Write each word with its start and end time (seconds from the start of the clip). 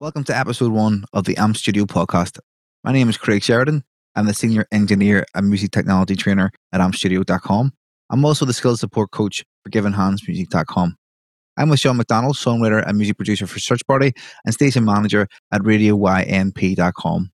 Welcome 0.00 0.22
to 0.24 0.38
episode 0.38 0.70
one 0.70 1.06
of 1.12 1.24
the 1.24 1.36
AMP 1.36 1.56
Studio 1.56 1.84
podcast. 1.84 2.38
My 2.84 2.92
name 2.92 3.08
is 3.08 3.16
Craig 3.16 3.42
Sheridan. 3.42 3.82
I'm 4.14 4.26
the 4.26 4.32
senior 4.32 4.64
engineer 4.70 5.26
and 5.34 5.48
music 5.48 5.72
technology 5.72 6.14
trainer 6.14 6.52
at 6.72 6.80
ampstudio.com. 6.80 7.72
I'm 8.08 8.24
also 8.24 8.44
the 8.44 8.52
skills 8.52 8.78
support 8.78 9.10
coach 9.10 9.44
for 9.64 9.70
givenhandsmusic.com. 9.70 10.94
I'm 11.56 11.68
with 11.68 11.80
Sean 11.80 11.96
McDonald, 11.96 12.36
songwriter 12.36 12.86
and 12.86 12.96
music 12.96 13.16
producer 13.16 13.48
for 13.48 13.58
Search 13.58 13.84
Party 13.88 14.12
and 14.44 14.54
station 14.54 14.84
manager 14.84 15.26
at 15.50 15.62
radioynp.com. 15.62 17.30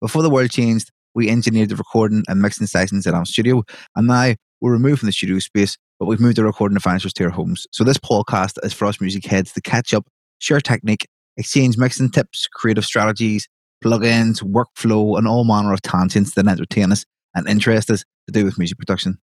Before 0.00 0.22
the 0.22 0.30
world 0.30 0.50
changed, 0.52 0.92
we 1.16 1.28
engineered 1.28 1.70
the 1.70 1.76
recording 1.76 2.22
and 2.28 2.40
mixing 2.40 2.68
sessions 2.68 3.04
at 3.08 3.14
AMP 3.14 3.26
Studio, 3.26 3.64
and 3.96 4.06
now 4.06 4.34
we're 4.60 4.70
removed 4.70 5.00
from 5.00 5.06
the 5.08 5.12
studio 5.12 5.40
space, 5.40 5.76
but 5.98 6.06
we've 6.06 6.20
moved 6.20 6.36
the 6.36 6.44
recording 6.44 6.76
adventures 6.76 7.12
to 7.14 7.24
our 7.24 7.30
homes. 7.30 7.66
So 7.72 7.82
this 7.82 7.98
podcast 7.98 8.64
is 8.64 8.72
for 8.72 8.84
us 8.84 9.00
music 9.00 9.26
heads 9.26 9.52
to 9.54 9.60
catch 9.60 9.92
up, 9.92 10.06
share 10.38 10.60
technique, 10.60 11.08
exchange 11.36 11.78
mixing 11.78 12.10
tips, 12.10 12.46
creative 12.46 12.84
strategies, 12.84 13.48
plugins, 13.84 14.42
workflow, 14.42 15.18
and 15.18 15.28
all 15.28 15.44
manner 15.44 15.72
of 15.72 15.82
tangents 15.82 16.34
that 16.34 16.46
entertain 16.46 16.92
us 16.92 17.04
and 17.34 17.48
interest 17.48 17.90
us 17.90 18.04
to 18.26 18.32
do 18.32 18.44
with 18.44 18.58
music 18.58 18.78
production. 18.78 19.18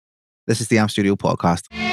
This 0.47 0.61
is 0.61 0.67
the 0.67 0.79
AMP 0.79 0.91
Studio 0.91 1.15
podcast. 1.15 1.88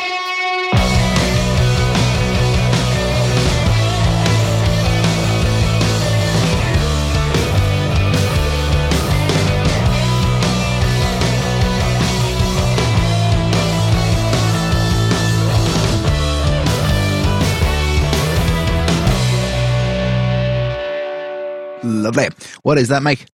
Lovely. 22.06 22.28
What 22.62 22.78
is 22.78 22.88
that, 22.88 23.02
Mike? 23.02 23.26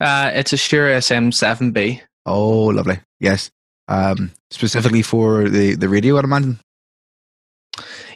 Uh, 0.00 0.32
it's 0.34 0.52
a 0.52 0.56
Shure 0.56 0.88
SM7B. 0.88 2.00
Oh, 2.26 2.64
lovely. 2.66 2.98
Yes. 3.20 3.50
Um, 3.86 4.32
specifically 4.50 5.02
for 5.02 5.48
the, 5.48 5.76
the 5.76 5.88
radio, 5.88 6.18
I'd 6.18 6.24
imagine. 6.24 6.58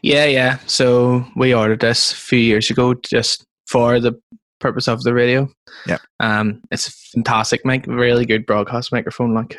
Yeah, 0.02 0.24
yeah. 0.24 0.58
So 0.66 1.24
we 1.36 1.54
ordered 1.54 1.78
this 1.78 2.10
a 2.10 2.16
few 2.16 2.40
years 2.40 2.70
ago 2.70 2.94
just 2.94 3.44
for 3.68 4.00
the 4.00 4.20
purpose 4.58 4.88
of 4.88 5.04
the 5.04 5.14
radio. 5.14 5.48
Yeah. 5.86 5.98
Um, 6.18 6.60
it's 6.72 6.88
a 6.88 6.92
fantastic 7.14 7.64
mic, 7.64 7.86
really 7.86 8.26
good 8.26 8.46
broadcast 8.46 8.90
microphone. 8.90 9.32
Like, 9.32 9.58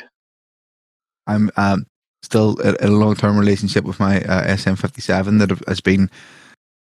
I'm 1.26 1.50
um, 1.56 1.86
still 2.22 2.60
in 2.60 2.76
a 2.80 2.88
long 2.88 3.14
term 3.14 3.38
relationship 3.38 3.84
with 3.84 3.98
my 3.98 4.20
uh, 4.20 4.48
SM57 4.48 5.38
that 5.38 5.66
has 5.66 5.80
been 5.80 6.10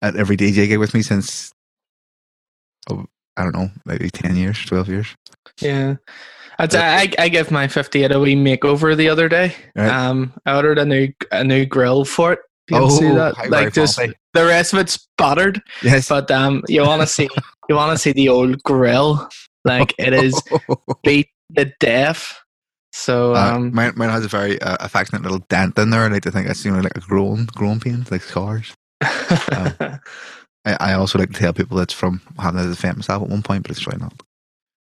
at 0.00 0.16
every 0.16 0.38
DJ 0.38 0.66
gig 0.66 0.78
with 0.78 0.94
me 0.94 1.02
since, 1.02 1.52
oh, 2.88 3.04
I 3.36 3.42
don't 3.42 3.54
know, 3.54 3.70
maybe 3.84 4.08
10 4.10 4.36
years, 4.36 4.64
12 4.64 4.88
years. 4.88 5.06
yeah. 5.60 5.96
I, 6.58 7.10
I 7.18 7.28
give 7.30 7.50
my 7.50 7.68
58 7.68 8.12
a 8.12 8.20
wee 8.20 8.34
makeover 8.36 8.94
the 8.94 9.08
other 9.08 9.28
day. 9.30 9.54
Right. 9.74 9.88
Um, 9.90 10.34
I 10.44 10.54
ordered 10.56 10.78
a 10.78 10.84
new 10.84 11.08
a 11.32 11.42
new 11.42 11.64
grill 11.64 12.04
for 12.04 12.34
it. 12.34 12.40
You 12.70 12.76
Oh, 12.76 12.88
see 12.90 13.08
that? 13.08 13.48
Like 13.50 13.72
just 13.72 13.96
fancy. 13.96 14.14
the 14.34 14.44
rest 14.44 14.74
of 14.74 14.78
it's 14.80 15.08
battered, 15.16 15.62
Yes. 15.82 16.10
but 16.10 16.30
um, 16.30 16.62
you 16.68 16.82
want 16.82 17.00
to 17.00 17.06
see 17.06 17.30
you 17.70 17.74
want 17.76 17.92
to 17.92 17.98
see 17.98 18.12
the 18.12 18.28
old 18.28 18.62
grill. 18.62 19.26
Like 19.64 19.94
it 19.98 20.12
is 20.12 20.38
beat 21.02 21.28
the 21.48 21.72
death. 21.80 22.38
So 22.92 23.34
Uh, 23.34 23.54
um, 23.54 23.74
mine, 23.74 23.92
mine 23.96 24.10
has 24.10 24.24
a 24.26 24.28
very 24.28 24.60
uh, 24.60 24.76
affectionate 24.80 25.22
little 25.22 25.40
dent 25.48 25.78
in 25.78 25.88
there. 25.90 26.02
I 26.02 26.08
like 26.08 26.22
to 26.24 26.30
think 26.30 26.46
it's 26.46 26.62
you 26.64 26.72
know 26.72 26.80
like 26.80 26.96
a 26.96 27.00
growing 27.00 27.46
growing 27.46 27.80
pains, 27.80 28.10
like 28.10 28.20
scars. 28.22 28.74
I, 30.64 30.76
I 30.80 30.92
also 30.94 31.18
like 31.18 31.30
to 31.32 31.38
tell 31.38 31.52
people 31.52 31.76
that's 31.76 31.94
from 31.94 32.20
having 32.38 32.62
to 32.62 32.68
defend 32.68 32.96
myself 32.98 33.22
at 33.22 33.28
one 33.28 33.42
point, 33.42 33.62
but 33.62 33.70
it's 33.70 33.86
really 33.86 34.00
not. 34.00 34.14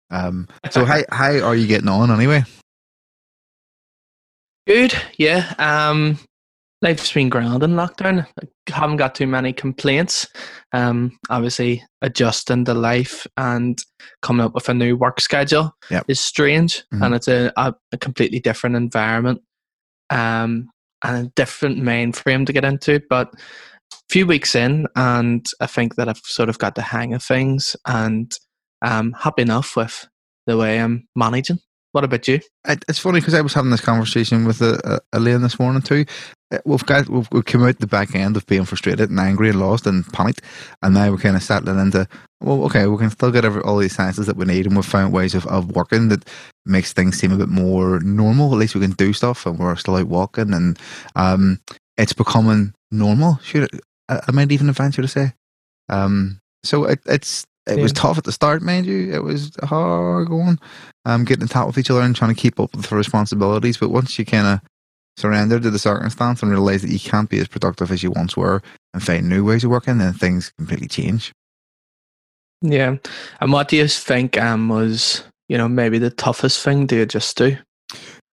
Um, 0.10 0.48
so 0.72 0.86
how 0.86 1.02
how 1.12 1.32
are 1.40 1.56
you 1.56 1.68
getting 1.68 1.90
on 1.90 2.12
anyway? 2.12 2.44
good, 4.68 4.94
yeah. 5.18 5.54
Um, 5.60 6.20
life's 6.82 7.12
been 7.14 7.30
grand 7.30 7.64
in 7.64 7.72
lockdown. 7.72 8.28
I 8.42 8.48
haven't 8.72 8.98
got 8.98 9.16
too 9.16 9.28
many 9.28 9.54
complaints. 9.54 10.28
Um, 10.74 11.18
obviously 11.30 11.84
adjusting 12.02 12.66
to 12.66 12.74
life 12.74 13.26
and 13.38 13.78
coming 14.22 14.46
up 14.46 14.54
with 14.54 14.68
a 14.70 14.74
new 14.74 14.96
work 14.98 15.22
schedule 15.22 15.74
Yep. 15.90 16.06
is 16.08 16.20
strange, 16.20 16.84
Mhm. 16.94 17.06
and 17.06 17.16
it's 17.16 17.28
a, 17.28 17.52
a, 17.58 17.74
a 17.94 17.98
completely 17.98 18.40
different 18.40 18.76
environment. 18.76 19.42
Um, 20.10 20.70
and 21.04 21.28
a 21.28 21.32
different 21.36 21.78
mainframe 21.78 22.46
to 22.48 22.52
get 22.54 22.66
into, 22.66 23.00
but 23.10 23.32
few 24.10 24.26
weeks 24.26 24.56
in 24.56 24.88
and 24.96 25.46
I 25.60 25.68
think 25.68 25.96
that 25.96 26.08
I've 26.08 26.22
sort 26.24 26.50
of 26.50 26.60
got 26.60 26.76
the 26.76 26.82
hang 26.82 27.14
of 27.14 27.24
things 27.24 27.76
and 27.86 28.32
I'm 28.82 29.14
happy 29.14 29.42
enough 29.42 29.76
with 29.76 30.08
the 30.46 30.58
way 30.58 30.80
I'm 30.80 31.08
managing. 31.16 31.60
What 31.94 32.04
about 32.04 32.28
you? 32.28 32.40
It's 32.66 33.00
funny 33.00 33.20
because 33.20 33.34
I 33.34 33.42
was 33.42 33.54
having 33.54 33.72
this 33.72 33.82
conversation 33.82 34.46
with 34.46 34.62
uh, 34.62 34.78
uh, 34.84 35.00
Elaine 35.14 35.42
this 35.42 35.60
morning 35.60 35.82
too. 35.82 36.06
Uh, 36.52 36.60
We've 36.64 36.86
got 36.86 37.10
we've, 37.10 37.28
we've 37.32 37.46
come 37.46 37.64
out 37.64 37.80
the 37.80 37.88
back 37.88 38.14
end 38.14 38.38
of 38.38 38.46
being 38.46 38.66
frustrated 38.66 39.10
and 39.10 39.20
angry 39.20 39.50
and 39.50 39.60
lost 39.60 39.88
and 39.88 40.06
panicked, 40.14 40.42
and 40.84 40.94
now 40.94 41.10
we're 41.10 41.18
kind 41.18 41.36
of 41.36 41.44
settling 41.44 41.80
into 41.80 42.08
well, 42.40 42.64
okay, 42.66 42.86
we 42.86 42.98
can 42.98 43.10
still 43.10 43.32
get 43.32 43.46
every, 43.46 43.62
all 43.62 43.78
these 43.78 43.96
sciences 43.96 44.28
that 44.28 44.38
we 44.38 44.46
need, 44.46 44.68
and 44.68 44.76
we've 44.76 44.86
found 44.86 45.12
ways 45.12 45.34
of, 45.34 45.48
of 45.48 45.76
working 45.76 46.10
that 46.10 46.30
makes 46.66 46.94
things 46.94 47.18
seem 47.18 47.32
a 47.32 47.38
bit 47.38 47.50
more 47.50 48.00
normal. 48.02 48.52
At 48.54 48.60
least 48.60 48.76
we 48.76 48.82
can 48.82 48.92
do 48.92 49.12
stuff, 49.12 49.46
and 49.46 49.58
we're 49.58 49.76
still 49.76 49.96
out 49.96 50.08
walking, 50.08 50.54
and 50.54 50.78
um, 51.16 51.60
it's 51.98 52.14
becoming 52.14 52.74
normal. 52.92 53.40
I, 54.10 54.32
might 54.32 54.52
even 54.52 54.72
venture 54.72 55.02
to 55.02 55.08
say. 55.08 55.34
Um, 55.90 56.40
so 56.64 56.86
it, 56.86 57.00
it's 57.06 57.46
it 57.68 57.80
was 57.80 57.92
tough 57.92 58.18
at 58.18 58.24
the 58.24 58.32
start, 58.32 58.62
mind 58.62 58.86
you. 58.86 59.14
It 59.14 59.24
was 59.24 59.52
hard 59.64 60.30
going 60.30 60.60
um, 61.06 61.26
getting 61.26 61.44
in 61.44 61.48
touch 61.48 61.68
with 61.68 61.78
each 61.78 61.90
other 61.90 62.02
and 62.02 62.16
trying 62.16 62.34
to 62.34 62.42
keep 62.42 62.60
up 62.60 62.76
with 62.76 62.86
the 62.86 62.96
responsibilities. 62.96 63.78
But 63.78 63.90
once 63.90 64.18
you 64.18 64.26
kind 64.26 64.48
of 64.48 64.62
surrender 65.18 65.60
to 65.60 65.70
the 65.70 65.80
circumstance 65.80 66.42
and 66.42 66.52
realize 66.52 66.82
that 66.82 66.92
you 66.92 67.00
can't 67.00 67.30
be 67.30 67.40
as 67.40 67.48
productive 67.48 67.92
as 67.92 68.04
you 68.04 68.12
once 68.12 68.38
were 68.38 68.62
and 68.94 69.04
find 69.04 69.28
new 69.28 69.44
ways 69.44 69.64
of 69.64 69.72
working, 69.72 69.98
then 69.98 70.14
things 70.14 70.52
completely 70.58 70.88
change. 70.88 71.34
Yeah. 72.62 72.96
And 73.40 73.52
what 73.52 73.70
do 73.70 73.78
you 73.78 73.88
think 73.88 74.38
um, 74.38 74.70
was, 74.70 75.24
you 75.48 75.58
know, 75.58 75.68
maybe 75.68 76.00
the 76.00 76.10
toughest 76.10 76.64
thing 76.64 76.88
to 76.88 77.02
adjust 77.02 77.38
to? 77.38 77.58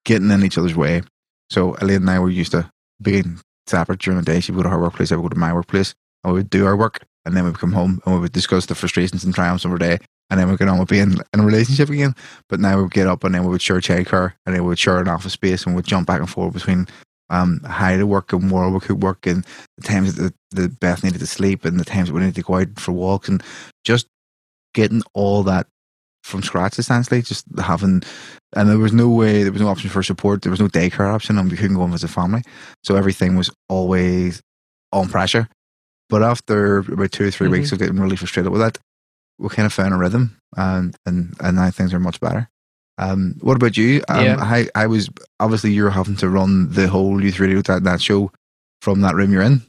Getting 0.04 0.30
in 0.30 0.44
each 0.44 0.58
other's 0.58 0.76
way. 0.76 1.02
So 1.50 1.76
Elaine 1.80 2.02
and 2.02 2.10
I 2.10 2.18
were 2.18 2.30
used 2.30 2.52
to 2.52 2.70
being 3.00 3.40
separate 3.66 4.00
during 4.00 4.18
the 4.18 4.24
day. 4.24 4.40
She 4.40 4.52
would 4.52 4.58
go 4.58 4.62
to 4.64 4.70
her 4.70 4.80
workplace, 4.80 5.12
I 5.12 5.16
would 5.16 5.22
go 5.22 5.28
to 5.28 5.36
my 5.40 5.52
workplace, 5.52 5.94
and 6.22 6.32
we 6.32 6.40
would 6.40 6.50
do 6.50 6.66
our 6.66 6.76
work, 6.76 7.04
and 7.24 7.36
then 7.36 7.44
we'd 7.44 7.58
come 7.58 7.72
home 7.72 8.00
and 8.04 8.14
we 8.14 8.20
would 8.20 8.32
discuss 8.32 8.66
the 8.66 8.74
frustrations 8.74 9.24
and 9.24 9.34
triumphs 9.34 9.64
of 9.64 9.72
our 9.72 9.78
day. 9.78 9.98
And 10.30 10.40
then 10.40 10.48
we'd 10.48 10.58
get 10.58 10.68
on 10.68 10.78
with 10.78 10.88
being 10.88 11.16
in 11.32 11.40
a 11.40 11.44
relationship 11.44 11.90
again. 11.90 12.14
But 12.48 12.58
now 12.58 12.76
we 12.76 12.82
would 12.84 12.92
get 12.92 13.06
up 13.06 13.24
and 13.24 13.34
then 13.34 13.44
we 13.44 13.50
would 13.50 13.62
share 13.62 13.76
childcare 13.76 14.32
and 14.46 14.54
then 14.54 14.62
we 14.62 14.68
would 14.68 14.78
share 14.78 14.98
an 14.98 15.08
office 15.08 15.34
space 15.34 15.66
and 15.66 15.76
we'd 15.76 15.84
jump 15.84 16.06
back 16.06 16.20
and 16.20 16.30
forth 16.30 16.54
between 16.54 16.86
um, 17.30 17.60
how 17.64 17.96
to 17.96 18.06
work 18.06 18.32
and 18.32 18.50
where 18.50 18.68
we 18.68 18.80
could 18.80 19.02
work 19.02 19.26
and 19.26 19.46
the 19.76 19.82
times 19.82 20.14
that 20.14 20.34
the 20.50 20.68
Beth 20.68 21.04
needed 21.04 21.18
to 21.18 21.26
sleep 21.26 21.64
and 21.64 21.78
the 21.78 21.84
times 21.84 22.08
that 22.08 22.14
we 22.14 22.20
needed 22.20 22.36
to 22.36 22.42
go 22.42 22.56
out 22.56 22.78
for 22.78 22.92
walks 22.92 23.28
and 23.28 23.42
just 23.84 24.06
getting 24.72 25.02
all 25.14 25.42
that 25.42 25.66
from 26.24 26.42
scratch 26.42 26.78
essentially. 26.78 27.22
Just 27.22 27.44
having, 27.62 28.02
and 28.56 28.68
there 28.68 28.78
was 28.78 28.92
no 28.92 29.08
way, 29.08 29.42
there 29.42 29.52
was 29.52 29.60
no 29.62 29.68
option 29.68 29.90
for 29.90 30.02
support. 30.02 30.42
There 30.42 30.50
was 30.50 30.60
no 30.60 30.68
daycare 30.68 31.12
option 31.12 31.38
and 31.38 31.50
we 31.50 31.56
couldn't 31.56 31.76
go 31.76 31.84
and 31.84 31.94
a 32.02 32.08
family. 32.08 32.42
So 32.82 32.96
everything 32.96 33.36
was 33.36 33.50
always 33.68 34.40
on 34.92 35.08
pressure. 35.08 35.48
But 36.08 36.22
after 36.22 36.78
about 36.78 37.12
two 37.12 37.26
or 37.26 37.30
3 37.30 37.48
Mhm. 37.48 37.50
weeks 37.52 37.72
of 37.72 37.78
getting 37.78 38.00
really 38.00 38.16
frustrated 38.16 38.50
with 38.52 38.60
that, 38.60 38.78
we 39.38 39.48
kind 39.48 39.66
of 39.66 39.72
found 39.72 39.92
a 39.94 39.96
rhythm 39.96 40.36
and, 40.56 40.96
and, 41.06 41.34
and 41.40 41.56
now 41.56 41.70
things 41.70 41.92
are 41.92 42.00
much 42.00 42.20
better. 42.20 42.48
Um, 42.98 43.34
what 43.40 43.56
about 43.56 43.76
you? 43.76 44.02
Um, 44.08 44.24
Yeah. 44.24 44.36
I, 44.40 44.68
I 44.74 44.86
was 44.86 45.10
obviously 45.40 45.72
you're 45.72 45.90
having 45.90 46.16
to 46.16 46.28
run 46.28 46.70
the 46.70 46.88
whole 46.88 47.22
youth 47.22 47.40
radio 47.40 47.60
that, 47.62 47.84
that 47.84 48.00
show 48.00 48.30
from 48.82 49.00
that 49.00 49.14
room 49.14 49.32
you're 49.32 49.42
in. 49.42 49.62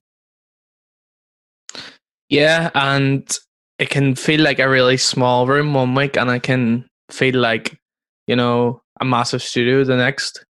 Yeah. 2.30 2.70
And 2.76 3.28
it 3.80 3.90
can 3.90 4.16
feel 4.16 4.42
like 4.42 4.60
a 4.60 4.70
really 4.70 4.98
small 4.98 5.48
room 5.48 5.74
one 5.74 5.96
week 5.96 6.18
and 6.18 6.32
I 6.32 6.40
can 6.40 6.86
feel 7.12 7.36
like, 7.36 7.78
you 8.28 8.36
know, 8.36 8.82
a 9.02 9.06
massive 9.06 9.44
studio 9.44 9.84
the 9.84 9.98
next. 9.98 10.46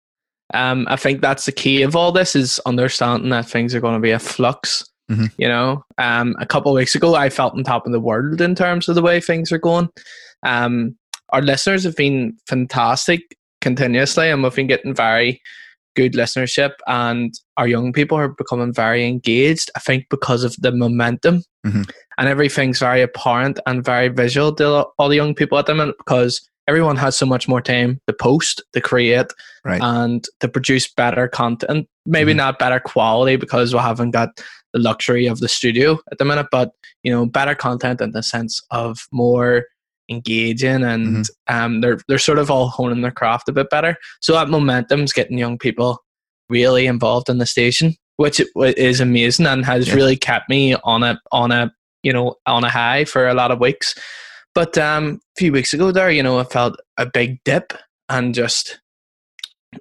Um, 0.54 0.86
I 0.88 0.96
think 0.96 1.20
that's 1.20 1.46
the 1.46 1.52
key 1.52 1.82
of 1.82 1.96
all 1.96 2.12
this 2.12 2.36
is 2.36 2.60
understanding 2.66 3.30
that 3.30 3.48
things 3.48 3.74
are 3.74 3.80
going 3.80 3.94
to 3.94 4.00
be 4.00 4.12
a 4.12 4.18
flux. 4.18 4.84
Mhm. 5.10 5.30
You 5.38 5.48
know, 5.48 5.84
um, 5.98 6.34
a 6.40 6.46
couple 6.46 6.72
of 6.72 6.76
weeks 6.76 6.94
ago, 6.94 7.14
I 7.14 7.30
felt 7.30 7.54
on 7.54 7.62
top 7.64 7.86
of 7.86 7.92
the 7.92 8.00
world 8.00 8.40
in 8.40 8.54
terms 8.54 8.88
of 8.88 8.94
the 8.94 9.02
way 9.02 9.20
things 9.20 9.52
are 9.52 9.58
going. 9.58 9.88
Um, 10.44 10.96
our 11.30 11.42
listeners 11.42 11.84
have 11.84 11.96
been 11.96 12.36
fantastic 12.48 13.20
continuously, 13.60 14.30
and 14.30 14.42
we've 14.42 14.54
been 14.54 14.66
getting 14.66 14.94
very 14.94 15.40
good 15.94 16.14
listenership, 16.14 16.72
and 16.86 17.32
our 17.56 17.66
young 17.68 17.92
people 17.92 18.18
are 18.18 18.28
becoming 18.28 18.72
very 18.72 19.06
engaged. 19.06 19.70
I 19.76 19.80
think 19.80 20.06
because 20.10 20.44
of 20.44 20.56
the 20.58 20.72
momentum, 20.72 21.42
Mhm. 21.66 21.90
and 22.18 22.28
everything's 22.28 22.78
very 22.78 23.02
apparent 23.02 23.58
and 23.66 23.84
very 23.84 24.08
visual 24.08 24.54
to 24.56 24.86
all 24.98 25.08
the 25.08 25.16
young 25.16 25.34
people 25.34 25.58
at 25.58 25.66
the 25.66 25.74
minute 25.74 25.96
because 25.98 26.40
everyone 26.68 26.96
has 26.96 27.16
so 27.16 27.26
much 27.26 27.46
more 27.48 27.60
time 27.60 28.00
to 28.06 28.12
post, 28.12 28.62
to 28.72 28.80
create, 28.80 29.26
Right. 29.64 29.80
and 29.82 30.24
to 30.40 30.48
produce 30.48 30.88
better 30.92 31.28
content. 31.28 31.86
Maybe 32.04 32.32
Mhm. 32.32 32.36
not 32.36 32.58
better 32.58 32.80
quality 32.80 33.36
because 33.36 33.72
we 33.72 33.80
haven't 33.80 34.10
got 34.10 34.30
the 34.72 34.80
luxury 34.80 35.26
of 35.26 35.40
the 35.40 35.48
studio 35.48 35.98
at 36.10 36.18
the 36.18 36.24
minute, 36.24 36.48
but 36.50 36.70
you 37.02 37.10
know, 37.12 37.24
better 37.26 37.54
content 37.54 38.00
in 38.00 38.12
the 38.12 38.22
sense 38.22 38.60
of 38.70 39.06
more 39.12 39.64
engaging 40.08 40.84
and 40.84 41.06
mm-hmm. 41.26 41.54
um, 41.56 41.80
they're 41.80 41.98
they're 42.08 42.18
sort 42.18 42.38
of 42.38 42.50
all 42.50 42.68
honing 42.68 43.00
their 43.02 43.10
craft 43.10 43.48
a 43.48 43.52
bit 43.52 43.70
better. 43.70 43.96
So 44.20 44.32
that 44.34 44.48
momentum's 44.48 45.12
getting 45.12 45.38
young 45.38 45.58
people 45.58 46.02
really 46.48 46.86
involved 46.86 47.28
in 47.28 47.38
the 47.38 47.46
station, 47.46 47.94
which 48.16 48.40
is 48.56 49.00
amazing 49.00 49.46
and 49.46 49.64
has 49.64 49.88
yeah. 49.88 49.94
really 49.94 50.16
kept 50.16 50.48
me 50.48 50.74
on 50.84 51.02
a 51.02 51.20
on 51.32 51.52
a 51.52 51.72
you 52.02 52.12
know 52.12 52.34
on 52.46 52.64
a 52.64 52.70
high 52.70 53.04
for 53.04 53.28
a 53.28 53.34
lot 53.34 53.50
of 53.50 53.60
weeks. 53.60 53.94
But 54.54 54.78
um, 54.78 55.20
a 55.36 55.40
few 55.40 55.52
weeks 55.52 55.74
ago, 55.74 55.92
there, 55.92 56.10
you 56.10 56.22
know, 56.22 56.38
I 56.38 56.44
felt 56.44 56.76
a 56.96 57.04
big 57.04 57.38
dip 57.44 57.74
and 58.08 58.34
just 58.34 58.80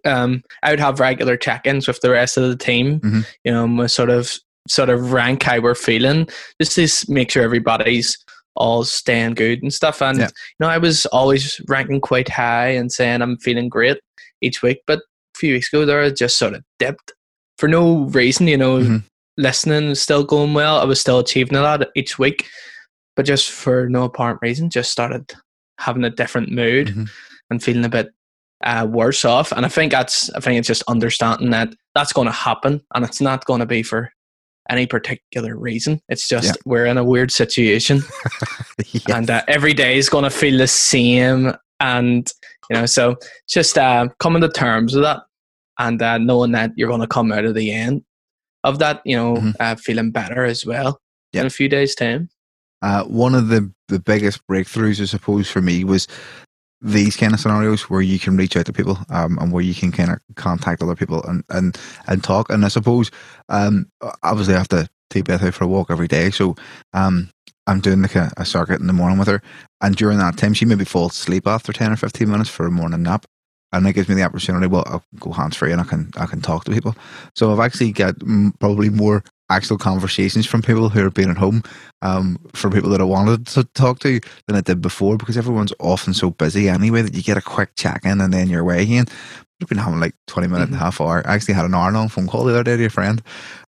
um, 0.03 0.44
I 0.63 0.71
would 0.71 0.81
have 0.81 1.00
regular 1.00 1.38
check-ins 1.38 1.88
with 1.88 2.01
the 2.01 2.09
rest 2.09 2.35
of 2.35 2.50
the 2.50 2.57
team. 2.57 3.00
Mm-hmm. 3.00 3.21
You 3.44 3.51
know, 3.51 3.88
sort 3.88 4.09
of 4.09 4.38
sort 4.68 4.89
of 4.89 5.13
rank 5.13 5.44
how 5.44 5.61
we're 5.61 5.75
feeling, 5.75 6.27
just 6.61 6.75
to 6.75 7.11
make 7.11 7.31
sure 7.31 7.44
everybody's 7.44 8.18
all 8.56 8.83
staying 8.83 9.35
good 9.35 9.61
and 9.61 9.73
stuff. 9.73 10.01
And 10.01 10.18
yeah. 10.18 10.27
you 10.27 10.56
know, 10.59 10.68
I 10.68 10.77
was 10.77 11.06
always 11.07 11.61
ranking 11.68 12.01
quite 12.01 12.29
high 12.29 12.69
and 12.69 12.91
saying 12.91 13.21
I'm 13.21 13.38
feeling 13.38 13.69
great 13.69 13.97
each 14.41 14.61
week. 14.61 14.79
But 14.88 15.01
few 15.35 15.53
weeks 15.53 15.71
ago, 15.71 15.85
there 15.85 16.01
I 16.01 16.09
just 16.09 16.37
sort 16.37 16.53
of 16.53 16.63
dipped 16.79 17.13
for 17.57 17.67
no 17.67 18.05
reason. 18.05 18.47
You 18.47 18.57
know, 18.57 18.77
mm-hmm. 18.77 18.97
listening 19.37 19.89
was 19.89 20.01
still 20.01 20.23
going 20.23 20.53
well. 20.53 20.79
I 20.79 20.85
was 20.85 20.99
still 20.99 21.19
achieving 21.19 21.55
a 21.55 21.61
lot 21.61 21.85
each 21.95 22.17
week, 22.19 22.47
but 23.15 23.25
just 23.25 23.49
for 23.51 23.89
no 23.89 24.03
apparent 24.03 24.39
reason, 24.41 24.69
just 24.69 24.91
started 24.91 25.33
having 25.79 26.03
a 26.03 26.09
different 26.09 26.51
mood 26.51 26.87
mm-hmm. 26.87 27.03
and 27.49 27.63
feeling 27.63 27.85
a 27.85 27.89
bit 27.89 28.09
uh, 28.63 28.87
worse 28.89 29.25
off. 29.25 29.51
And 29.51 29.65
I 29.65 29.69
think 29.69 29.91
that's 29.91 30.29
I 30.31 30.39
think 30.39 30.59
it's 30.59 30.67
just 30.67 30.83
understanding 30.87 31.51
that 31.51 31.73
that's 31.93 32.13
going 32.13 32.27
to 32.27 32.31
happen, 32.31 32.81
and 32.93 33.05
it's 33.05 33.21
not 33.21 33.45
going 33.45 33.59
to 33.59 33.65
be 33.65 33.83
for 33.83 34.11
any 34.69 34.87
particular 34.87 35.55
reason. 35.57 36.01
It's 36.09 36.27
just 36.27 36.47
yeah. 36.47 36.61
we're 36.65 36.85
in 36.85 36.97
a 36.97 37.03
weird 37.03 37.31
situation, 37.31 38.01
yes. 38.87 39.03
and 39.09 39.29
uh, 39.29 39.43
every 39.47 39.73
day 39.73 39.97
is 39.97 40.09
going 40.09 40.23
to 40.23 40.29
feel 40.29 40.57
the 40.57 40.67
same. 40.67 41.53
And 41.81 42.31
you 42.69 42.77
know, 42.77 42.85
so 42.85 43.15
just 43.47 43.77
uh, 43.77 44.07
coming 44.19 44.41
to 44.41 44.50
terms 44.50 44.94
with 44.94 45.03
that, 45.03 45.21
and 45.79 46.01
uh, 46.01 46.17
knowing 46.17 46.51
that 46.51 46.71
you're 46.75 46.89
going 46.89 47.01
to 47.01 47.07
come 47.07 47.31
out 47.31 47.45
of 47.45 47.56
the 47.56 47.71
end 47.71 48.03
of 48.63 48.79
that, 48.79 49.01
you 49.06 49.15
know, 49.15 49.35
mm-hmm. 49.35 49.51
Uh, 49.59 49.75
feeling 49.75 50.12
better 50.12 50.44
as 50.44 50.65
well 50.65 51.00
yep. 51.31 51.41
in 51.41 51.47
a 51.47 51.51
few 51.51 51.69
days' 51.69 51.95
time. 51.95 52.29
Uh, 52.81 53.03
one 53.03 53.35
of 53.35 53.47
the 53.47 53.71
the 53.88 54.00
biggest 54.00 54.45
breakthroughs, 54.47 55.01
I 55.01 55.06
suppose, 55.06 55.50
for 55.50 55.62
me 55.62 55.83
was 55.83 56.07
these 56.81 57.15
kind 57.15 57.33
of 57.33 57.39
scenarios 57.39 57.89
where 57.89 58.01
you 58.01 58.19
can 58.19 58.38
reach 58.38 58.56
out 58.56 58.65
to 58.65 58.73
people 58.73 58.97
um, 59.09 59.38
and 59.39 59.51
where 59.51 59.63
you 59.63 59.73
can 59.73 59.91
kind 59.91 60.11
of 60.11 60.19
contact 60.35 60.81
other 60.81 60.95
people 60.95 61.23
and, 61.23 61.44
and, 61.50 61.77
and 62.07 62.23
talk. 62.23 62.50
And 62.51 62.63
I 62.63 62.68
suppose, 62.68 63.09
um, 63.50 63.88
obviously, 64.23 64.53
I 64.53 64.59
have 64.59 64.68
to 64.69 64.88
take 65.09 65.25
Beth 65.25 65.44
out 65.44 65.53
for 65.53 65.63
a 65.63 65.68
walk 65.68 65.89
every 65.89 66.07
day. 66.07 66.29
So 66.31 66.56
um, 66.94 67.29
I'm 67.67 67.79
doing 67.79 68.01
like 68.01 68.15
a, 68.15 68.31
a, 68.38 68.45
circuit 68.45 68.79
in 68.79 68.88
the 68.88 68.94
morning 68.94 69.17
with 69.17 69.27
her. 69.27 69.41
And 69.81 69.95
during 69.95 70.17
that 70.19 70.38
time, 70.38 70.53
she 70.53 70.65
maybe 70.65 70.85
falls 70.85 71.13
asleep 71.13 71.47
after 71.47 71.73
10 71.73 71.91
or 71.91 71.95
15 71.95 72.29
minutes 72.29 72.50
for 72.50 72.65
a 72.65 72.71
morning 72.71 73.03
nap. 73.03 73.25
And 73.71 73.85
it 73.88 73.94
gives 73.94 74.07
me 74.07 74.15
the 74.15 74.23
opportunity, 74.23 74.67
well, 74.67 74.83
I'll 74.85 75.03
go 75.19 75.31
hands 75.31 75.57
free 75.57 75.71
and 75.71 75.81
I 75.81 75.83
can 75.83 76.12
I 76.15 76.27
can 76.27 76.39
talk 76.39 76.63
to 76.65 76.71
people. 76.71 76.95
So 77.35 77.51
I've 77.51 77.59
actually 77.59 77.91
got 77.91 78.15
probably 78.59 78.89
more 78.89 79.23
actual 79.50 79.77
conversations 79.77 80.45
from 80.45 80.62
people 80.62 80.89
who 80.89 81.03
have 81.03 81.13
been 81.13 81.29
at 81.29 81.38
home, 81.38 81.62
um, 82.01 82.38
from 82.53 82.71
people 82.71 82.89
that 82.89 83.01
I 83.01 83.06
wanted 83.06 83.45
to 83.47 83.63
talk 83.63 84.00
to 84.00 84.19
than 84.47 84.56
I 84.56 84.61
did 84.61 84.81
before 84.81 85.18
because 85.18 85.38
everyone's 85.38 85.73
often 85.79 86.13
so 86.13 86.31
busy 86.31 86.69
anyway 86.69 87.01
that 87.01 87.13
you 87.13 87.21
get 87.21 87.38
a 87.38 87.41
quick 87.41 87.75
check 87.75 88.06
in 88.06 88.21
and 88.21 88.33
then 88.33 88.50
you're 88.50 88.61
away 88.61 88.83
again. 88.83 89.06
We've 89.60 89.69
been 89.69 89.78
having 89.78 90.02
like 90.02 90.16
20 90.28 90.48
minutes 90.48 90.66
mm-hmm. 90.66 90.74
and 90.74 90.81
a 90.81 90.84
half 90.84 91.00
hour. 91.00 91.25
I 91.25 91.36
actually 91.36 91.54
had 91.54 91.63
an 91.63 91.74
hour 91.74 91.90
long 91.92 92.10
phone 92.10 92.28
call 92.28 92.44
the 92.44 92.54
other 92.54 92.63
day 92.63 92.75
to 92.75 92.86
a 92.86 92.90
friend 92.90 93.22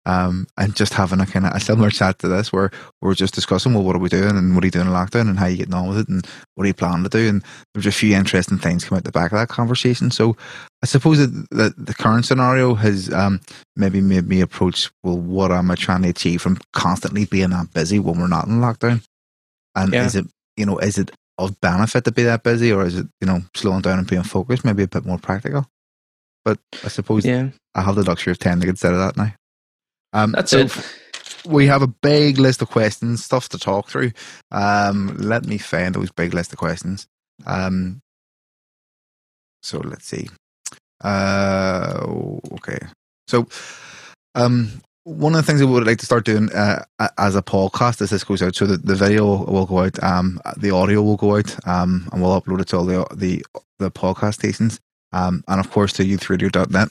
um, 0.06 0.45
and 0.57 0.75
just 0.75 0.94
having 0.94 1.22
a 1.22 1.25
kind 1.25 1.45
of 1.45 1.54
a 1.54 1.62
similar 1.62 1.89
chat 1.89 2.19
to 2.19 2.28
this 2.28 2.51
where 2.51 2.72
we're 3.01 3.13
just 3.13 3.34
discussing, 3.34 3.74
well, 3.74 3.84
what 3.84 3.95
are 3.95 4.00
we 4.00 4.10
doing 4.10 4.36
and 4.38 4.54
what 4.54 4.66
are 4.66 4.68
you 4.68 4.72
doing 4.72 4.88
in 4.88 4.94
lockdown 4.94 5.30
and 5.30 5.39
how 5.39 5.45
are 5.45 5.50
you 5.50 5.57
getting 5.57 5.74
on 5.74 5.88
with 5.88 6.00
it 6.00 6.10
and 6.10 6.28
what 6.56 6.66
are 6.66 6.68
you 6.68 6.74
planning 6.74 7.04
to 7.04 7.10
do? 7.10 7.30
And 7.30 7.44
there's 7.74 7.86
a 7.86 7.92
few 7.92 8.16
interesting 8.16 8.57
things 8.57 8.84
come 8.84 8.98
out 8.98 9.06
the 9.06 9.13
back 9.13 9.31
of 9.31 9.38
that 9.38 9.48
conversation. 9.48 10.12
So 10.12 10.36
I 10.84 10.88
suppose 10.88 11.19
that 11.19 11.48
the, 11.51 11.74
the 11.78 11.94
current 11.94 12.25
scenario 12.25 12.74
has 12.74 13.12
um, 13.13 13.39
maybe 13.78 14.01
made 14.01 14.28
me 14.28 14.42
approach, 14.42 14.92
well, 15.04 15.18
what 15.18 15.54
am 15.54 15.72
I 15.72 15.75
trying 15.75 16.01
to 16.01 16.10
achieve 16.10 16.42
from 16.42 16.60
constantly 16.74 17.24
being 17.24 17.51
that 17.51 17.74
busy 17.74 17.98
when 17.98 18.19
we're 18.19 18.28
not 18.28 18.48
in 18.48 18.60
lockdown? 18.60 19.06
And 19.74 19.94
yeah. 19.94 20.06
is 20.06 20.16
it, 20.18 20.25
you 20.57 20.66
know, 20.66 20.80
is 20.80 20.98
it 20.98 21.12
of 21.38 21.60
benefit 21.62 22.04
to 22.04 22.12
be 22.12 22.24
that 22.24 22.44
busy 22.44 22.72
or 22.74 22.86
is 22.86 22.98
it, 22.98 23.07
you 23.22 23.28
know, 23.28 23.42
slowing 23.56 23.81
down 23.81 24.00
and 24.00 24.07
being 24.07 24.24
focused, 24.24 24.66
maybe 24.66 24.84
a 24.84 24.88
bit 24.88 25.06
more 25.06 25.19
practical? 25.19 25.66
But 26.47 26.59
I 26.85 26.88
suppose 26.88 27.25
yeah. 27.25 27.49
I 27.75 27.81
have 27.81 27.95
the 27.95 28.03
luxury 28.03 28.31
of 28.31 28.39
time 28.39 28.61
to 28.61 28.65
consider 28.65 28.95
that 28.95 29.17
now. 29.17 29.33
Um, 30.13 30.31
That's 30.31 30.51
so 30.51 30.59
it. 30.59 30.99
We 31.45 31.67
have 31.67 31.81
a 31.81 31.88
big 31.88 32.38
list 32.38 32.61
of 32.61 32.69
questions, 32.69 33.21
stuff 33.21 33.49
to 33.49 33.59
talk 33.59 33.89
through. 33.89 34.11
Um, 34.49 35.17
let 35.17 35.45
me 35.45 35.57
find 35.57 35.94
those 35.94 36.09
big 36.09 36.33
list 36.33 36.53
of 36.53 36.57
questions. 36.57 37.05
Um, 37.45 37.99
so 39.61 39.79
let's 39.79 40.05
see. 40.05 40.29
Uh, 41.03 41.99
okay. 42.53 42.79
So, 43.27 43.50
um, 44.35 44.71
one 45.03 45.35
of 45.35 45.41
the 45.41 45.43
things 45.43 45.59
that 45.59 45.67
we 45.67 45.73
would 45.73 45.85
like 45.85 45.97
to 45.97 46.05
start 46.05 46.23
doing 46.23 46.50
uh, 46.53 46.85
as 47.17 47.35
a 47.35 47.41
podcast 47.41 48.01
as 48.01 48.11
this 48.11 48.23
goes 48.23 48.41
out, 48.41 48.55
so 48.55 48.65
the, 48.65 48.77
the 48.77 48.95
video 48.95 49.43
will 49.43 49.65
go 49.65 49.79
out, 49.79 50.01
um, 50.01 50.39
the 50.55 50.71
audio 50.71 51.01
will 51.01 51.17
go 51.17 51.35
out, 51.35 51.67
um, 51.67 52.07
and 52.13 52.21
we'll 52.21 52.41
upload 52.41 52.61
it 52.61 52.69
to 52.69 52.77
all 52.77 52.85
the 52.85 53.05
the, 53.13 53.43
the 53.79 53.91
podcast 53.91 54.35
stations, 54.35 54.79
um, 55.12 55.44
and 55.48 55.59
of 55.59 55.71
course 55.71 55.94
to 55.94 56.04
youthradio.net. 56.04 56.89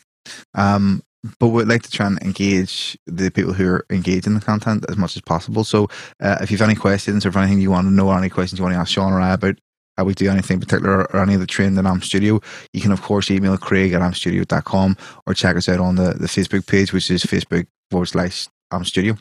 Um, 0.54 1.02
but 1.38 1.48
we'd 1.48 1.68
like 1.68 1.82
to 1.82 1.90
try 1.90 2.06
and 2.06 2.20
engage 2.22 2.96
the 3.06 3.30
people 3.30 3.52
who 3.52 3.68
are 3.68 3.86
engaging 3.90 4.32
in 4.32 4.38
the 4.38 4.44
content 4.44 4.84
as 4.88 4.96
much 4.96 5.16
as 5.16 5.22
possible. 5.22 5.64
So, 5.64 5.88
uh, 6.22 6.38
if 6.40 6.50
you 6.50 6.58
have 6.58 6.68
any 6.68 6.78
questions 6.78 7.24
or 7.24 7.30
if 7.30 7.36
anything 7.36 7.60
you 7.60 7.70
want 7.70 7.86
to 7.86 7.92
know, 7.92 8.08
or 8.08 8.18
any 8.18 8.28
questions 8.28 8.58
you 8.58 8.62
want 8.64 8.74
to 8.74 8.78
ask 8.78 8.92
Sean 8.92 9.12
or 9.12 9.20
I 9.20 9.32
about 9.32 9.58
how 9.96 10.04
we 10.04 10.14
do 10.14 10.30
anything 10.30 10.60
particular 10.60 11.10
or 11.12 11.22
any 11.22 11.34
of 11.34 11.40
the 11.40 11.46
training 11.46 11.78
in 11.78 11.86
Amp 11.86 12.04
Studio, 12.04 12.40
you 12.72 12.80
can 12.80 12.92
of 12.92 13.02
course 13.02 13.30
email 13.30 13.56
Craig 13.56 13.92
at 13.92 14.02
ampstudio.com 14.02 14.96
or 15.26 15.34
check 15.34 15.56
us 15.56 15.68
out 15.68 15.80
on 15.80 15.96
the, 15.96 16.14
the 16.14 16.26
Facebook 16.26 16.66
page, 16.66 16.92
which 16.92 17.10
is 17.10 17.24
Facebook 17.24 17.66
forward 17.90 18.06
slash 18.06 18.48
Amp 18.70 18.86
Studio, 18.86 19.16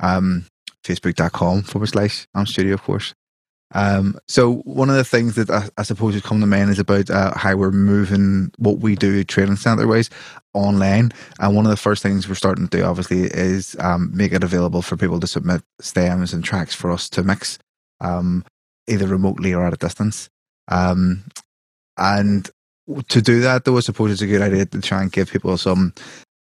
um, 0.00 0.46
facebook.com 0.84 1.62
forward 1.62 1.88
slash 1.88 2.26
Amp 2.34 2.48
Studio, 2.48 2.74
of 2.74 2.82
course. 2.82 3.14
Um, 3.74 4.16
so 4.28 4.56
one 4.64 4.88
of 4.88 4.96
the 4.96 5.04
things 5.04 5.34
that 5.34 5.50
I, 5.50 5.68
I 5.76 5.82
suppose 5.82 6.14
has 6.14 6.22
come 6.22 6.40
to 6.40 6.46
mind 6.46 6.70
is 6.70 6.78
about 6.78 7.10
uh, 7.10 7.36
how 7.36 7.56
we're 7.56 7.72
moving 7.72 8.52
what 8.58 8.78
we 8.78 8.94
do 8.94 9.24
training 9.24 9.56
center 9.56 9.86
wise 9.86 10.10
online. 10.54 11.12
And 11.40 11.56
one 11.56 11.66
of 11.66 11.70
the 11.70 11.76
first 11.76 12.02
things 12.02 12.28
we're 12.28 12.36
starting 12.36 12.68
to 12.68 12.78
do, 12.78 12.84
obviously, 12.84 13.24
is 13.24 13.76
um, 13.80 14.10
make 14.14 14.32
it 14.32 14.44
available 14.44 14.80
for 14.80 14.96
people 14.96 15.20
to 15.20 15.26
submit 15.26 15.62
stems 15.80 16.32
and 16.32 16.44
tracks 16.44 16.74
for 16.74 16.90
us 16.90 17.08
to 17.10 17.22
mix, 17.22 17.58
um, 18.00 18.44
either 18.86 19.06
remotely 19.06 19.52
or 19.52 19.66
at 19.66 19.74
a 19.74 19.76
distance. 19.76 20.30
Um, 20.68 21.24
and 21.98 22.48
to 23.08 23.22
do 23.22 23.40
that, 23.40 23.64
though, 23.64 23.76
I 23.76 23.80
suppose 23.80 24.12
it's 24.12 24.22
a 24.22 24.26
good 24.26 24.42
idea 24.42 24.66
to 24.66 24.80
try 24.80 25.02
and 25.02 25.10
give 25.10 25.30
people 25.30 25.56
some 25.58 25.92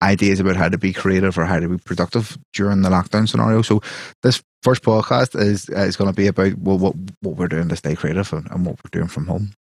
ideas 0.01 0.39
about 0.39 0.57
how 0.57 0.67
to 0.69 0.77
be 0.77 0.93
creative 0.93 1.37
or 1.37 1.45
how 1.45 1.59
to 1.59 1.69
be 1.69 1.77
productive 1.77 2.37
during 2.53 2.81
the 2.81 2.89
lockdown 2.89 3.27
scenario. 3.27 3.61
So 3.61 3.81
this 4.21 4.43
first 4.63 4.83
podcast 4.83 5.39
is 5.39 5.69
uh, 5.69 5.81
is 5.81 5.95
going 5.95 6.09
to 6.09 6.15
be 6.15 6.27
about 6.27 6.57
well, 6.57 6.77
what 6.77 6.95
what 7.21 7.35
we're 7.35 7.47
doing 7.47 7.69
to 7.69 7.75
stay 7.75 7.95
creative 7.95 8.31
and, 8.33 8.49
and 8.49 8.65
what 8.65 8.77
we're 8.83 8.99
doing 8.99 9.07
from 9.07 9.27
home. 9.27 9.51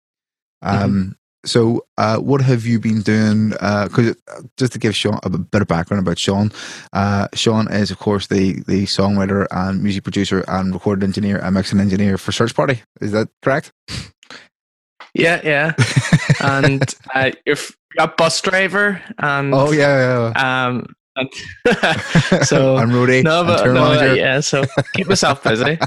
Um, 0.63 0.79
mm-hmm. 0.79 1.11
So, 1.45 1.85
uh, 1.99 2.19
what 2.19 2.41
have 2.41 2.67
you 2.67 2.79
been 2.79 3.03
doing? 3.03 3.51
Because 3.51 4.15
uh, 4.29 4.43
just 4.57 4.73
to 4.75 4.79
give 4.79 4.95
Sean 4.95 5.19
a 5.25 5.31
bit 5.31 5.61
of 5.61 5.67
background 5.67 6.07
about 6.07 6.19
Sean, 6.19 6.53
uh, 6.93 7.27
Sean 7.35 7.71
is 7.71 7.91
of 7.91 7.99
course 7.99 8.29
the 8.29 8.63
the 8.67 8.85
songwriter 8.85 9.47
and 9.51 9.83
music 9.83 10.05
producer 10.05 10.45
and 10.47 10.73
recording 10.73 11.05
engineer 11.05 11.39
and 11.39 11.55
mixing 11.55 11.81
engineer 11.81 12.17
for 12.17 12.31
Search 12.31 12.55
Party. 12.55 12.83
Is 13.01 13.11
that 13.13 13.29
correct? 13.43 13.73
Yeah, 15.15 15.41
yeah. 15.43 15.73
and 16.41 16.83
uh, 17.13 17.33
you're 17.45 17.57
a 17.99 18.09
bus 18.09 18.41
driver 18.41 19.03
and 19.19 19.53
oh 19.53 19.73
yeah, 19.73 20.33
yeah. 20.35 20.67
um 20.69 20.95
so 22.45 22.77
I'm 22.77 22.91
roadie 22.91 23.23
no 23.23 23.45
but 23.45 23.67
no, 23.67 24.15
yeah 24.15 24.41
so 24.41 24.65
keep 24.95 25.09
myself 25.09 25.43
busy 25.43 25.79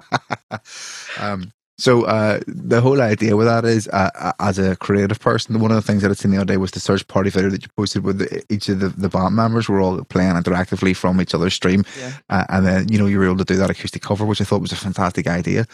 um 1.19 1.51
so 1.77 2.05
uh, 2.05 2.39
the 2.47 2.79
whole 2.79 3.01
idea 3.01 3.35
with 3.35 3.47
that 3.47 3.65
is, 3.65 3.89
uh, 3.89 4.31
as 4.39 4.57
a 4.57 4.77
creative 4.77 5.19
person, 5.19 5.59
one 5.59 5.71
of 5.71 5.75
the 5.75 5.81
things 5.81 6.03
that 6.03 6.11
I 6.11 6.13
seen 6.13 6.31
the 6.31 6.37
other 6.37 6.45
day 6.45 6.57
was 6.57 6.71
the 6.71 6.79
search 6.79 7.05
party 7.07 7.29
video 7.29 7.49
that 7.49 7.63
you 7.63 7.69
posted 7.75 8.03
with 8.05 8.19
the, 8.19 8.43
each 8.49 8.69
of 8.69 8.79
the, 8.79 8.89
the 8.89 9.09
band 9.09 9.35
members 9.35 9.67
were 9.67 9.81
all 9.81 10.01
playing 10.05 10.35
interactively 10.35 10.95
from 10.95 11.19
each 11.19 11.35
other's 11.35 11.53
stream, 11.53 11.83
yeah. 11.99 12.13
uh, 12.29 12.45
and 12.47 12.65
then 12.65 12.87
you 12.87 12.97
know 12.97 13.07
you 13.07 13.19
were 13.19 13.25
able 13.25 13.37
to 13.37 13.43
do 13.43 13.57
that 13.57 13.69
acoustic 13.69 14.01
cover, 14.01 14.25
which 14.25 14.39
I 14.39 14.45
thought 14.45 14.61
was 14.61 14.71
a 14.71 14.77
fantastic 14.77 15.27
idea. 15.27 15.65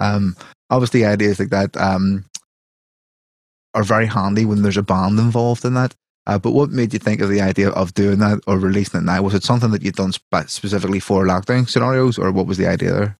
Um, 0.00 0.34
obviously, 0.70 1.04
ideas 1.04 1.38
like 1.38 1.50
that 1.50 1.76
um, 1.76 2.24
are 3.74 3.84
very 3.84 4.06
handy 4.06 4.44
when 4.44 4.62
there's 4.62 4.76
a 4.76 4.82
band 4.82 5.20
involved 5.20 5.64
in 5.64 5.74
that. 5.74 5.94
Uh, 6.26 6.38
but 6.38 6.52
what 6.52 6.70
made 6.70 6.92
you 6.92 6.98
think 6.98 7.20
of 7.20 7.28
the 7.28 7.40
idea 7.40 7.68
of 7.70 7.92
doing 7.94 8.18
that 8.18 8.40
or 8.46 8.58
releasing 8.58 9.00
it 9.00 9.04
now? 9.04 9.20
Was 9.22 9.34
it 9.34 9.44
something 9.44 9.70
that 9.72 9.82
you'd 9.82 9.96
done 9.96 10.12
spe- 10.12 10.48
specifically 10.48 11.00
for 11.00 11.24
lockdown 11.26 11.68
scenarios, 11.68 12.18
or 12.18 12.32
what 12.32 12.46
was 12.46 12.56
the 12.58 12.66
idea 12.66 12.92
there? 12.92 13.18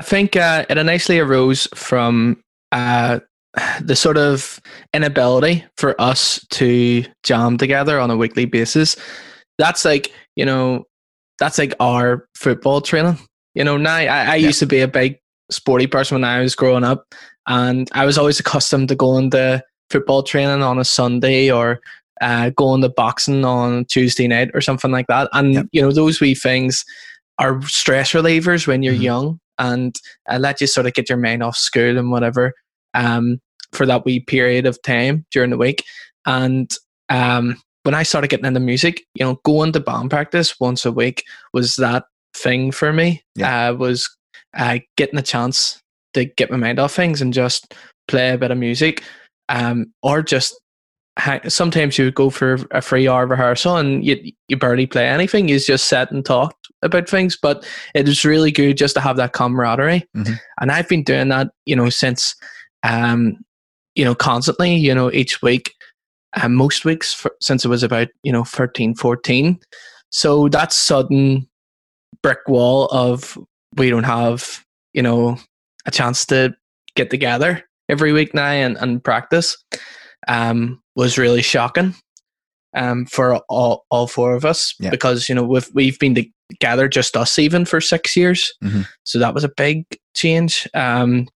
I 0.00 0.02
think 0.02 0.34
uh, 0.36 0.64
it 0.68 0.78
initially 0.78 1.18
arose 1.18 1.68
from 1.74 2.42
uh, 2.72 3.20
the 3.80 3.96
sort 3.96 4.16
of 4.16 4.60
inability 4.92 5.64
for 5.76 6.00
us 6.00 6.44
to 6.50 7.04
jam 7.22 7.58
together 7.58 8.00
on 8.00 8.10
a 8.10 8.16
weekly 8.16 8.44
basis. 8.46 8.96
That's 9.58 9.84
like, 9.84 10.12
you 10.36 10.44
know, 10.44 10.84
that's 11.38 11.58
like 11.58 11.74
our 11.80 12.26
football 12.34 12.80
training. 12.80 13.18
You 13.54 13.62
know, 13.64 13.76
now 13.76 13.94
I, 13.94 14.04
I 14.06 14.34
Yeah. 14.36 14.46
used 14.48 14.58
to 14.60 14.66
be 14.66 14.80
a 14.80 14.88
big 14.88 15.18
sporty 15.50 15.86
person 15.86 16.16
when 16.16 16.24
I 16.24 16.40
was 16.40 16.54
growing 16.56 16.82
up, 16.82 17.04
and 17.46 17.88
I 17.92 18.04
was 18.06 18.18
always 18.18 18.40
accustomed 18.40 18.88
to 18.88 18.96
going 18.96 19.30
to 19.30 19.62
football 19.90 20.22
training 20.22 20.62
on 20.62 20.78
a 20.78 20.84
Sunday 20.84 21.50
or 21.50 21.80
uh, 22.20 22.50
going 22.50 22.80
to 22.82 22.88
boxing 22.88 23.44
on 23.44 23.84
Tuesday 23.86 24.28
night 24.28 24.50
or 24.54 24.60
something 24.60 24.90
like 24.90 25.06
that. 25.08 25.28
And 25.32 25.54
Yep. 25.54 25.66
you 25.72 25.82
know, 25.82 25.90
those 25.92 26.20
wee 26.20 26.34
things 26.34 26.84
are 27.38 27.60
stress 27.62 28.12
relievers 28.12 28.66
when 28.66 28.82
you're 28.82 28.94
Mhm. 28.94 29.02
young, 29.02 29.38
and 29.58 29.96
uh, 30.30 30.38
let 30.38 30.60
you 30.60 30.66
sort 30.66 30.86
of 30.86 30.94
get 30.94 31.08
your 31.08 31.18
mind 31.18 31.42
off 31.42 31.56
school 31.56 31.98
and 31.98 32.10
whatever 32.10 32.52
um, 32.94 33.40
for 33.72 33.86
that 33.86 34.04
wee 34.04 34.20
period 34.20 34.66
of 34.66 34.80
time 34.82 35.24
during 35.32 35.50
the 35.50 35.56
week. 35.58 35.84
And 36.26 36.70
um, 37.08 37.56
when 37.82 37.94
I 37.94 38.04
started 38.04 38.30
getting 38.30 38.46
into 38.46 38.60
music, 38.60 39.02
you 39.16 39.24
know, 39.24 39.40
going 39.44 39.72
to 39.72 39.80
band 39.80 40.10
practice 40.10 40.54
once 40.60 40.86
a 40.86 40.92
week 40.92 41.24
was 41.52 41.74
that 41.76 42.04
thing 42.36 42.70
for 42.72 42.92
me. 42.92 43.22
Yeah. 43.34 43.70
Uh, 43.70 43.74
was 43.74 44.08
uh, 44.56 44.78
getting 44.96 45.18
a 45.18 45.22
chance 45.22 45.80
to 46.14 46.24
get 46.24 46.50
my 46.50 46.56
mind 46.56 46.78
off 46.78 46.94
things 46.94 47.20
and 47.20 47.32
just 47.32 47.74
play 48.06 48.30
a 48.30 48.38
bit 48.38 48.52
of 48.52 48.58
music, 48.58 49.02
um, 49.48 49.92
or 50.02 50.22
just 50.22 50.58
sometimes 51.48 51.96
you 51.96 52.06
would 52.06 52.14
go 52.14 52.28
for 52.28 52.58
a 52.72 52.82
free 52.82 53.06
hour 53.06 53.26
rehearsal 53.26 53.76
and 53.76 54.04
you 54.04 54.32
you 54.48 54.56
barely 54.56 54.86
play 54.86 55.06
anything. 55.06 55.48
You 55.48 55.60
just 55.60 55.86
sit 55.86 56.10
and 56.10 56.24
talk 56.24 56.56
about 56.82 57.08
things, 57.08 57.38
but 57.40 57.66
it 57.94 58.08
is 58.08 58.24
really 58.24 58.50
good 58.50 58.76
just 58.76 58.94
to 58.94 59.00
have 59.00 59.16
that 59.16 59.32
camaraderie. 59.32 60.08
Mhm. 60.16 60.38
And 60.60 60.72
I've 60.72 60.88
been 60.88 61.04
doing 61.04 61.28
that, 61.28 61.48
you 61.66 61.76
know, 61.76 61.88
since 61.88 62.34
um, 62.82 63.36
you 63.94 64.04
know, 64.04 64.14
constantly, 64.14 64.74
you 64.74 64.94
know, 64.94 65.10
each 65.12 65.40
week, 65.40 65.72
and 66.34 66.56
most 66.56 66.84
weeks 66.84 67.14
for, 67.14 67.30
since 67.40 67.64
it 67.64 67.68
was 67.68 67.82
about, 67.82 68.08
you 68.22 68.32
know, 68.32 68.44
13, 68.44 68.94
14. 68.94 69.58
So 70.10 70.48
that 70.48 70.72
sudden 70.72 71.48
brick 72.22 72.40
wall 72.48 72.86
of 72.86 73.38
we 73.76 73.90
don't 73.90 74.04
have, 74.04 74.64
you 74.92 75.02
know, 75.02 75.38
a 75.86 75.90
chance 75.90 76.26
to 76.26 76.54
get 76.96 77.10
together 77.10 77.64
every 77.88 78.12
week 78.12 78.34
now 78.34 78.46
and, 78.48 78.76
and 78.78 79.02
practice 79.02 79.56
um, 80.28 80.80
was 80.96 81.18
really 81.18 81.42
shocking 81.42 81.94
um, 82.74 83.06
for 83.06 83.36
all, 83.48 83.84
all 83.90 84.06
four 84.06 84.34
of 84.34 84.44
us 84.44 84.74
Yeah. 84.80 84.90
because, 84.90 85.28
you 85.28 85.34
know, 85.34 85.44
we've, 85.44 85.68
we've 85.74 85.98
been 85.98 86.14
together 86.50 86.88
just 86.88 87.16
us 87.16 87.38
even 87.38 87.64
for 87.64 87.80
six 87.80 88.16
years. 88.16 88.52
Mhm. 88.62 88.86
So 89.04 89.18
that 89.18 89.34
was 89.34 89.44
a 89.44 89.50
big 89.56 89.84
change. 90.14 90.68
Um, 90.74 91.28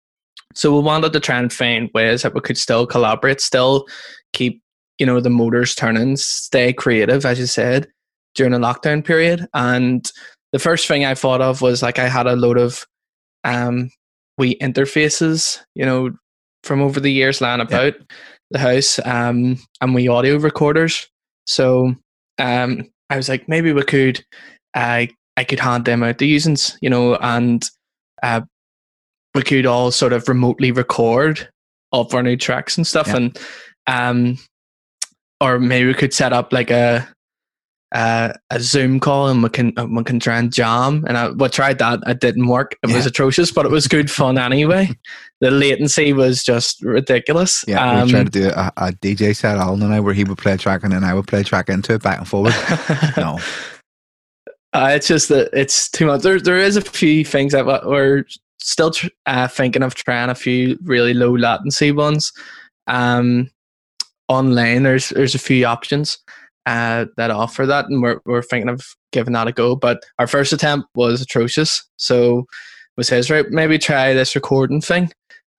so 0.55 0.73
we 0.75 0.81
wanted 0.81 1.13
to 1.13 1.19
try 1.19 1.37
and 1.37 1.51
find 1.51 1.89
ways 1.93 2.23
that 2.23 2.33
we 2.33 2.41
could 2.41 2.57
still 2.57 2.87
collaborate, 2.87 3.41
still 3.41 3.85
keep, 4.33 4.61
you 4.97 5.05
know, 5.05 5.19
the 5.19 5.29
motors 5.29 5.75
turning, 5.75 6.17
stay 6.17 6.73
creative, 6.73 7.25
as 7.25 7.37
you 7.39 7.45
said, 7.45 7.87
during 8.33 8.53
the 8.53 8.59
lockdown 8.59 9.05
period. 9.05 9.47
And 9.53 10.09
the 10.53 10.59
first 10.59 10.87
thing 10.87 11.05
I 11.05 11.13
thought 11.13 11.41
of 11.41 11.61
was 11.61 11.83
like 11.83 11.99
I 11.99 12.07
had 12.07 12.25
a 12.25 12.35
load 12.35 12.57
of 12.57 12.85
um 13.43 13.91
we 14.39 14.57
interfaces, 14.59 15.59
you 15.75 15.85
know, 15.85 16.11
from 16.67 16.81
over 16.81 16.99
the 16.99 17.11
years 17.11 17.41
lying 17.41 17.61
about 17.61 17.95
the 18.51 18.59
house, 18.59 18.99
um, 19.05 19.57
and 19.81 19.95
we 19.95 20.07
audio 20.07 20.37
recorders. 20.37 21.07
So 21.47 21.95
um 22.37 22.89
I 23.09 23.15
was 23.17 23.29
like, 23.29 23.47
maybe 23.47 23.71
we 23.73 23.83
could 23.83 24.23
I 24.75 25.09
I 25.37 25.43
could 25.43 25.59
hand 25.59 25.85
them 25.85 26.03
out 26.03 26.17
to 26.19 26.25
users, 26.25 26.77
you 26.81 26.89
know, 26.89 27.15
and 27.15 27.67
uh 28.21 28.41
we 29.33 29.41
could 29.43 29.65
all 29.65 29.91
sort 29.91 30.13
of 30.13 30.27
remotely 30.27 30.71
record 30.71 31.47
all 31.91 32.01
of 32.01 32.13
our 32.13 32.23
new 32.23 32.35
tracks 32.35 32.77
and 32.77 32.85
stuff 32.85 33.07
Yeah. 33.07 33.15
and 33.17 33.39
um 33.87 34.37
or 35.39 35.59
maybe 35.59 35.87
we 35.87 35.93
could 35.93 36.13
set 36.13 36.33
up 36.33 36.51
like 36.51 36.71
a 36.71 37.07
uh, 37.93 38.33
a 38.49 38.59
Zoom 38.59 38.99
call 38.99 39.29
and 39.29 39.41
we 39.41 39.49
can 39.49 39.71
uh, 39.77 39.85
we 39.85 40.03
can 40.03 40.19
try 40.19 40.37
and 40.37 40.51
jam. 40.53 41.05
And 41.07 41.17
I 41.17 41.29
we 41.29 41.47
tried 41.49 41.79
that. 41.79 41.99
It 42.07 42.19
didn't 42.19 42.47
work. 42.47 42.75
It 42.83 42.93
was 42.93 43.05
atrocious, 43.05 43.51
but 43.51 43.65
it 43.65 43.71
was 43.71 43.87
good 43.87 44.11
fun 44.11 44.37
anyway. 44.37 44.89
the 45.41 45.51
latency 45.51 46.11
was 46.13 46.43
just 46.43 46.83
ridiculous. 46.83 47.63
Yeah, 47.67 47.99
Um, 48.01 48.05
we 48.07 48.11
tried 48.11 48.33
to 48.33 48.39
do 48.41 48.49
a, 48.49 48.71
a 48.77 48.91
DJ 48.91 49.35
set, 49.35 49.57
Alan 49.57 49.81
and 49.83 49.93
I, 49.93 49.99
where 49.99 50.13
he 50.13 50.23
would 50.25 50.37
play 50.37 50.53
a 50.53 50.57
track 50.57 50.83
and 50.83 50.91
then 50.91 51.03
I 51.03 51.13
would 51.13 51.27
play 51.27 51.41
a 51.41 51.43
track 51.43 51.69
into 51.69 51.93
it 51.93 52.03
back 52.03 52.17
and 52.17 52.27
forward. 52.27 52.53
No. 53.17 53.39
Uh, 54.73 54.91
it's 54.93 55.07
just 55.07 55.29
that 55.29 55.49
it's 55.53 55.89
too 55.89 56.05
much. 56.05 56.21
There, 56.21 56.39
there 56.39 56.57
is 56.57 56.75
a 56.75 56.81
few 56.81 57.23
things 57.23 57.53
that 57.53 57.65
we- 57.65 57.89
we're 57.89 58.25
still 58.59 58.91
tr- 58.91 59.07
uh, 59.25 59.47
thinking 59.47 59.81
of 59.81 59.95
trying 59.95 60.29
a 60.29 60.35
few 60.35 60.77
really 60.83 61.13
low 61.13 61.35
latency 61.35 61.91
ones. 61.91 62.33
Um, 62.87 63.49
online, 64.27 64.83
there's 64.83 65.09
there's 65.09 65.35
a 65.35 65.39
few 65.39 65.65
options 65.65 66.17
uh, 66.67 67.05
that 67.15 67.31
offer 67.31 67.65
that, 67.65 67.85
and 67.85 68.03
we're 68.03 68.19
we're 68.25 68.43
thinking 68.43 68.69
of 68.69 68.85
giving 69.11 69.33
that 69.33 69.47
a 69.47 69.51
go. 69.53 69.75
But 69.75 70.03
our 70.19 70.27
first 70.27 70.51
attempt 70.51 70.89
was 70.95 71.21
atrocious, 71.21 71.81
so 71.95 72.45
we 72.97 73.03
says 73.03 73.31
right, 73.31 73.45
maybe 73.49 73.79
try 73.79 74.13
this 74.13 74.35
recording 74.35 74.81
thing. 74.81 75.09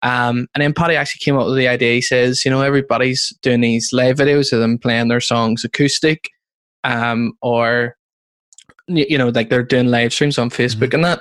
Um, 0.02 0.46
and 0.54 0.62
then 0.62 0.74
Paddy 0.74 0.94
actually 0.94 1.24
came 1.24 1.36
up 1.36 1.46
with 1.46 1.56
the 1.56 1.66
idea. 1.66 1.94
He 1.94 2.02
says, 2.02 2.44
you 2.44 2.50
know, 2.50 2.60
everybody's 2.60 3.32
doing 3.42 3.62
these 3.62 3.90
live 3.92 4.16
videos 4.16 4.52
of 4.52 4.60
them 4.60 4.78
playing 4.78 5.08
their 5.08 5.20
songs 5.20 5.64
acoustic, 5.64 6.28
um, 6.84 7.32
or 7.42 7.96
you 8.86 9.18
know, 9.18 9.28
like 9.28 9.48
they're 9.48 9.62
doing 9.62 9.88
live 9.88 10.12
streams 10.12 10.38
on 10.38 10.50
Facebook 10.50 10.94
and 10.94 11.04
that. 11.04 11.20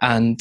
And 0.00 0.40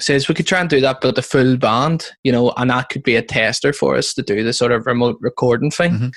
says 0.00 0.28
we 0.28 0.34
could 0.34 0.46
try 0.46 0.60
and 0.60 0.70
do 0.70 0.80
that, 0.80 1.00
but 1.00 1.16
the 1.16 1.22
full 1.22 1.56
band, 1.56 2.06
you 2.22 2.30
know, 2.30 2.52
and 2.56 2.70
that 2.70 2.88
could 2.88 3.02
be 3.02 3.16
a 3.16 3.22
tester 3.22 3.72
for 3.72 3.96
us 3.96 4.14
to 4.14 4.22
do 4.22 4.44
the 4.44 4.52
sort 4.52 4.70
of 4.70 4.86
remote 4.86 5.18
recording 5.20 5.72
thing. 5.72 5.92
Mhm. 5.92 6.12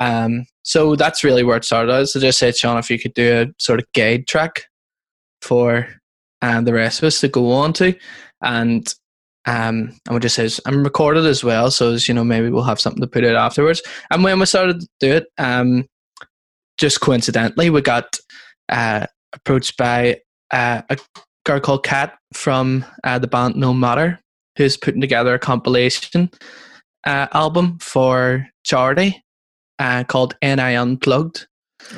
Um, 0.00 0.46
so 0.62 0.96
that's 0.96 1.22
really 1.22 1.44
where 1.44 1.58
it 1.58 1.64
started. 1.64 1.92
I 1.92 2.04
just 2.04 2.38
said, 2.38 2.56
Sean, 2.56 2.78
if 2.78 2.90
you 2.90 2.98
could 2.98 3.14
do 3.14 3.42
a 3.42 3.62
sort 3.62 3.80
of 3.80 3.86
guide 3.94 4.26
track 4.26 4.64
for 5.42 5.88
um, 6.42 6.64
the 6.64 6.72
rest 6.72 7.00
of 7.00 7.06
us 7.06 7.20
to 7.20 7.28
go 7.28 7.52
on 7.52 7.72
to, 7.74 7.94
and 8.42 8.92
um, 9.46 9.94
and 10.06 10.14
we 10.14 10.20
just 10.20 10.36
says 10.36 10.60
I'm 10.66 10.82
recorded 10.82 11.26
as 11.26 11.44
well, 11.44 11.70
so 11.70 11.92
as 11.92 12.08
you 12.08 12.14
know, 12.14 12.24
maybe 12.24 12.50
we'll 12.50 12.62
have 12.62 12.80
something 12.80 13.00
to 13.00 13.06
put 13.06 13.24
out 13.24 13.36
afterwards. 13.36 13.82
And 14.10 14.24
when 14.24 14.38
we 14.40 14.46
started 14.46 14.80
to 14.80 14.88
do 15.00 15.12
it, 15.12 15.26
um, 15.38 15.86
just 16.78 17.00
coincidentally, 17.00 17.68
we 17.68 17.82
got 17.82 18.18
uh, 18.70 19.06
approached 19.34 19.76
by 19.76 20.20
uh, 20.50 20.82
a 20.88 20.98
girl 21.44 21.60
called 21.60 21.84
Kat 21.84 22.16
from 22.32 22.84
uh, 23.04 23.18
the 23.18 23.26
band 23.26 23.56
No 23.56 23.74
Matter, 23.74 24.18
who's 24.56 24.76
putting 24.76 25.00
together 25.00 25.34
a 25.34 25.38
compilation 25.38 26.30
uh, 27.04 27.26
album 27.32 27.78
for 27.80 28.46
charity 28.64 29.22
uh, 29.80 30.04
called 30.04 30.36
NI 30.42 30.76
Unplugged 30.76 31.46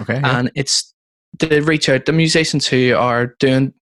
Okay. 0.00 0.14
yeah. 0.14 0.38
and 0.38 0.50
it's 0.54 0.94
to 1.40 1.60
reach 1.62 1.88
out 1.88 2.06
to 2.06 2.12
musicians 2.12 2.66
who 2.66 2.94
are 2.94 3.34
doing 3.40 3.74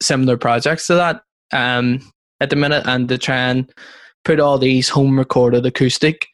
similar 0.00 0.36
projects 0.36 0.86
to 0.88 0.94
that 0.94 1.22
um, 1.52 2.00
at 2.40 2.50
the 2.50 2.56
minute 2.56 2.82
and 2.86 3.08
to 3.08 3.18
try 3.18 3.36
and 3.36 3.70
put 4.24 4.40
all 4.40 4.58
these 4.58 4.88
home 4.88 5.18
recorded 5.18 5.64
acoustic 5.66 6.26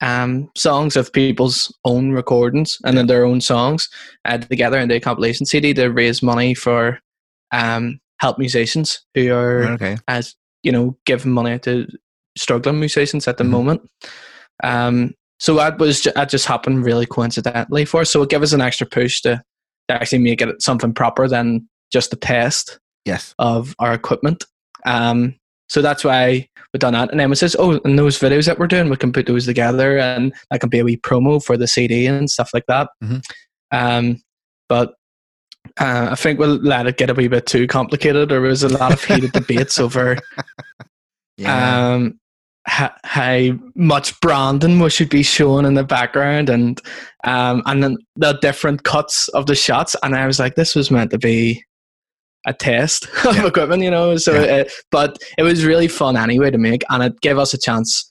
um, 0.00 0.50
songs 0.56 0.96
of 0.96 1.12
people's 1.12 1.72
own 1.84 2.10
recordings 2.12 2.78
and 2.84 2.96
then 2.98 3.06
their 3.06 3.24
own 3.24 3.40
songs 3.40 3.88
uh, 4.24 4.38
together 4.38 4.78
into 4.78 4.94
a 4.96 5.00
compilation 5.00 5.46
CD 5.46 5.72
to 5.74 5.88
raise 5.88 6.22
money 6.22 6.54
for 6.54 6.98
um, 7.52 8.00
help 8.20 8.38
musicians 8.38 9.04
who 9.14 9.32
are 9.32 9.64
okay. 9.74 9.96
as 10.08 10.34
you 10.62 10.72
know 10.72 10.96
giving 11.06 11.32
money 11.32 11.58
to 11.60 11.86
struggling 12.36 12.80
musicians 12.80 13.28
at 13.28 13.36
the 13.36 13.44
Mhm. 13.44 13.50
moment. 13.50 13.90
Um, 14.62 15.12
so 15.44 15.54
that 15.56 15.78
was 15.78 16.02
that 16.04 16.30
just 16.30 16.46
happened 16.46 16.86
really 16.86 17.04
coincidentally 17.04 17.84
for 17.84 18.00
us. 18.00 18.10
So 18.10 18.22
it 18.22 18.30
gave 18.30 18.42
us 18.42 18.54
an 18.54 18.62
extra 18.62 18.86
push 18.86 19.20
to, 19.20 19.42
to 19.88 19.94
actually 19.94 20.20
make 20.20 20.40
it 20.40 20.62
something 20.62 20.94
proper 20.94 21.28
than 21.28 21.68
just 21.92 22.14
a 22.14 22.16
test 22.16 22.78
Yes. 23.04 23.34
of 23.38 23.74
our 23.78 23.92
equipment. 23.92 24.44
Um, 24.86 25.34
so 25.68 25.82
that's 25.82 26.02
why 26.02 26.48
we've 26.72 26.80
done 26.80 26.94
that. 26.94 27.10
And 27.10 27.20
then 27.20 27.30
it 27.30 27.36
says, 27.36 27.54
oh, 27.58 27.78
and 27.84 27.98
those 27.98 28.18
videos 28.18 28.46
that 28.46 28.58
we're 28.58 28.66
doing, 28.68 28.88
we 28.88 28.96
can 28.96 29.12
put 29.12 29.26
those 29.26 29.44
together, 29.44 29.98
and 29.98 30.32
that 30.50 30.60
can 30.60 30.70
be 30.70 30.78
a 30.78 30.84
wee 30.84 30.96
promo 30.96 31.44
for 31.44 31.58
the 31.58 31.66
CD 31.66 32.06
and 32.06 32.30
stuff 32.30 32.50
like 32.54 32.64
that. 32.68 32.88
Mhm. 33.02 33.22
Um, 33.70 34.22
but 34.70 34.94
uh, 35.78 36.08
I 36.12 36.14
think 36.14 36.38
we'll 36.38 36.56
let 36.56 36.86
it 36.86 36.96
get 36.96 37.10
a 37.10 37.14
wee 37.14 37.28
bit 37.28 37.44
too 37.44 37.66
complicated. 37.66 38.30
There 38.30 38.40
was 38.40 38.62
a 38.62 38.68
lot 38.70 38.92
of 38.94 39.04
heated 39.04 39.32
debates 39.40 39.78
over 39.78 40.16
Yeah. 41.36 41.92
um, 41.94 42.18
ha- 42.66 42.96
how 43.04 43.50
much 43.74 44.18
branding 44.20 44.78
we 44.80 44.90
should 44.90 45.10
be 45.10 45.22
shown 45.22 45.64
in 45.64 45.74
the 45.74 45.84
background 45.84 46.48
and 46.48 46.80
um, 47.24 47.62
and 47.66 47.82
then 47.82 47.96
the 48.16 48.32
different 48.40 48.84
cuts 48.84 49.28
of 49.28 49.46
the 49.46 49.54
shots. 49.54 49.96
And 50.02 50.14
I 50.14 50.26
was 50.26 50.38
like, 50.38 50.54
this 50.56 50.74
was 50.74 50.90
meant 50.90 51.10
to 51.12 51.18
be 51.18 51.64
a 52.46 52.52
test 52.52 53.06
of 53.26 53.36
Yeah. 53.36 53.46
equipment, 53.46 53.82
you 53.82 53.90
know. 53.90 54.16
So, 54.16 54.34
Yeah. 54.34 54.56
uh, 54.56 54.64
but 54.90 55.18
it 55.38 55.42
was 55.42 55.64
really 55.64 55.88
fun 55.88 56.16
anyway 56.16 56.50
to 56.50 56.58
make, 56.58 56.82
and 56.90 57.02
it 57.02 57.20
gave 57.20 57.38
us 57.38 57.54
a 57.54 57.58
chance 57.58 58.10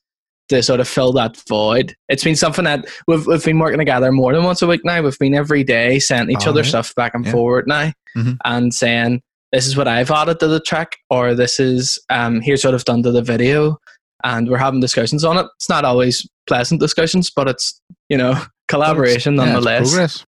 to 0.50 0.62
sort 0.62 0.80
of 0.82 0.88
fill 0.88 1.14
that 1.14 1.38
void. 1.48 1.96
It's 2.10 2.24
been 2.24 2.36
something 2.36 2.66
that 2.66 2.86
we've 3.08 3.26
we've 3.28 3.46
been 3.46 3.60
working 3.60 3.80
together 3.80 4.12
more 4.12 4.34
than 4.34 4.44
once 4.44 4.62
a 4.62 4.68
week 4.68 4.82
now. 4.84 5.02
We've 5.02 5.18
been 5.20 5.36
every 5.36 5.64
day 5.64 6.00
sending 6.00 6.36
each 6.36 6.48
other 6.48 6.60
Alright. 6.60 6.66
stuff 6.66 6.96
back 6.96 7.14
and 7.14 7.26
Yeah. 7.26 7.32
forward 7.32 7.66
now, 7.68 7.92
Mhm. 8.18 8.38
and 8.44 8.74
saying 8.74 9.22
this 9.52 9.68
is 9.68 9.78
what 9.78 9.88
I've 9.88 10.10
added 10.12 10.40
to 10.40 10.48
the 10.48 10.60
track, 10.60 10.98
or 11.12 11.36
this 11.36 11.60
is 11.60 12.00
um, 12.10 12.42
here's 12.42 12.66
what 12.66 12.74
I've 12.74 12.84
done 12.86 13.04
to 13.04 13.12
the 13.12 13.22
video, 13.22 13.78
and 14.24 14.50
we're 14.50 14.58
having 14.58 14.80
discussions 14.80 15.24
on 15.24 15.38
it. 15.38 15.46
It's 15.56 15.70
not 15.70 15.86
always 15.86 16.28
pleasant 16.48 16.80
discussions, 16.80 17.30
but 17.30 17.48
it's 17.48 17.80
you 18.10 18.18
know 18.18 18.42
collaboration 18.68 19.36
it's 19.36 19.44
nonetheless. 19.44 19.90
progress. 19.90 20.26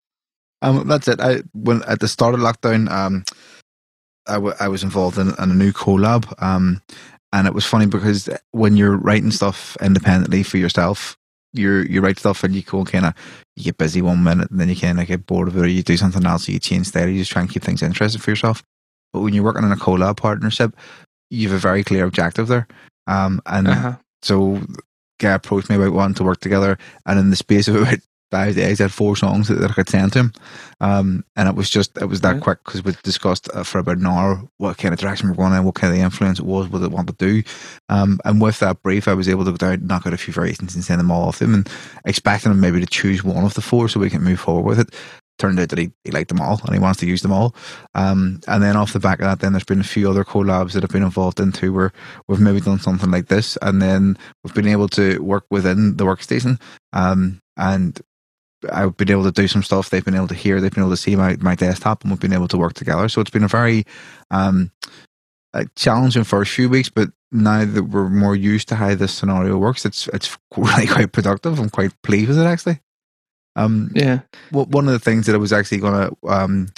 Um, 0.62 0.88
that's 0.88 1.08
it. 1.08 1.20
I 1.20 1.42
when 1.54 1.84
at 1.84 2.00
the 2.00 2.08
start 2.08 2.36
of 2.36 2.42
lockdown, 2.42 2.90
um, 2.92 3.24
I, 4.28 4.36
w- 4.36 4.56
I 4.60 4.68
was 4.68 4.84
involved 4.84 5.18
in, 5.18 5.30
in 5.30 5.52
a 5.52 5.56
new 5.56 5.72
collab. 5.72 6.42
Um, 6.42 6.82
and 7.34 7.48
it 7.48 7.54
was 7.54 7.66
funny 7.66 7.86
because 7.86 8.30
when 8.52 8.76
you're 8.76 8.98
writing 8.98 9.32
stuff 9.32 9.78
independently 9.82 10.44
for 10.44 10.58
yourself, 10.58 11.18
you 11.54 11.80
you 11.80 12.02
write 12.02 12.20
stuff 12.20 12.44
and 12.44 12.56
you 12.56 12.62
go 12.62 12.84
kind 12.86 13.06
of 13.06 13.14
you 13.56 13.64
get 13.64 13.78
busy 13.78 14.02
one 14.02 14.24
minute 14.24 14.50
and 14.52 14.60
then 14.60 14.70
you 14.70 14.76
kind 14.76 15.00
of 15.00 15.08
get 15.08 15.26
bored 15.26 15.48
of 15.48 15.58
it 15.58 15.62
or 15.62 15.68
you 15.68 15.84
do 15.84 15.98
something 15.98 16.26
else 16.26 16.48
or 16.48 16.52
you 16.52 16.60
change 16.60 16.88
style. 16.88 17.08
You 17.08 17.20
just 17.20 17.32
try 17.32 17.42
and 17.42 17.52
keep 17.52 17.64
things 17.64 17.82
interesting 17.82 18.22
for 18.22 18.32
yourself. 18.32 18.64
But 19.14 19.22
when 19.22 19.34
you're 19.34 19.44
working 19.44 19.64
in 19.64 19.72
a 19.72 19.78
collab 19.78 20.18
partnership, 20.18 20.76
you 21.30 21.50
have 21.50 21.58
a 21.58 21.60
very 21.60 21.84
clear 21.84 22.06
objective 22.06 22.48
there. 22.48 22.68
Um, 23.08 23.42
and 23.46 23.68
uh-huh. 23.68 23.96
so 24.22 24.62
guy 25.20 25.34
approached 25.34 25.70
me 25.70 25.76
about 25.76 25.94
wanting 25.94 26.16
to 26.16 26.24
work 26.24 26.40
together, 26.40 26.78
and 27.06 27.20
in 27.20 27.30
the 27.30 27.36
space 27.36 27.68
of 27.68 27.76
about 27.76 28.00
five 28.32 28.56
days, 28.56 28.80
I 28.80 28.86
had 28.86 28.94
four 28.94 29.16
songs 29.16 29.50
that, 29.50 29.70
I 29.70 29.74
could 29.74 29.90
send 29.90 30.14
to 30.14 30.20
him. 30.20 30.34
Um, 30.80 31.26
and 31.36 31.48
it 31.50 31.56
was 31.56 31.70
just, 31.70 31.96
it 31.98 32.06
was 32.06 32.22
that 32.22 32.36
yeah. 32.36 32.42
quick 32.42 32.64
because 32.64 32.84
we 32.84 32.94
discussed 33.04 33.50
uh, 33.54 33.64
for 33.64 33.80
about 33.80 33.98
an 33.98 34.08
hour 34.08 34.42
what 34.58 34.78
kind 34.78 34.94
of 34.94 35.00
direction 35.00 35.30
we're 35.30 35.36
going 35.36 35.54
in, 35.54 35.66
what 35.66 35.76
kind 35.76 35.94
of 35.94 36.00
influence 36.00 36.40
it 36.40 36.46
was, 36.46 36.70
what 36.70 36.80
they 36.80 36.88
want 36.88 37.08
to 37.08 37.14
do. 37.14 37.44
Um, 37.90 38.20
and 38.26 38.42
with 38.42 38.60
that 38.60 38.82
brief, 38.82 39.08
I 39.08 39.14
was 39.14 39.30
able 39.30 39.46
to 39.46 39.52
go 39.52 39.58
down, 39.58 39.86
knock 39.86 40.08
out 40.08 40.14
a 40.14 40.18
few 40.18 40.34
variations 40.34 40.74
and 40.74 40.84
send 40.84 41.00
them 41.00 41.12
all 41.12 41.28
off 41.28 41.38
to 41.40 41.44
him 41.44 41.54
and 41.54 41.70
expecting 42.06 42.52
him 42.52 42.60
maybe 42.60 42.80
to 42.80 42.86
choose 42.88 43.24
one 43.24 43.44
of 43.44 43.54
the 43.54 43.62
four 43.62 43.90
so 43.90 44.00
we 44.00 44.10
can 44.10 44.24
move 44.24 44.40
forward 44.40 44.64
with 44.64 44.80
it 44.80 44.96
turned 45.42 45.60
out 45.60 45.70
that 45.70 45.80
he, 45.80 45.92
he 46.04 46.12
liked 46.12 46.30
them 46.30 46.40
all 46.40 46.62
and 46.64 46.74
he 46.74 46.80
wants 46.80 47.00
to 47.00 47.08
use 47.08 47.22
them 47.22 47.32
all. 47.32 47.56
Um, 47.96 48.40
and 48.48 48.64
then 48.64 48.78
off 48.78 48.94
the 48.94 49.00
back 49.00 49.20
of 49.20 49.26
that, 49.26 49.40
then 49.40 49.54
there's 49.54 49.64
been 49.64 49.82
a 49.82 49.84
few 49.84 50.10
other 50.10 50.24
collabs 50.24 50.74
that 50.74 50.84
have 50.84 50.92
been 50.92 51.04
involved 51.04 51.40
into 51.40 51.74
where 51.74 51.92
we've 52.28 52.40
maybe 52.40 52.62
done 52.62 52.80
something 52.80 53.12
like 53.12 53.28
this, 53.28 53.58
and 53.62 53.82
then 53.82 54.18
we've 54.44 54.54
been 54.54 54.68
able 54.68 54.88
to 54.90 55.20
work 55.20 55.46
within 55.50 55.98
the 55.98 56.06
workstation. 56.06 56.62
Um, 56.94 57.42
and 57.58 58.00
I've 58.72 58.96
been 58.96 59.12
able 59.12 59.24
to 59.24 59.32
do 59.32 59.48
some 59.48 59.64
stuff. 59.64 59.90
They've 59.90 60.06
been 60.06 60.16
able 60.16 60.28
to 60.28 60.36
hear. 60.36 60.62
They've 60.62 60.72
been 60.72 60.84
able 60.84 60.92
to 60.92 60.98
see 60.98 61.16
my, 61.16 61.36
my 61.40 61.56
desktop, 61.56 62.04
and 62.04 62.12
we've 62.12 62.20
been 62.20 62.34
able 62.34 62.48
to 62.50 62.58
work 62.58 62.74
together. 62.74 63.10
So 63.10 63.22
it's 63.22 63.32
been 63.32 63.44
a 63.44 63.50
very 63.50 63.86
um, 64.30 64.72
challenging 65.76 66.24
first 66.24 66.52
few 66.52 66.70
weeks, 66.70 66.90
but 66.90 67.10
now 67.32 67.66
that 67.66 67.84
we're 67.84 68.10
more 68.10 68.36
used 68.36 68.68
to 68.70 68.76
how 68.76 68.94
this 68.94 69.14
scenario 69.14 69.58
works, 69.58 69.86
it's 69.86 70.08
it's 70.10 70.38
really 70.58 70.88
quite 70.88 71.12
productive. 71.12 71.60
I'm 71.60 71.70
quite 71.70 72.00
pleased 72.04 72.30
with 72.30 72.40
it 72.40 72.46
actually. 72.46 72.80
Um, 73.56 73.92
yeah. 73.94 74.22
Well, 74.52 74.66
one 74.66 74.88
of 74.88 74.94
the 74.94 75.00
things 75.00 75.26
that 75.26 75.36
I 75.36 75.40
was 75.40 75.54
actually 75.54 75.80
going 75.80 76.10
to 76.10 76.28
um, 76.28 76.70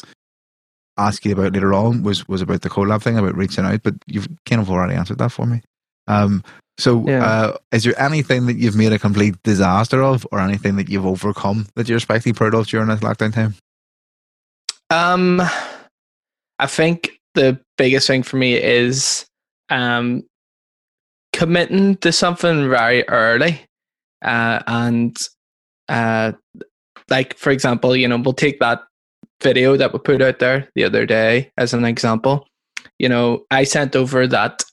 ask 0.97 1.25
you 1.25 1.33
about 1.33 1.53
later 1.53 1.73
on 1.73 2.03
was 2.03 2.27
was 2.27 2.41
about 2.41 2.61
the 2.61 2.69
collab 2.69 3.01
thing 3.01 3.17
about 3.17 3.37
reaching 3.37 3.65
out, 3.65 3.83
but 3.83 3.95
you've 4.07 4.27
kind 4.45 4.61
of 4.61 4.69
already 4.69 4.95
answered 4.95 5.17
that 5.19 5.31
for 5.31 5.45
me. 5.45 5.61
Um, 6.07 6.43
so, 6.77 7.07
yeah. 7.07 7.23
uh, 7.23 7.57
is 7.71 7.83
there 7.83 7.99
anything 8.01 8.47
that 8.47 8.57
you've 8.57 8.75
made 8.75 8.91
a 8.91 8.99
complete 8.99 9.35
disaster 9.43 10.01
of, 10.01 10.25
or 10.31 10.39
anything 10.39 10.75
that 10.77 10.89
you've 10.89 11.05
overcome 11.05 11.67
that 11.75 11.87
you're 11.87 11.97
especially 11.97 12.33
proud 12.33 12.55
of 12.55 12.67
during 12.67 12.87
this 12.87 13.01
lockdown 13.01 13.33
time? 13.33 13.55
Um, 14.89 15.41
I 16.59 16.65
think 16.67 17.19
the 17.35 17.59
biggest 17.77 18.07
thing 18.07 18.23
for 18.23 18.37
me 18.37 18.55
is 18.55 19.25
um 19.69 20.23
committing 21.31 21.97
to 21.97 22.11
something 22.11 22.69
very 22.69 23.07
early, 23.07 23.61
uh, 24.23 24.61
and 24.67 25.17
uh, 25.93 26.31
like 27.09 27.37
for 27.37 27.51
example, 27.51 27.95
you 27.95 28.07
know, 28.07 28.17
we'll 28.17 28.33
take 28.33 28.59
that 28.59 28.81
video 29.41 29.77
that 29.77 29.93
we 29.93 29.99
put 29.99 30.21
out 30.21 30.39
there 30.39 30.69
the 30.75 30.83
other 30.83 31.05
day 31.05 31.51
as 31.57 31.73
an 31.73 31.85
example. 31.85 32.47
You 32.99 33.09
know, 33.09 33.45
I 33.51 33.63
sent 33.63 33.95
over 33.95 34.25
that 34.27 34.63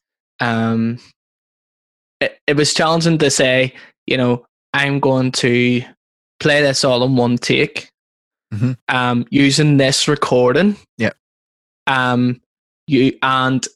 um 0.41 0.99
it, 2.21 2.39
it 2.47 2.57
was 2.57 2.73
challenging 2.73 3.19
to 3.19 3.31
say, 3.31 3.75
you 4.07 4.17
know, 4.17 4.47
I'm 4.73 5.01
going 5.01 5.33
to 5.33 5.83
play 6.39 6.63
this 6.63 6.85
all 6.85 7.05
in 7.05 7.17
one 7.17 7.37
take. 7.37 7.91
Mm-hmm. 8.55 8.73
Um 8.89 9.27
using 9.31 9.77
this 9.77 10.09
recording. 10.09 10.77
Yeah. 10.99 11.13
Um 11.87 12.41
you 12.87 13.19
and 13.23 13.67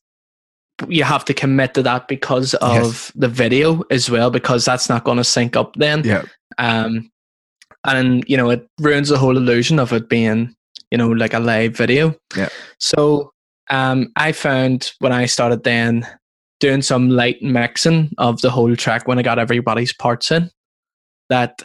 you 0.88 1.04
have 1.04 1.24
to 1.26 1.34
commit 1.34 1.74
to 1.74 1.82
that 1.82 2.08
because 2.08 2.54
of 2.54 2.84
yes. 2.84 3.12
the 3.14 3.28
video 3.28 3.82
as 3.90 4.10
well, 4.10 4.30
because 4.30 4.64
that's 4.64 4.88
not 4.88 5.04
going 5.04 5.18
to 5.18 5.24
sync 5.24 5.56
up 5.56 5.76
then. 5.76 6.02
Yeah. 6.04 6.24
Um, 6.58 7.10
and 7.84 8.24
you 8.26 8.36
know 8.36 8.50
it 8.50 8.66
ruins 8.80 9.08
the 9.08 9.18
whole 9.18 9.36
illusion 9.36 9.78
of 9.78 9.92
it 9.92 10.08
being 10.08 10.54
you 10.90 10.98
know 10.98 11.08
like 11.08 11.34
a 11.34 11.38
live 11.38 11.76
video 11.76 12.14
yeah 12.36 12.48
so 12.78 13.32
um 13.70 14.10
i 14.16 14.32
found 14.32 14.92
when 14.98 15.12
i 15.12 15.26
started 15.26 15.62
then 15.64 16.06
doing 16.60 16.82
some 16.82 17.10
light 17.10 17.40
mixing 17.42 18.10
of 18.18 18.40
the 18.40 18.50
whole 18.50 18.74
track 18.76 19.06
when 19.06 19.18
i 19.18 19.22
got 19.22 19.38
everybody's 19.38 19.92
parts 19.92 20.30
in 20.30 20.50
that 21.28 21.62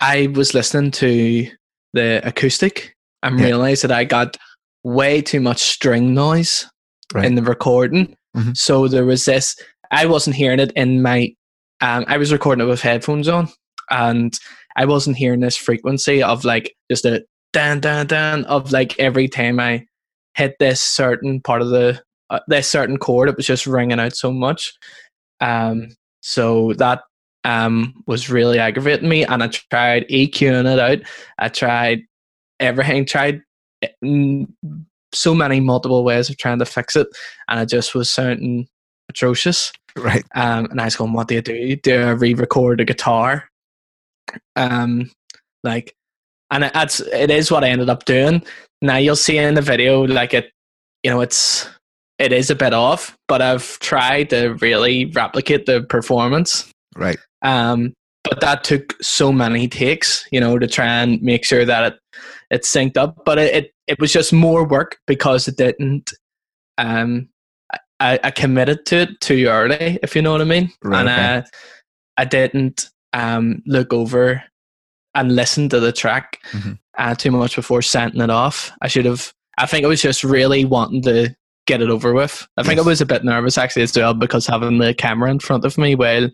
i 0.00 0.26
was 0.34 0.54
listening 0.54 0.90
to 0.90 1.48
the 1.94 2.20
acoustic 2.24 2.94
and 3.22 3.38
yeah. 3.38 3.46
realized 3.46 3.82
that 3.82 3.92
i 3.92 4.04
got 4.04 4.36
way 4.84 5.20
too 5.20 5.40
much 5.40 5.58
string 5.58 6.14
noise 6.14 6.66
right. 7.14 7.24
in 7.24 7.34
the 7.34 7.42
recording 7.42 8.14
mm-hmm. 8.36 8.52
so 8.54 8.88
there 8.88 9.04
was 9.04 9.24
this 9.24 9.56
i 9.90 10.06
wasn't 10.06 10.34
hearing 10.34 10.60
it 10.60 10.72
in 10.72 11.02
my 11.02 11.32
um, 11.80 12.04
i 12.08 12.16
was 12.16 12.32
recording 12.32 12.64
it 12.64 12.68
with 12.68 12.82
headphones 12.82 13.28
on 13.28 13.48
and 13.90 14.38
I 14.78 14.84
wasn't 14.84 15.16
hearing 15.16 15.40
this 15.40 15.56
frequency 15.56 16.22
of 16.22 16.44
like 16.44 16.74
just 16.88 17.04
a 17.04 17.24
dan 17.52 17.80
dan 17.80 18.06
dan 18.06 18.44
of 18.44 18.70
like 18.70 18.98
every 19.00 19.26
time 19.26 19.58
I 19.58 19.84
hit 20.34 20.54
this 20.60 20.80
certain 20.80 21.40
part 21.40 21.62
of 21.62 21.70
the 21.70 22.00
uh, 22.30 22.38
this 22.46 22.70
certain 22.70 22.96
chord, 22.96 23.28
it 23.28 23.36
was 23.36 23.46
just 23.46 23.66
ringing 23.66 23.98
out 23.98 24.14
so 24.14 24.30
much. 24.30 24.72
Um, 25.40 25.88
so 26.20 26.74
that 26.74 27.02
um 27.42 27.92
was 28.06 28.30
really 28.30 28.60
aggravating 28.60 29.08
me, 29.08 29.24
and 29.24 29.42
I 29.42 29.48
tried 29.48 30.06
EQing 30.08 30.72
it 30.72 30.78
out. 30.78 30.98
I 31.38 31.48
tried 31.48 32.02
everything, 32.60 33.04
tried 33.04 33.42
eh, 33.82 34.44
so 35.12 35.34
many 35.34 35.58
multiple 35.58 36.04
ways 36.04 36.30
of 36.30 36.36
trying 36.38 36.60
to 36.60 36.64
fix 36.64 36.94
it, 36.94 37.08
and 37.48 37.58
it 37.58 37.68
just 37.68 37.96
was 37.96 38.08
sounding 38.08 38.68
atrocious. 39.08 39.72
Right. 39.96 40.24
Um, 40.36 40.66
and 40.66 40.80
I 40.80 40.84
was 40.84 40.94
going, 40.94 41.12
"What 41.12 41.26
do 41.26 41.34
you 41.34 41.42
do? 41.42 41.74
Do 41.74 42.00
I 42.00 42.10
re-record 42.10 42.80
a 42.80 42.84
guitar 42.84 43.48
um, 44.56 45.10
like, 45.64 45.94
and 46.50 46.64
it, 46.64 46.72
that's 46.72 47.00
it 47.00 47.30
is 47.30 47.50
what 47.50 47.64
I 47.64 47.68
ended 47.68 47.90
up 47.90 48.04
doing. 48.04 48.42
Now 48.80 48.96
you'll 48.96 49.16
see 49.16 49.38
in 49.38 49.54
the 49.54 49.62
video, 49.62 50.02
like 50.02 50.34
it, 50.34 50.50
you 51.02 51.10
know, 51.10 51.20
it's 51.20 51.68
it 52.18 52.32
is 52.32 52.50
a 52.50 52.54
bit 52.54 52.74
off, 52.74 53.16
but 53.28 53.42
I've 53.42 53.78
tried 53.78 54.30
to 54.30 54.54
really 54.54 55.06
replicate 55.06 55.66
the 55.66 55.82
performance. 55.82 56.70
Right. 56.96 57.18
Um, 57.42 57.94
but 58.24 58.40
that 58.40 58.64
took 58.64 58.96
so 59.00 59.32
many 59.32 59.68
takes, 59.68 60.26
you 60.32 60.40
know, 60.40 60.58
to 60.58 60.66
try 60.66 60.86
and 60.86 61.22
make 61.22 61.44
sure 61.44 61.64
that 61.64 61.92
it 61.92 61.98
it 62.50 62.62
synced 62.62 62.96
up. 62.96 63.24
But 63.24 63.38
it 63.38 63.54
it, 63.54 63.72
it 63.86 64.00
was 64.00 64.12
just 64.12 64.32
more 64.32 64.66
work 64.66 64.98
because 65.06 65.48
it 65.48 65.56
didn't. 65.56 66.12
Um, 66.76 67.28
I, 68.00 68.20
I 68.22 68.30
committed 68.30 68.86
to 68.86 68.96
it 68.98 69.20
too 69.20 69.46
early, 69.46 69.98
if 70.02 70.14
you 70.14 70.22
know 70.22 70.32
what 70.32 70.40
I 70.40 70.44
mean, 70.44 70.70
right, 70.84 71.00
and 71.00 71.08
okay. 71.08 71.48
I 72.16 72.22
I 72.22 72.24
didn't 72.24 72.90
um, 73.12 73.62
look 73.66 73.92
over 73.92 74.42
and 75.14 75.34
listen 75.34 75.68
to 75.68 75.80
the 75.80 75.92
track 75.92 76.38
mm-hmm. 76.52 76.72
uh, 76.96 77.14
too 77.14 77.30
much 77.30 77.56
before 77.56 77.82
sending 77.82 78.20
it 78.20 78.30
off. 78.30 78.70
I 78.82 78.88
should 78.88 79.04
have. 79.04 79.32
I 79.58 79.66
think 79.66 79.84
I 79.84 79.88
was 79.88 80.02
just 80.02 80.22
really 80.22 80.64
wanting 80.64 81.02
to 81.02 81.34
get 81.66 81.82
it 81.82 81.90
over 81.90 82.14
with. 82.14 82.46
I 82.56 82.62
think 82.62 82.78
I 82.78 82.82
was 82.82 83.00
a 83.00 83.06
bit 83.06 83.24
nervous 83.24 83.58
actually 83.58 83.82
as 83.82 83.96
well 83.96 84.14
because 84.14 84.46
having 84.46 84.78
the 84.78 84.94
camera 84.94 85.30
in 85.30 85.40
front 85.40 85.64
of 85.64 85.76
me 85.76 85.94
while 85.94 86.28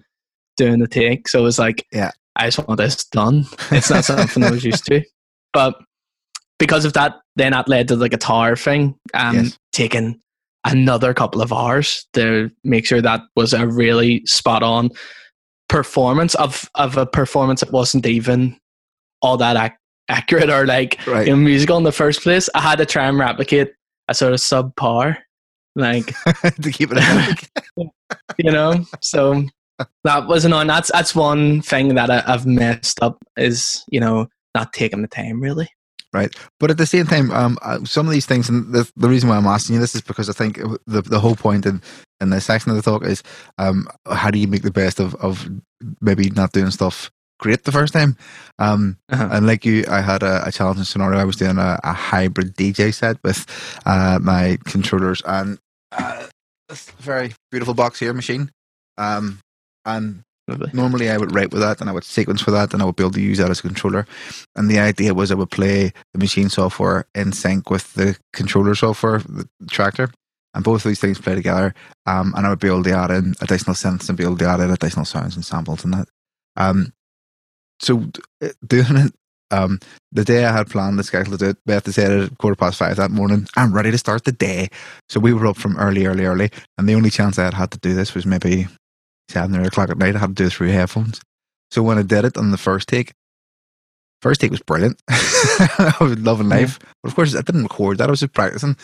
doing 0.57 0.79
the 0.79 0.87
take. 0.87 1.29
So 1.29 1.41
it 1.41 1.43
was 1.43 1.59
like, 1.59 1.87
yeah, 1.93 2.11
I 2.37 2.47
just 2.47 2.59
want 2.59 2.79
this 2.79 3.05
done. 3.07 3.47
It's 3.71 3.91
not 3.91 4.05
something 4.05 4.45
I 4.45 4.51
was 4.51 4.65
used 4.73 4.85
to. 4.87 5.03
But 5.53 5.77
because 6.59 6.85
of 6.85 6.93
that, 6.93 7.15
then 7.37 7.53
that 7.53 7.69
led 7.69 7.89
to 7.89 7.97
the 7.97 8.09
guitar 8.09 8.57
thing, 8.57 8.95
um, 9.15 9.37
yes. 9.37 9.59
taking 9.73 10.21
another 10.65 11.13
couple 11.13 11.43
of 11.43 11.53
hours 11.53 12.07
to 12.15 12.51
make 12.63 12.87
sure 12.87 13.03
that 13.03 13.23
was 13.37 13.53
a 13.53 13.67
really 13.67 14.25
spot 14.27 14.63
on 14.63 14.91
performance 15.75 16.37
of 16.37 16.71
of 16.77 16.97
a 16.97 17.05
performance 17.05 17.59
that 17.59 17.73
wasn't 17.73 18.07
even 18.07 18.57
all 19.23 19.37
that 19.37 19.57
ac- 19.57 19.75
accurate 20.09 20.49
or 20.49 20.67
like 20.67 21.05
right. 21.05 21.27
you 21.27 21.33
know, 21.33 21.37
musical 21.37 21.77
in 21.77 21.83
the 21.83 21.91
first 21.91 22.23
place. 22.23 22.49
I 22.55 22.61
had 22.61 22.79
to 22.79 22.87
try 22.87 23.09
and 23.09 23.19
replicate 23.19 23.73
a 24.07 24.15
sort 24.15 24.35
of 24.35 24.39
subpar, 24.39 25.17
like 25.75 26.07
to 26.63 26.71
keep 26.71 26.91
it, 26.93 27.49
you 28.39 28.53
know. 28.53 28.85
So 29.03 29.43
that 30.05 30.29
was 30.29 30.45
annoying. 30.45 30.69
That's 30.69 30.93
that's 30.93 31.13
one 31.13 31.61
thing 31.61 31.97
that 31.97 32.09
I, 32.09 32.23
I've 32.25 32.47
messed 32.47 33.03
up 33.03 33.19
is 33.37 33.85
you 33.89 33.99
know 33.99 34.29
not 34.55 34.73
taking 34.73 35.03
the 35.03 35.09
time 35.09 35.41
really 35.41 35.69
right? 36.13 36.33
But 36.61 36.71
at 36.71 36.79
the 36.79 36.87
same 36.87 37.07
time, 37.07 37.33
um, 37.33 37.59
uh, 37.63 37.85
some 37.85 38.07
of 38.07 38.13
these 38.13 38.25
things, 38.25 38.49
and 38.49 38.73
the, 38.73 38.89
the 38.95 39.09
reason 39.09 39.29
why 39.29 39.37
I'm 39.37 39.49
asking 39.49 39.75
you 39.75 39.81
this 39.81 39.97
is 39.97 40.01
because 40.01 40.31
I 40.31 40.33
think 40.33 40.61
the 40.87 41.03
the 41.03 41.19
whole 41.19 41.35
point 41.35 41.67
in 41.67 41.83
in 42.25 42.31
this 42.31 42.45
section 42.45 42.71
of 42.71 42.77
the 42.77 42.83
talk 42.83 43.05
is, 43.05 43.23
um, 43.59 43.87
how 44.11 44.31
do 44.31 44.39
you 44.39 44.49
make 44.49 44.63
the 44.63 44.73
best 44.73 44.99
of 44.99 45.15
of 45.17 45.49
maybe 46.01 46.31
not 46.31 46.53
doing 46.53 46.71
stuff 46.71 47.13
great 47.39 47.65
the 47.65 47.73
first 47.73 47.93
time? 47.93 48.17
Um, 48.59 48.99
uh-huh. 49.09 49.29
and 49.31 49.47
like 49.47 49.65
you, 49.65 49.85
I 49.89 50.01
had 50.01 50.23
a, 50.23 50.47
a 50.47 50.53
challenging 50.53 50.85
scenario. 50.85 51.21
I 51.21 51.25
was 51.25 51.37
doing 51.37 51.59
a, 51.59 51.79
a 51.85 51.93
hybrid 51.93 52.57
DJ 52.57 52.93
set 52.93 53.19
with 53.23 53.47
uh, 53.87 54.19
my 54.21 54.59
controllers 54.65 55.23
and 55.25 55.59
uh, 55.93 56.27
this 56.69 56.91
very 56.93 57.33
beautiful 57.51 57.75
box 57.75 58.01
here 58.01 58.13
Maschine, 58.13 58.49
um, 58.99 59.39
and 59.85 60.23
Lovely. 60.47 60.71
normally 60.73 61.11
I 61.11 61.17
would 61.17 61.35
write 61.35 61.53
with 61.53 61.63
that 61.63 61.81
and 61.81 61.89
I 61.89 61.93
would 61.93 62.05
sequence 62.05 62.43
for 62.43 62.51
that 62.51 62.73
and 62.73 62.83
I 62.83 62.85
would 62.85 62.97
be 62.97 63.03
able 63.03 63.13
to 63.13 63.21
use 63.21 63.39
that 63.39 63.51
as 63.51 63.61
a 63.61 63.63
controller. 63.63 64.07
And 64.57 64.71
the 64.71 64.79
idea 64.79 65.15
was 65.15 65.31
I 65.31 65.37
would 65.37 65.51
play 65.51 65.93
the 66.13 66.19
Maschine 66.19 66.51
software 66.51 67.07
in 67.15 67.33
sync 67.33 67.71
with 67.71 67.95
the 67.95 68.19
controller 68.33 68.75
software, 68.75 69.19
the 69.21 69.49
Traktor. 69.67 70.13
And 70.55 70.64
both 70.64 70.85
of 70.85 70.88
these 70.88 71.01
things 71.01 71.21
play 71.21 71.35
together. 71.35 71.75
Um, 72.07 72.33
and 72.37 72.47
I 72.47 72.51
would 72.51 72.61
be 72.61 72.69
able 72.69 72.85
to 72.85 72.93
add 72.93 73.11
in 73.11 73.35
additional 73.40 73.75
synths 73.75 74.09
and 74.09 74.17
be 74.17 74.25
able 74.25 74.38
to 74.38 74.49
add 74.49 74.61
in 74.61 74.71
additional 74.71 75.05
sounds 75.05 75.35
and 75.35 75.45
samples 75.45 75.85
and 75.85 75.95
that. 75.95 76.09
Um, 76.57 76.93
so 77.81 78.05
uh, 78.43 78.49
doing 78.67 78.97
it, 78.97 79.12
um, 79.51 79.79
the 80.12 80.25
day 80.25 80.45
I 80.45 80.53
had 80.53 80.71
planned 80.71 80.99
the 80.99 81.05
schedule 81.05 81.33
to 81.33 81.38
do 81.38 81.51
it, 81.51 81.59
Beth 81.67 81.93
said 81.93 82.11
at 82.11 82.38
quarter 82.38 82.57
past 82.57 82.79
five 82.79 82.97
that 82.97 83.11
morning, 83.11 83.47
I'm 83.57 83.75
ready 83.75 83.90
to 83.90 83.99
start 83.99 84.25
the 84.25 84.33
day. 84.33 84.69
So 85.09 85.21
we 85.21 85.33
were 85.33 85.47
up 85.47 85.57
from 85.57 85.77
early, 85.77 86.07
early, 86.07 86.25
early. 86.25 86.51
And 86.79 86.88
the 86.88 86.95
only 86.95 87.11
chance 87.11 87.38
I 87.38 87.45
had 87.45 87.55
had 87.55 87.71
to 87.73 87.79
do 87.79 87.95
this 87.95 88.14
was 88.14 88.27
maybe 88.27 88.67
seven 89.29 89.57
or 89.57 89.62
eight 89.62 89.69
o'clock 89.69 89.90
at 89.90 89.99
night. 89.99 90.17
I 90.17 90.21
had 90.21 90.37
to 90.37 90.43
do 90.43 90.47
it 90.47 90.53
through 90.53 90.69
headphones. 90.69 91.21
So 91.71 91.83
when 91.83 91.99
I 91.99 92.03
did 92.03 92.25
it 92.25 92.37
on 92.37 92.53
the 92.53 92.59
first 92.59 92.88
take, 92.88 93.12
first 94.25 94.41
take 94.41 94.51
was 94.51 94.63
brilliant. 94.63 95.03
I 95.11 95.95
was 96.01 96.19
loving 96.19 96.49
life. 96.49 96.79
But 97.03 97.11
of 97.11 97.15
course, 97.15 97.37
I 97.37 97.43
didn't 97.43 97.65
record 97.65 97.99
that. 97.99 98.09
I 98.09 98.11
was 98.11 98.21
just 98.21 98.33
practicing. 98.33 98.75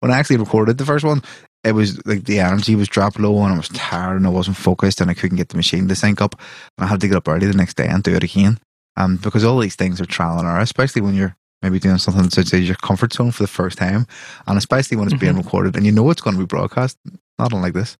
When 0.00 0.12
I 0.12 0.18
actually 0.18 0.36
recorded 0.36 0.76
the 0.76 0.84
first 0.84 1.06
one, 1.06 1.22
it 1.64 1.72
was 1.72 2.04
like 2.06 2.24
the 2.24 2.38
energy 2.40 2.74
was 2.74 2.86
dropped 2.86 3.18
low 3.18 3.42
and 3.42 3.54
I 3.54 3.56
was 3.56 3.70
tired 3.70 4.16
and 4.16 4.26
I 4.26 4.30
wasn't 4.30 4.58
focused 4.58 5.00
and 5.00 5.10
I 5.10 5.14
couldn't 5.14 5.38
get 5.38 5.48
the 5.48 5.56
Maschine 5.56 5.88
to 5.88 5.94
sync 5.94 6.20
up. 6.20 6.34
And 6.76 6.84
I 6.84 6.86
had 6.86 7.00
to 7.00 7.08
get 7.08 7.16
up 7.16 7.28
early 7.28 7.46
the 7.46 7.56
next 7.56 7.78
day 7.78 7.86
and 7.88 8.02
do 8.02 8.14
it 8.14 8.22
again. 8.22 8.58
Um, 8.98 9.16
because 9.16 9.42
all 9.42 9.58
these 9.58 9.76
things 9.76 10.02
are 10.02 10.06
trial 10.06 10.38
and 10.38 10.46
error, 10.46 10.60
especially 10.60 11.00
when 11.00 11.14
you're 11.14 11.34
maybe 11.62 11.78
doing 11.78 11.96
something 11.96 12.24
that's 12.24 12.52
your 12.52 12.76
comfort 12.76 13.14
zone 13.14 13.30
for 13.30 13.42
the 13.42 13.54
first 13.60 13.78
time, 13.78 14.06
and 14.46 14.58
especially 14.58 14.98
when 14.98 15.08
it's 15.08 15.18
being 15.18 15.36
recorded 15.36 15.76
and 15.76 15.86
you 15.86 15.92
know 15.92 16.10
it's 16.10 16.20
going 16.20 16.36
to 16.36 16.42
be 16.42 16.46
broadcast. 16.46 16.98
Not 17.38 17.54
unlike 17.54 17.72
this. 17.72 17.96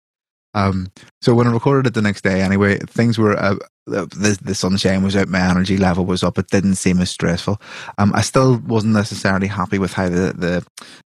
Um, 0.55 0.91
so 1.23 1.35
when 1.35 1.47
I 1.47 1.53
recorded 1.53 1.87
it 1.89 1.95
the 1.95 2.03
next 2.03 2.23
day, 2.23 2.41
anyway, 2.41 2.79
things 2.79 3.19
were 3.19 3.39
uh, 3.39 3.57
the 3.87 4.39
the 4.43 4.55
sunshine 4.55 5.03
was 5.03 5.17
out, 5.17 5.29
my 5.29 5.41
energy 5.41 5.77
level 5.77 6.05
was 6.05 6.23
up. 6.23 6.39
It 6.39 6.49
didn't 6.49 6.77
seem 6.77 7.01
as 7.01 7.11
stressful. 7.11 7.61
Um, 7.99 8.13
I 8.15 8.23
still 8.23 8.59
wasn't 8.59 8.95
necessarily 8.95 9.47
happy 9.47 9.79
with 9.79 9.93
how 9.93 10.09
the 10.09 10.33
the 10.37 10.65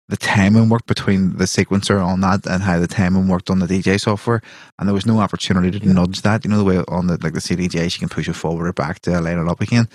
the 0.09 0.17
timing 0.17 0.69
worked 0.69 0.87
between 0.87 1.37
the 1.37 1.45
sequencer 1.45 2.05
on 2.05 2.21
that 2.21 2.47
and 2.47 2.63
how 2.63 2.79
the 2.79 2.87
timing 2.87 3.29
worked 3.29 3.51
on 3.51 3.59
the 3.59 3.67
DJ 3.67 4.01
software. 4.01 4.43
And 4.79 4.89
there 4.89 4.95
was 4.95 5.07
no 5.07 5.21
opportunity 5.21 5.79
to 5.79 5.89
nudge 5.89 6.23
that. 6.23 6.45
You 6.45 6.51
know 6.51 6.59
the 6.59 6.65
way 6.65 6.85
on 6.89 7.07
the 7.07 7.19
like 7.23 7.33
the 7.33 7.41
CDJ, 7.41 7.93
you 7.95 7.99
can 7.99 8.09
push 8.09 8.29
it 8.29 8.35
forward 8.35 8.69
or 8.69 8.73
back 8.73 9.01
to 9.01 9.21
line 9.21 9.39
it 9.39 9.49
up 9.49 9.61
again. 9.61 9.89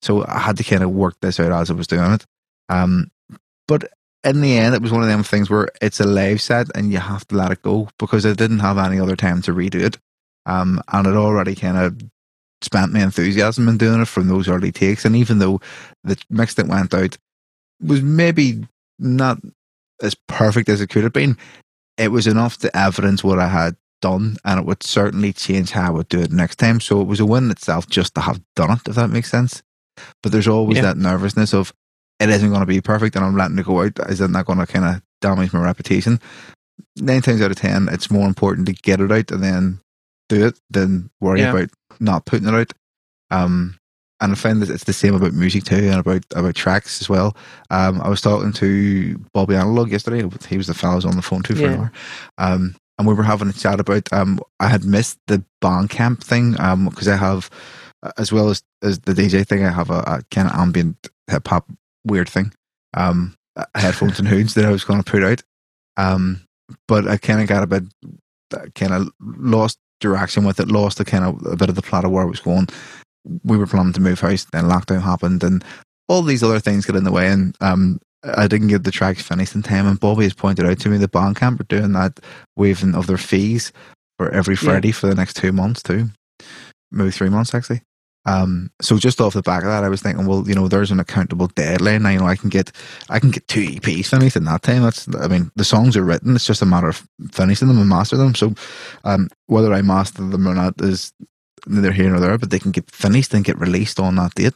So 0.00 0.24
I 0.26 0.38
had 0.38 0.56
to 0.56 0.64
kind 0.64 0.82
of 0.82 0.90
work 0.90 1.14
this 1.20 1.38
out 1.38 1.52
as 1.52 1.70
I 1.70 1.74
was 1.74 1.86
doing 1.86 2.12
it. 2.12 2.24
Um, 2.68 3.10
but 3.68 3.90
in 4.24 4.40
the 4.40 4.56
end, 4.58 4.74
it 4.74 4.82
was 4.82 4.92
one 4.92 5.02
of 5.02 5.08
them 5.08 5.22
things 5.22 5.50
where 5.50 5.68
it's 5.80 6.00
a 6.00 6.06
live 6.06 6.40
set 6.40 6.68
and 6.74 6.92
you 6.92 6.98
have 6.98 7.26
to 7.28 7.36
let 7.36 7.50
it 7.50 7.62
go 7.62 7.88
because 7.98 8.24
I 8.24 8.34
didn't 8.34 8.60
have 8.60 8.78
any 8.78 9.00
other 9.00 9.16
time 9.16 9.42
to 9.42 9.52
redo 9.52 9.76
it. 9.82 9.98
Um, 10.46 10.80
and 10.92 11.06
it 11.06 11.14
already 11.14 11.54
kind 11.54 11.76
of 11.76 12.00
spent 12.62 12.92
my 12.92 13.02
enthusiasm 13.02 13.68
in 13.68 13.78
doing 13.78 14.00
it 14.00 14.08
from 14.08 14.28
those 14.28 14.48
early 14.48 14.72
takes. 14.72 15.04
And 15.04 15.16
even 15.16 15.38
though 15.38 15.60
the 16.04 16.16
mix 16.30 16.54
that 16.54 16.68
went 16.68 16.94
out 16.94 17.16
was 17.80 18.02
maybe 18.02 18.66
not 18.98 19.38
as 20.00 20.14
perfect 20.28 20.68
as 20.68 20.80
it 20.80 20.88
could 20.88 21.04
have 21.04 21.12
been, 21.12 21.36
it 21.98 22.08
was 22.08 22.26
enough 22.26 22.58
to 22.58 22.76
evidence 22.76 23.22
what 23.24 23.38
I 23.38 23.48
had 23.48 23.76
done 24.00 24.36
and 24.44 24.58
it 24.60 24.66
would 24.66 24.82
certainly 24.82 25.32
change 25.32 25.70
how 25.70 25.86
I 25.88 25.90
would 25.90 26.08
do 26.08 26.20
it 26.20 26.32
next 26.32 26.56
time. 26.56 26.80
So 26.80 27.00
it 27.00 27.06
was 27.06 27.20
a 27.20 27.26
win 27.26 27.44
in 27.44 27.50
itself 27.50 27.88
just 27.88 28.14
to 28.14 28.20
have 28.20 28.40
done 28.56 28.72
it, 28.72 28.88
if 28.88 28.94
that 28.96 29.10
makes 29.10 29.30
sense. 29.30 29.62
But 30.22 30.32
there's 30.32 30.48
always 30.48 30.76
Yeah. 30.78 30.82
that 30.82 30.96
nervousness 30.96 31.52
of 31.54 31.72
it 32.22 32.30
isn't 32.30 32.48
going 32.48 32.60
to 32.60 32.66
be 32.66 32.80
perfect 32.80 33.16
and 33.16 33.24
I'm 33.24 33.36
letting 33.36 33.58
it 33.58 33.66
go 33.66 33.82
out. 33.82 33.98
Is 34.08 34.20
it 34.20 34.30
not 34.30 34.46
going 34.46 34.58
to 34.58 34.66
kind 34.66 34.84
of 34.84 35.02
damage 35.20 35.52
my 35.52 35.60
reputation? 35.62 36.20
Nine 36.96 37.22
times 37.22 37.40
out 37.42 37.50
of 37.50 37.56
ten, 37.56 37.88
it's 37.90 38.10
more 38.10 38.26
important 38.28 38.66
to 38.66 38.72
get 38.72 39.00
it 39.00 39.10
out 39.12 39.30
and 39.30 39.42
then 39.42 39.80
do 40.28 40.46
it 40.46 40.58
than 40.70 41.10
worry 41.20 41.40
Yeah. 41.40 41.50
about 41.52 41.70
not 42.00 42.24
putting 42.26 42.48
it 42.48 42.54
out. 42.54 42.72
Um, 43.30 43.78
and 44.20 44.32
I 44.32 44.34
find 44.36 44.62
that 44.62 44.70
it's 44.70 44.84
the 44.84 44.92
same 44.92 45.14
about 45.14 45.32
music 45.32 45.64
too 45.64 45.74
and 45.76 45.98
about, 45.98 46.24
about 46.34 46.54
tracks 46.54 47.00
as 47.00 47.08
well. 47.08 47.36
Um, 47.70 48.00
I 48.02 48.08
was 48.08 48.20
talking 48.20 48.52
to 48.52 49.18
Bobby 49.34 49.56
Analog 49.56 49.90
yesterday. 49.90 50.24
He 50.48 50.56
was 50.56 50.68
the 50.68 50.74
fellow 50.74 50.92
I 50.92 50.96
was 50.96 51.04
on 51.04 51.16
the 51.16 51.22
phone 51.22 51.42
to 51.44 51.56
for 51.56 51.66
an 51.66 51.74
hour. 51.74 51.92
Um, 52.38 52.76
and 52.98 53.08
we 53.08 53.14
were 53.14 53.24
having 53.24 53.48
a 53.48 53.52
chat 53.52 53.80
about 53.80 54.12
um, 54.12 54.38
I 54.60 54.68
had 54.68 54.84
missed 54.84 55.18
the 55.26 55.44
Bandcamp 55.62 56.22
thing 56.22 56.52
because 56.88 57.08
I 57.08 57.16
have, 57.16 57.50
as 58.16 58.32
well 58.32 58.50
as, 58.50 58.62
as 58.82 59.00
the 59.00 59.12
DJ 59.12 59.44
thing, 59.46 59.64
I 59.64 59.70
have 59.72 59.90
a, 59.90 60.00
a 60.06 60.22
kind 60.30 60.46
of 60.48 60.54
ambient 60.54 61.08
hip 61.28 61.48
hop 61.48 61.66
weird 62.04 62.28
thing, 62.28 62.52
um, 62.94 63.34
headphones 63.74 64.18
and 64.18 64.28
hoods 64.28 64.54
that 64.54 64.64
I 64.64 64.70
was 64.70 64.84
going 64.84 65.02
to 65.02 65.10
put 65.10 65.22
out. 65.22 65.42
Um, 65.96 66.42
but 66.88 67.06
I 67.06 67.16
kind 67.16 67.40
of 67.40 67.48
got 67.48 67.62
a 67.62 67.66
bit, 67.66 67.84
kind 68.74 68.92
of 68.92 69.08
lost 69.20 69.78
direction 70.00 70.44
with 70.44 70.58
it, 70.60 70.68
lost 70.68 70.98
the 70.98 71.04
kind 71.04 71.24
of 71.24 71.44
a 71.46 71.56
bit 71.56 71.68
of 71.68 71.74
the 71.74 71.82
plot 71.82 72.04
of 72.04 72.10
where 72.10 72.24
it 72.24 72.30
was 72.30 72.40
going. 72.40 72.68
We 73.44 73.56
were 73.56 73.66
planning 73.66 73.92
to 73.94 74.00
move 74.00 74.20
house, 74.20 74.46
then 74.52 74.64
lockdown 74.64 75.02
happened, 75.02 75.44
and 75.44 75.64
all 76.08 76.22
these 76.22 76.42
other 76.42 76.60
things 76.60 76.86
got 76.86 76.96
in 76.96 77.04
the 77.04 77.12
way, 77.12 77.28
and 77.28 77.56
um, 77.60 78.00
I 78.24 78.46
didn't 78.48 78.68
get 78.68 78.84
the 78.84 78.90
tracks 78.90 79.22
finished 79.22 79.54
in 79.54 79.62
time. 79.62 79.86
And 79.86 80.00
Bobby 80.00 80.24
has 80.24 80.34
pointed 80.34 80.66
out 80.66 80.78
to 80.80 80.88
me 80.88 80.96
that 80.98 81.12
Bandcamp 81.12 81.60
are 81.60 81.64
doing 81.64 81.92
that 81.92 82.18
waiving 82.56 82.94
of 82.94 83.06
their 83.06 83.18
fees 83.18 83.72
for 84.18 84.30
every 84.30 84.54
Yeah. 84.54 84.60
Friday 84.70 84.92
for 84.92 85.06
the 85.06 85.14
next 85.14 85.36
two 85.36 85.52
months 85.52 85.82
too, 85.82 86.08
maybe 86.90 87.10
three 87.10 87.28
months 87.28 87.54
actually. 87.54 87.82
Um, 88.24 88.70
so 88.80 88.98
just 88.98 89.20
off 89.20 89.34
the 89.34 89.42
back 89.42 89.62
of 89.62 89.68
that, 89.68 89.84
I 89.84 89.88
was 89.88 90.00
thinking, 90.00 90.26
well, 90.26 90.44
you 90.46 90.54
know, 90.54 90.68
there's 90.68 90.90
an 90.90 91.00
accountable 91.00 91.48
deadline. 91.48 92.06
I 92.06 92.16
know 92.16 92.26
I 92.26 92.36
can 92.36 92.50
get, 92.50 92.70
I 93.10 93.18
can 93.18 93.30
get 93.30 93.48
two 93.48 93.62
EPs 93.62 94.06
finished 94.06 94.36
in 94.36 94.44
that 94.44 94.62
time. 94.62 94.82
That's, 94.82 95.08
I 95.16 95.26
mean, 95.26 95.50
the 95.56 95.64
songs 95.64 95.96
are 95.96 96.04
written. 96.04 96.36
It's 96.36 96.46
just 96.46 96.62
a 96.62 96.66
matter 96.66 96.88
of 96.88 97.06
finishing 97.32 97.68
them 97.68 97.78
and 97.78 97.88
master 97.88 98.16
them. 98.16 98.34
So, 98.34 98.54
um, 99.04 99.28
whether 99.46 99.72
I 99.72 99.82
master 99.82 100.22
them 100.22 100.46
or 100.46 100.54
not 100.54 100.80
is 100.80 101.12
neither 101.66 101.92
here 101.92 102.10
nor 102.10 102.20
there. 102.20 102.38
But 102.38 102.50
they 102.50 102.60
can 102.60 102.70
get 102.70 102.90
finished 102.90 103.34
and 103.34 103.44
get 103.44 103.58
released 103.58 103.98
on 103.98 104.16
that 104.16 104.34
date. 104.34 104.54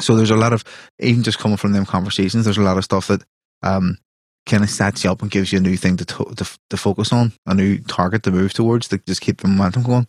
So 0.00 0.14
there's 0.14 0.30
a 0.30 0.36
lot 0.36 0.52
of, 0.52 0.64
even 0.98 1.22
just 1.22 1.38
coming 1.38 1.56
from 1.56 1.72
them 1.72 1.86
conversations, 1.86 2.44
there's 2.44 2.58
a 2.58 2.62
lot 2.62 2.78
of 2.78 2.84
stuff 2.84 3.08
that, 3.08 3.22
um, 3.62 3.98
kind 4.46 4.62
of 4.62 4.70
sets 4.70 5.04
you 5.04 5.10
up 5.10 5.20
and 5.22 5.30
gives 5.30 5.52
you 5.52 5.58
a 5.58 5.62
new 5.62 5.76
thing 5.76 5.96
to, 5.96 6.04
to 6.04 6.46
to 6.70 6.76
focus 6.76 7.12
on, 7.12 7.32
a 7.46 7.54
new 7.54 7.78
target 7.78 8.22
to 8.22 8.30
move 8.30 8.52
towards 8.54 8.88
to 8.88 8.98
just 8.98 9.20
keep 9.20 9.40
the 9.40 9.48
momentum 9.48 9.82
going. 9.82 10.06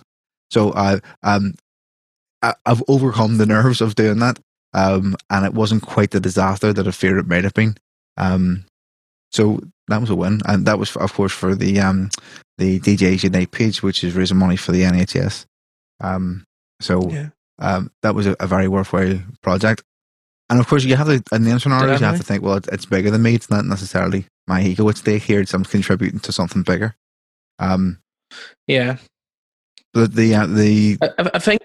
So 0.51 0.73
I 0.73 0.99
um 1.23 1.53
I, 2.41 2.53
I've 2.65 2.83
overcome 2.87 3.37
the 3.37 3.45
nerves 3.45 3.81
of 3.81 3.95
doing 3.95 4.19
that, 4.19 4.39
um, 4.73 5.15
and 5.29 5.45
it 5.45 5.53
wasn't 5.53 5.83
quite 5.83 6.11
the 6.11 6.19
disaster 6.19 6.71
that 6.73 6.87
I 6.87 6.91
feared 6.91 7.17
it 7.17 7.27
might 7.27 7.43
have 7.43 7.53
been. 7.53 7.75
Um, 8.17 8.65
so 9.31 9.61
that 9.87 10.01
was 10.01 10.09
a 10.09 10.15
win, 10.15 10.41
and 10.45 10.65
that 10.65 10.79
was 10.79 10.95
of 10.97 11.13
course 11.13 11.33
for 11.33 11.55
the 11.55 11.79
um 11.79 12.09
the 12.57 12.79
DJs 12.79 13.23
Unite 13.23 13.51
page, 13.51 13.83
which 13.83 14.03
is 14.03 14.15
raising 14.15 14.37
money 14.37 14.55
for 14.55 14.71
the 14.71 14.81
NHS. 14.83 15.45
Um, 16.01 16.43
so 16.81 17.09
Yeah. 17.09 17.29
um, 17.59 17.91
that 18.01 18.15
was 18.15 18.25
a, 18.27 18.35
a 18.39 18.47
very 18.47 18.67
worthwhile 18.67 19.19
project. 19.43 19.83
And 20.49 20.59
of 20.59 20.67
course, 20.67 20.83
you 20.85 20.95
have 20.95 21.07
to, 21.07 21.21
in 21.35 21.43
them 21.43 21.59
scenarios, 21.59 21.99
you 21.99 22.05
have 22.05 22.17
to 22.17 22.23
think, 22.23 22.41
well, 22.41 22.55
it's, 22.55 22.67
it's 22.69 22.85
bigger 22.85 23.11
than 23.11 23.21
me. 23.21 23.35
It's 23.35 23.49
not 23.49 23.65
necessarily 23.65 24.25
my 24.47 24.61
ego 24.63 24.87
at 24.89 24.95
stake 24.97 25.23
here. 25.23 25.41
It's 25.41 25.53
I'm 25.53 25.65
contributing 25.65 26.19
to 26.21 26.31
something 26.31 26.63
bigger. 26.63 26.95
Um, 27.59 27.99
Yeah. 28.65 28.97
the 29.93 30.07
the 30.07 30.35
uh, 30.35 30.45
the 30.47 30.97
I- 31.01 31.31
I 31.35 31.39
think. 31.39 31.61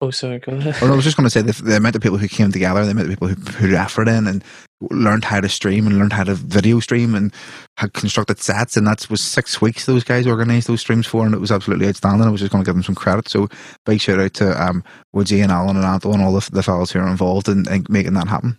Oh, 0.00 0.10
sorry. 0.10 0.38
Go 0.38 0.52
ahead. 0.52 0.76
Well, 0.82 0.92
I 0.92 0.96
was 0.96 1.04
just 1.04 1.16
going 1.16 1.24
to 1.24 1.30
say 1.30 1.40
the, 1.40 1.52
the 1.62 1.76
amount 1.76 1.96
of 1.96 2.02
people 2.02 2.18
who 2.18 2.28
came 2.28 2.52
together, 2.52 2.84
the 2.84 2.90
amount 2.90 3.06
of 3.06 3.12
people 3.12 3.28
who 3.28 3.36
put 3.36 3.70
effort 3.70 4.08
in 4.08 4.26
and 4.26 4.44
learned 4.90 5.24
how 5.24 5.40
to 5.40 5.48
stream 5.48 5.86
and 5.86 5.98
learned 5.98 6.12
how 6.12 6.24
to 6.24 6.34
video 6.34 6.80
stream 6.80 7.14
and 7.14 7.32
had 7.78 7.94
constructed 7.94 8.38
sets, 8.38 8.76
and 8.76 8.86
that 8.86 9.08
was 9.08 9.22
six 9.22 9.62
weeks 9.62 9.86
those 9.86 10.04
guys 10.04 10.26
organised 10.26 10.66
those 10.66 10.82
streams 10.82 11.06
for, 11.06 11.24
and 11.24 11.34
it 11.34 11.40
was 11.40 11.50
absolutely 11.50 11.88
outstanding. 11.88 12.26
I 12.26 12.30
was 12.30 12.40
just 12.40 12.52
going 12.52 12.62
to 12.62 12.68
give 12.68 12.74
them 12.74 12.82
some 12.82 12.94
credit. 12.94 13.26
So 13.28 13.48
big 13.86 14.00
shout 14.00 14.20
out 14.20 14.34
to 14.34 14.62
um, 14.62 14.84
Woodsy 15.14 15.40
and 15.40 15.50
Alan 15.50 15.76
and 15.76 15.84
Anto 15.86 16.12
and 16.12 16.22
all 16.22 16.34
the, 16.34 16.46
the 16.50 16.62
fellows 16.62 16.90
who 16.90 17.00
are 17.00 17.08
involved 17.08 17.48
in, 17.48 17.66
in 17.72 17.86
making 17.88 18.12
that 18.14 18.28
happen. 18.28 18.58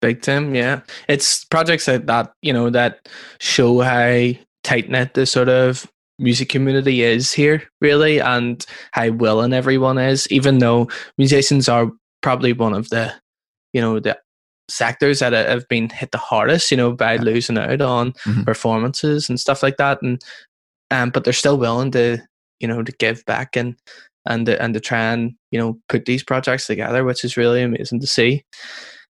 Big 0.00 0.22
time, 0.22 0.54
yeah. 0.54 0.80
It's 1.08 1.44
projects 1.44 1.86
like 1.86 2.06
that, 2.06 2.32
you 2.40 2.54
know, 2.54 2.70
that 2.70 3.08
show 3.40 3.80
how 3.80 4.30
tight 4.64 4.88
knit 4.88 5.12
the 5.12 5.26
sort 5.26 5.50
of 5.50 5.86
music 6.18 6.48
community 6.48 7.02
is 7.02 7.32
here, 7.32 7.62
really, 7.80 8.20
and 8.20 8.64
how 8.92 9.10
willing 9.10 9.52
everyone 9.52 9.98
is, 9.98 10.26
even 10.30 10.58
though 10.58 10.88
musicians 11.16 11.68
are 11.68 11.90
probably 12.22 12.52
one 12.52 12.74
of 12.74 12.88
the, 12.90 13.12
you 13.72 13.80
know, 13.80 14.00
the 14.00 14.18
sectors 14.68 15.20
that 15.20 15.32
have 15.32 15.66
been 15.68 15.88
hit 15.88 16.10
the 16.10 16.18
hardest, 16.18 16.70
you 16.70 16.76
know, 16.76 16.92
by 16.92 17.16
losing 17.16 17.56
out 17.56 17.80
on 17.80 18.12
Mhm. 18.26 18.44
performances 18.44 19.28
and 19.28 19.40
stuff 19.40 19.62
like 19.62 19.76
that. 19.78 20.02
And 20.02 20.20
um, 20.90 21.10
but 21.10 21.24
they're 21.24 21.32
still 21.32 21.58
willing 21.58 21.90
to, 21.92 22.18
you 22.60 22.68
know, 22.68 22.82
to 22.82 22.92
give 22.92 23.24
back 23.26 23.56
and 23.56 23.76
and 24.26 24.46
to, 24.46 24.60
and 24.62 24.74
to 24.74 24.80
try 24.80 25.12
and 25.12 25.32
you 25.50 25.58
know 25.58 25.78
put 25.88 26.04
these 26.04 26.22
projects 26.22 26.66
together, 26.66 27.04
which 27.04 27.24
is 27.24 27.36
really 27.36 27.62
amazing 27.62 28.00
to 28.00 28.06
see. 28.06 28.44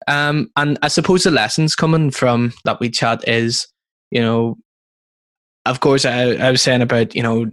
Um, 0.07 0.49
and 0.55 0.77
I 0.81 0.87
suppose 0.87 1.23
the 1.23 1.31
lessons 1.31 1.75
coming 1.75 2.11
from 2.11 2.53
that 2.65 2.79
we 2.79 2.89
chat 2.89 3.27
is, 3.27 3.67
you 4.11 4.21
know, 4.21 4.57
of 5.65 5.79
course, 5.79 6.05
I, 6.05 6.31
I 6.33 6.51
was 6.51 6.61
saying 6.61 6.81
about 6.81 7.15
you 7.15 7.23
know 7.23 7.49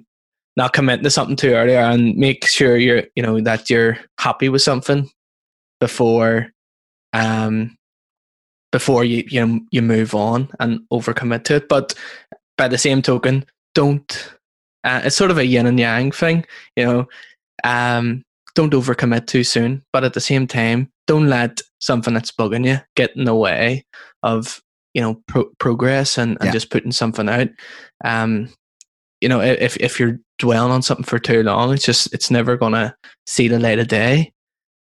not 0.57 0.73
committing 0.73 1.05
to 1.05 1.11
something 1.11 1.37
too 1.37 1.53
earlier 1.53 1.79
and 1.79 2.17
make 2.17 2.47
sure 2.47 2.77
you're 2.77 3.05
you 3.15 3.23
know 3.23 3.41
that 3.41 3.71
you're 3.71 3.99
happy 4.19 4.49
with 4.49 4.63
something 4.63 5.09
before 5.81 6.49
um 7.13 7.77
before 8.73 9.05
you 9.05 9.25
you 9.29 9.45
know 9.45 9.61
you 9.71 9.83
move 9.83 10.15
on 10.15 10.49
and 10.61 10.81
overcommit 10.93 11.45
to 11.45 11.57
it. 11.57 11.69
But 11.69 11.95
by 12.57 12.69
the 12.69 12.79
same 12.79 13.03
token, 13.03 13.45
don't 13.75 14.35
uh, 14.85 15.03
it's 15.05 15.17
sort 15.17 15.31
of 15.31 15.39
a 15.39 15.47
yin 15.47 15.67
and 15.67 15.79
yang 15.79 16.11
thing, 16.11 16.45
you 16.77 16.85
know. 16.85 17.09
Um, 17.65 18.25
don't 18.55 18.73
overcommit 18.73 19.27
too 19.27 19.45
soon, 19.45 19.83
but 19.93 20.03
at 20.03 20.15
the 20.15 20.21
same 20.21 20.47
time, 20.47 20.91
don't 21.07 21.29
let 21.29 21.61
something 21.79 22.15
that's 22.15 22.33
bugging 22.33 22.67
you 22.67 22.79
get 22.97 23.15
in 23.15 23.25
the 23.25 23.35
way 23.35 23.85
of 24.23 24.61
you 24.95 25.01
know 25.01 25.23
pro- 25.27 25.51
progress 25.59 26.19
and, 26.19 26.37
and 26.41 26.47
Yeah. 26.47 26.53
just 26.53 26.71
putting 26.71 26.93
something 26.93 27.29
out. 27.29 27.49
Um, 28.05 28.49
you 29.21 29.29
know, 29.29 29.41
if 29.41 29.77
if 29.79 30.01
you're 30.01 30.19
dwelling 30.39 30.73
on 30.73 30.83
something 30.83 31.05
for 31.05 31.19
too 31.19 31.43
long, 31.43 31.73
it's 31.75 31.85
just 31.85 32.13
it's 32.15 32.31
never 32.31 32.57
gonna 32.57 32.95
see 33.27 33.49
the 33.49 33.59
light 33.59 33.79
of 33.79 33.89
day. 33.89 34.33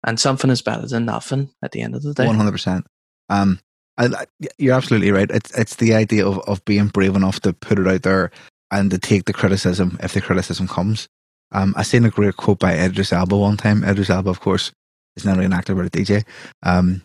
And 0.07 0.19
something 0.19 0.51
is 0.51 0.63
better 0.63 0.87
than 0.87 1.05
nothing 1.05 1.51
at 1.63 1.73
the 1.73 1.83
end 1.83 1.95
of 1.95 2.03
the 2.03 2.15
day. 2.15 2.27
One 2.27 2.37
hundred 2.37 2.53
percent. 2.53 2.87
Um, 3.29 3.59
I, 3.99 4.25
you're 4.59 4.75
absolutely 4.75 5.11
right. 5.11 5.31
It's 5.31 5.57
it's 5.59 5.77
the 5.77 5.95
idea 5.95 6.27
of 6.27 6.39
of 6.41 6.65
being 6.65 6.87
brave 6.89 7.17
enough 7.17 7.41
to 7.41 7.53
put 7.53 7.79
it 7.79 7.87
out 7.87 8.03
there 8.03 8.31
and 8.71 8.91
to 8.93 8.99
take 8.99 9.25
the 9.27 9.33
criticism 9.35 9.99
if 10.03 10.15
the 10.15 10.21
criticism 10.23 10.69
comes. 10.69 11.09
Um, 11.53 11.75
I 11.77 11.83
seen 11.83 12.05
a 12.05 12.11
great 12.11 12.37
quote 12.37 12.61
by 12.61 12.75
Idris 12.79 13.13
Elba 13.13 13.37
one 13.37 13.57
time. 13.57 13.83
Idris 13.85 14.09
Elba, 14.09 14.31
of 14.31 14.41
course, 14.41 14.73
is 15.17 15.25
not 15.25 15.33
only 15.35 15.47
an 15.47 15.53
actor 15.53 15.75
but 15.75 15.87
a 15.87 15.91
DJ. 15.91 16.25
Um, 16.63 17.03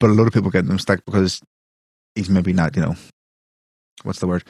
but 0.00 0.10
a 0.10 0.14
lot 0.14 0.26
of 0.26 0.32
people 0.34 0.50
get 0.50 0.66
them 0.66 0.80
stuck 0.80 1.02
because 1.06 1.40
he's 2.14 2.30
maybe 2.30 2.52
not, 2.52 2.76
you 2.76 2.82
know, 2.82 2.96
what's 4.02 4.20
the 4.20 4.26
word? 4.26 4.44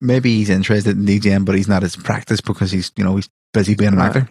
Maybe 0.00 0.36
he's 0.36 0.50
interested 0.50 0.96
in 0.96 1.06
DJing, 1.06 1.44
but 1.44 1.54
he's 1.54 1.68
not 1.68 1.82
as 1.84 1.96
practiced 1.96 2.44
because 2.44 2.70
he's, 2.70 2.92
you 2.96 3.04
know, 3.04 3.16
he's 3.16 3.28
busy 3.52 3.74
being 3.74 3.92
an 3.92 3.98
Right. 3.98 4.16
actor. 4.16 4.28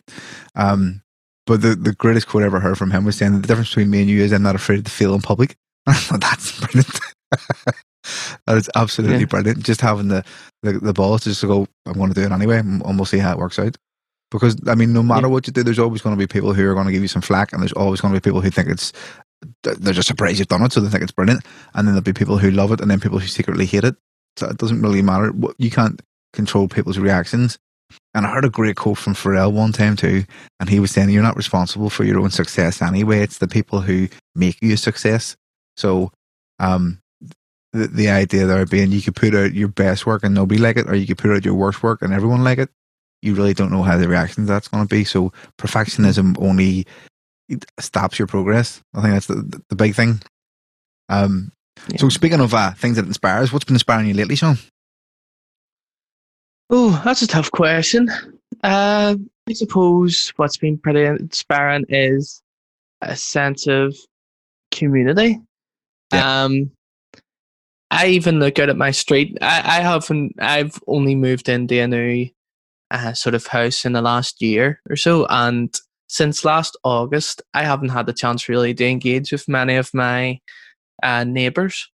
Um, 0.55 1.01
but 1.45 1.61
the, 1.61 1.75
the 1.75 1.93
greatest 1.93 2.27
quote 2.27 2.43
I 2.43 2.45
ever 2.45 2.59
heard 2.59 2.77
from 2.77 2.91
him 2.91 3.05
was 3.05 3.17
saying 3.17 3.41
the 3.41 3.47
difference 3.47 3.69
between 3.69 3.89
me 3.89 4.01
and 4.01 4.09
you 4.09 4.21
is 4.23 4.31
I'm 4.31 4.43
not 4.43 4.55
afraid 4.55 4.85
to 4.85 4.91
fail 4.91 5.13
in 5.15 5.21
public. 5.21 5.55
That's 5.85 6.59
brilliant. 6.59 6.99
that 8.45 8.57
is 8.57 8.69
absolutely 8.75 9.19
Yeah. 9.19 9.25
brilliant. 9.25 9.63
Just 9.63 9.81
having 9.81 10.09
the, 10.09 10.23
the, 10.61 10.73
the 10.73 10.93
balls 10.93 11.23
to 11.23 11.29
just 11.29 11.41
to 11.41 11.47
go, 11.47 11.67
I'm 11.85 11.93
going 11.93 12.09
to 12.13 12.15
do 12.19 12.25
it 12.25 12.31
anyway, 12.31 12.59
and 12.59 12.81
and 12.85 12.97
we'll 12.97 13.05
see 13.05 13.17
how 13.17 13.31
it 13.31 13.37
works 13.39 13.59
out. 13.59 13.75
Because, 14.31 14.55
I 14.67 14.73
mean, 14.75 14.93
no 14.93 15.03
matter 15.03 15.29
what 15.29 15.45
you 15.45 15.53
do, 15.53 15.61
there's 15.63 15.77
always 15.79 16.01
going 16.01 16.15
to 16.15 16.19
be 16.19 16.25
people 16.27 16.53
who 16.53 16.67
are 16.67 16.73
going 16.73 16.87
to 16.87 16.91
give 16.91 17.01
you 17.03 17.07
some 17.07 17.21
flack, 17.21 17.53
and 17.53 17.61
there's 17.61 17.73
always 17.73 18.01
going 18.01 18.13
to 18.13 18.19
be 18.19 18.23
people 18.23 18.41
who 18.41 18.49
think 18.49 18.67
it's, 18.67 18.91
they're 19.63 19.93
just 19.93 20.07
surprised 20.07 20.39
you've 20.39 20.47
done 20.47 20.63
it, 20.63 20.73
so 20.73 20.81
they 20.81 20.89
think 20.89 21.03
it's 21.03 21.11
brilliant. 21.11 21.43
And 21.73 21.87
then 21.87 21.95
there'll 21.95 22.01
be 22.01 22.13
people 22.13 22.37
who 22.37 22.51
love 22.51 22.71
it, 22.71 22.81
and 22.81 22.91
then 22.91 22.99
people 22.99 23.19
who 23.19 23.27
secretly 23.27 23.65
hate 23.65 23.83
it. 23.83 23.95
So 24.37 24.47
it 24.47 24.57
doesn't 24.57 24.81
really 24.81 25.01
matter. 25.01 25.33
You 25.57 25.71
can't 25.71 26.01
control 26.33 26.67
people's 26.67 26.99
reactions. 26.99 27.57
And 28.15 28.25
I 28.25 28.33
heard 28.33 28.45
a 28.45 28.49
great 28.49 28.75
quote 28.75 28.97
from 28.97 29.13
Pharrell 29.13 29.51
one 29.51 29.71
time 29.71 29.95
too, 29.95 30.23
and 30.59 30.69
he 30.69 30.79
was 30.79 30.91
saying, 30.91 31.09
"You're 31.09 31.23
not 31.23 31.37
responsible 31.37 31.89
for 31.89 32.03
your 32.03 32.19
own 32.19 32.31
success 32.31 32.81
anyway. 32.81 33.21
It's 33.21 33.37
the 33.37 33.47
people 33.47 33.81
who 33.81 34.07
make 34.35 34.57
you 34.61 34.73
a 34.73 34.77
success." 34.77 35.35
So, 35.77 36.11
um, 36.59 36.99
the 37.71 37.87
the 37.87 38.09
idea 38.09 38.45
there 38.45 38.65
being 38.65 38.91
you 38.91 39.01
could 39.01 39.15
put 39.15 39.35
out 39.35 39.53
your 39.53 39.67
best 39.67 40.05
work 40.05 40.23
and 40.23 40.33
nobody 40.33 40.59
like 40.59 40.77
it, 40.77 40.87
or 40.87 40.95
you 40.95 41.07
could 41.07 41.17
put 41.17 41.31
out 41.31 41.45
your 41.45 41.55
worst 41.55 41.83
work 41.83 42.01
and 42.01 42.13
everyone 42.13 42.43
like 42.43 42.59
it. 42.59 42.69
You 43.21 43.35
really 43.35 43.53
don't 43.53 43.71
know 43.71 43.83
how 43.83 43.97
the 43.97 44.07
reaction 44.07 44.45
that's 44.45 44.67
going 44.67 44.83
to 44.87 44.95
be. 44.95 45.03
So 45.03 45.31
perfectionism 45.57 46.35
only 46.39 46.85
stops 47.79 48.19
your 48.19 48.27
progress. 48.27 48.81
I 48.93 49.01
think 49.01 49.13
that's 49.13 49.27
the 49.27 49.61
the, 49.69 49.75
big 49.75 49.95
thing. 49.95 50.21
Um, 51.09 51.51
so 51.97 52.09
speaking 52.09 52.39
of 52.39 52.53
uh, 52.53 52.71
things 52.73 52.95
that 52.95 53.05
inspires, 53.05 53.51
what's 53.51 53.65
been 53.65 53.75
inspiring 53.75 54.07
you 54.07 54.13
lately, 54.13 54.35
Sean? 54.35 54.57
Oh, 56.69 57.01
that's 57.03 57.21
a 57.21 57.27
tough 57.27 57.51
question. 57.51 58.09
Uh, 58.63 59.15
I 59.49 59.53
suppose 59.53 60.31
what's 60.37 60.57
been 60.57 60.77
pretty 60.77 61.03
inspiring 61.03 61.85
is 61.89 62.41
a 63.01 63.15
sense 63.15 63.67
of 63.67 63.95
community. 64.71 65.39
Um, 66.11 66.71
I 67.91 68.07
even 68.07 68.39
look 68.39 68.59
out 68.59 68.69
at 68.69 68.77
my 68.77 68.91
street. 68.91 69.37
I, 69.41 69.61
I 69.77 69.81
haven't. 69.81 70.33
I've 70.39 70.79
only 70.87 71.15
moved 71.15 71.49
into 71.49 71.79
a 71.79 71.87
new 71.87 72.29
uh, 72.91 73.13
sort 73.13 73.35
of 73.35 73.45
house 73.47 73.85
in 73.85 73.93
the 73.93 74.01
last 74.01 74.41
year 74.41 74.81
or 74.89 74.95
so, 74.95 75.27
and 75.29 75.73
since 76.13 76.45
last 76.45 76.77
August, 76.83 77.41
I 77.55 77.63
haven't 77.63 77.89
had 77.89 78.05
the 78.05 78.13
chance 78.13 78.47
really 78.47 78.71
to 78.75 78.85
engage 78.87 79.31
with 79.31 79.47
many 79.47 79.75
of 79.77 79.91
my 79.95 80.39
uh, 81.01 81.23
neighbours. 81.23 81.89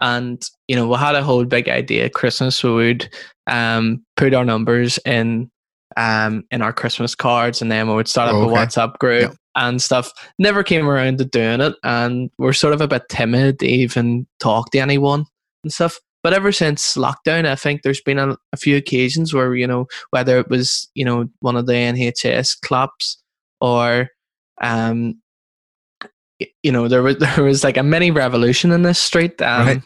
And 0.00 0.40
you 0.68 0.76
know, 0.76 0.86
we 0.86 0.96
had 0.96 1.16
a 1.16 1.22
whole 1.24 1.44
big 1.44 1.68
idea 1.68 2.04
at 2.04 2.14
Christmas. 2.14 2.62
We 2.62 2.70
would 2.70 3.12
um, 3.48 4.04
put 4.16 4.34
our 4.34 4.44
numbers 4.44 5.00
in 5.04 5.50
um, 5.96 6.44
in 6.52 6.62
our 6.62 6.72
Christmas 6.72 7.16
cards, 7.16 7.60
and 7.60 7.72
then 7.72 7.88
we 7.88 7.94
would 7.96 8.06
start 8.06 8.28
up 8.28 8.36
Oh, 8.36 8.42
a 8.42 8.46
okay. 8.46 8.54
WhatsApp 8.54 8.98
group 8.98 9.34
and 9.56 9.82
stuff. 9.82 10.12
Never 10.38 10.62
came 10.62 10.88
around 10.88 11.18
to 11.18 11.24
doing 11.24 11.60
it, 11.60 11.74
and 11.82 12.30
we're 12.38 12.52
sort 12.52 12.72
of 12.72 12.80
a 12.80 12.86
bit 12.88 13.02
timid 13.10 13.58
to 13.58 13.66
even 13.66 14.28
talk 14.38 14.70
to 14.70 14.78
anyone 14.78 15.24
and 15.64 15.72
stuff. 15.72 15.98
But 16.22 16.34
ever 16.34 16.52
since 16.52 16.96
lockdown, 16.96 17.46
I 17.46 17.56
think 17.56 17.82
there's 17.82 18.00
been 18.00 18.18
a, 18.18 18.36
a 18.52 18.56
few 18.56 18.76
occasions 18.76 19.34
where 19.34 19.56
you 19.56 19.66
know 19.66 19.86
whether 20.10 20.38
it 20.38 20.48
was 20.48 20.88
you 20.94 21.04
know 21.04 21.26
one 21.40 21.56
of 21.56 21.66
the 21.66 21.72
NHS 21.72 22.60
claps 22.60 23.19
or 23.60 24.08
um, 24.60 25.20
you 26.62 26.72
know 26.72 26.88
there 26.88 27.02
was 27.02 27.16
there 27.18 27.44
was 27.44 27.64
like 27.64 27.76
a 27.76 27.82
mini 27.82 28.10
revolution 28.10 28.72
in 28.72 28.82
this 28.82 28.98
street 28.98 29.40
um, 29.42 29.66
Right. 29.66 29.82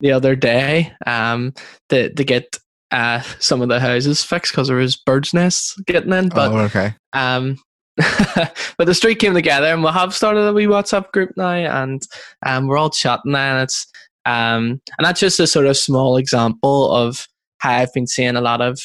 the 0.00 0.12
other 0.12 0.36
day 0.36 0.92
um, 1.06 1.54
to 1.88 2.12
to 2.12 2.24
get 2.24 2.58
uh, 2.90 3.20
some 3.38 3.62
of 3.62 3.68
the 3.68 3.80
houses 3.80 4.22
fixed 4.22 4.52
because 4.52 4.68
there 4.68 4.76
was 4.76 4.96
birds' 4.96 5.32
nests 5.32 5.74
getting 5.86 6.12
in, 6.12 6.28
but 6.28 6.52
oh, 6.52 6.58
okay. 6.58 6.94
um, 7.14 7.58
but 7.96 8.84
the 8.84 8.94
street 8.94 9.18
came 9.18 9.34
together, 9.34 9.66
and 9.66 9.82
we 9.82 9.90
have 9.90 10.14
started 10.14 10.46
a 10.46 10.52
wee 10.52 10.66
WhatsApp 10.66 11.10
group 11.12 11.30
now, 11.36 11.52
and 11.52 12.02
um, 12.44 12.66
we're 12.66 12.76
all 12.76 12.90
chatting 12.90 13.32
now, 13.32 13.54
and 13.54 13.62
it's 13.62 13.86
um, 14.26 14.80
and 14.98 15.04
that's 15.06 15.20
just 15.20 15.40
a 15.40 15.46
sort 15.46 15.66
of 15.66 15.76
small 15.76 16.16
example 16.16 16.92
of 16.92 17.26
how 17.58 17.72
I've 17.72 17.92
been 17.92 18.06
seeing 18.06 18.36
a 18.36 18.40
lot 18.40 18.60
of 18.60 18.78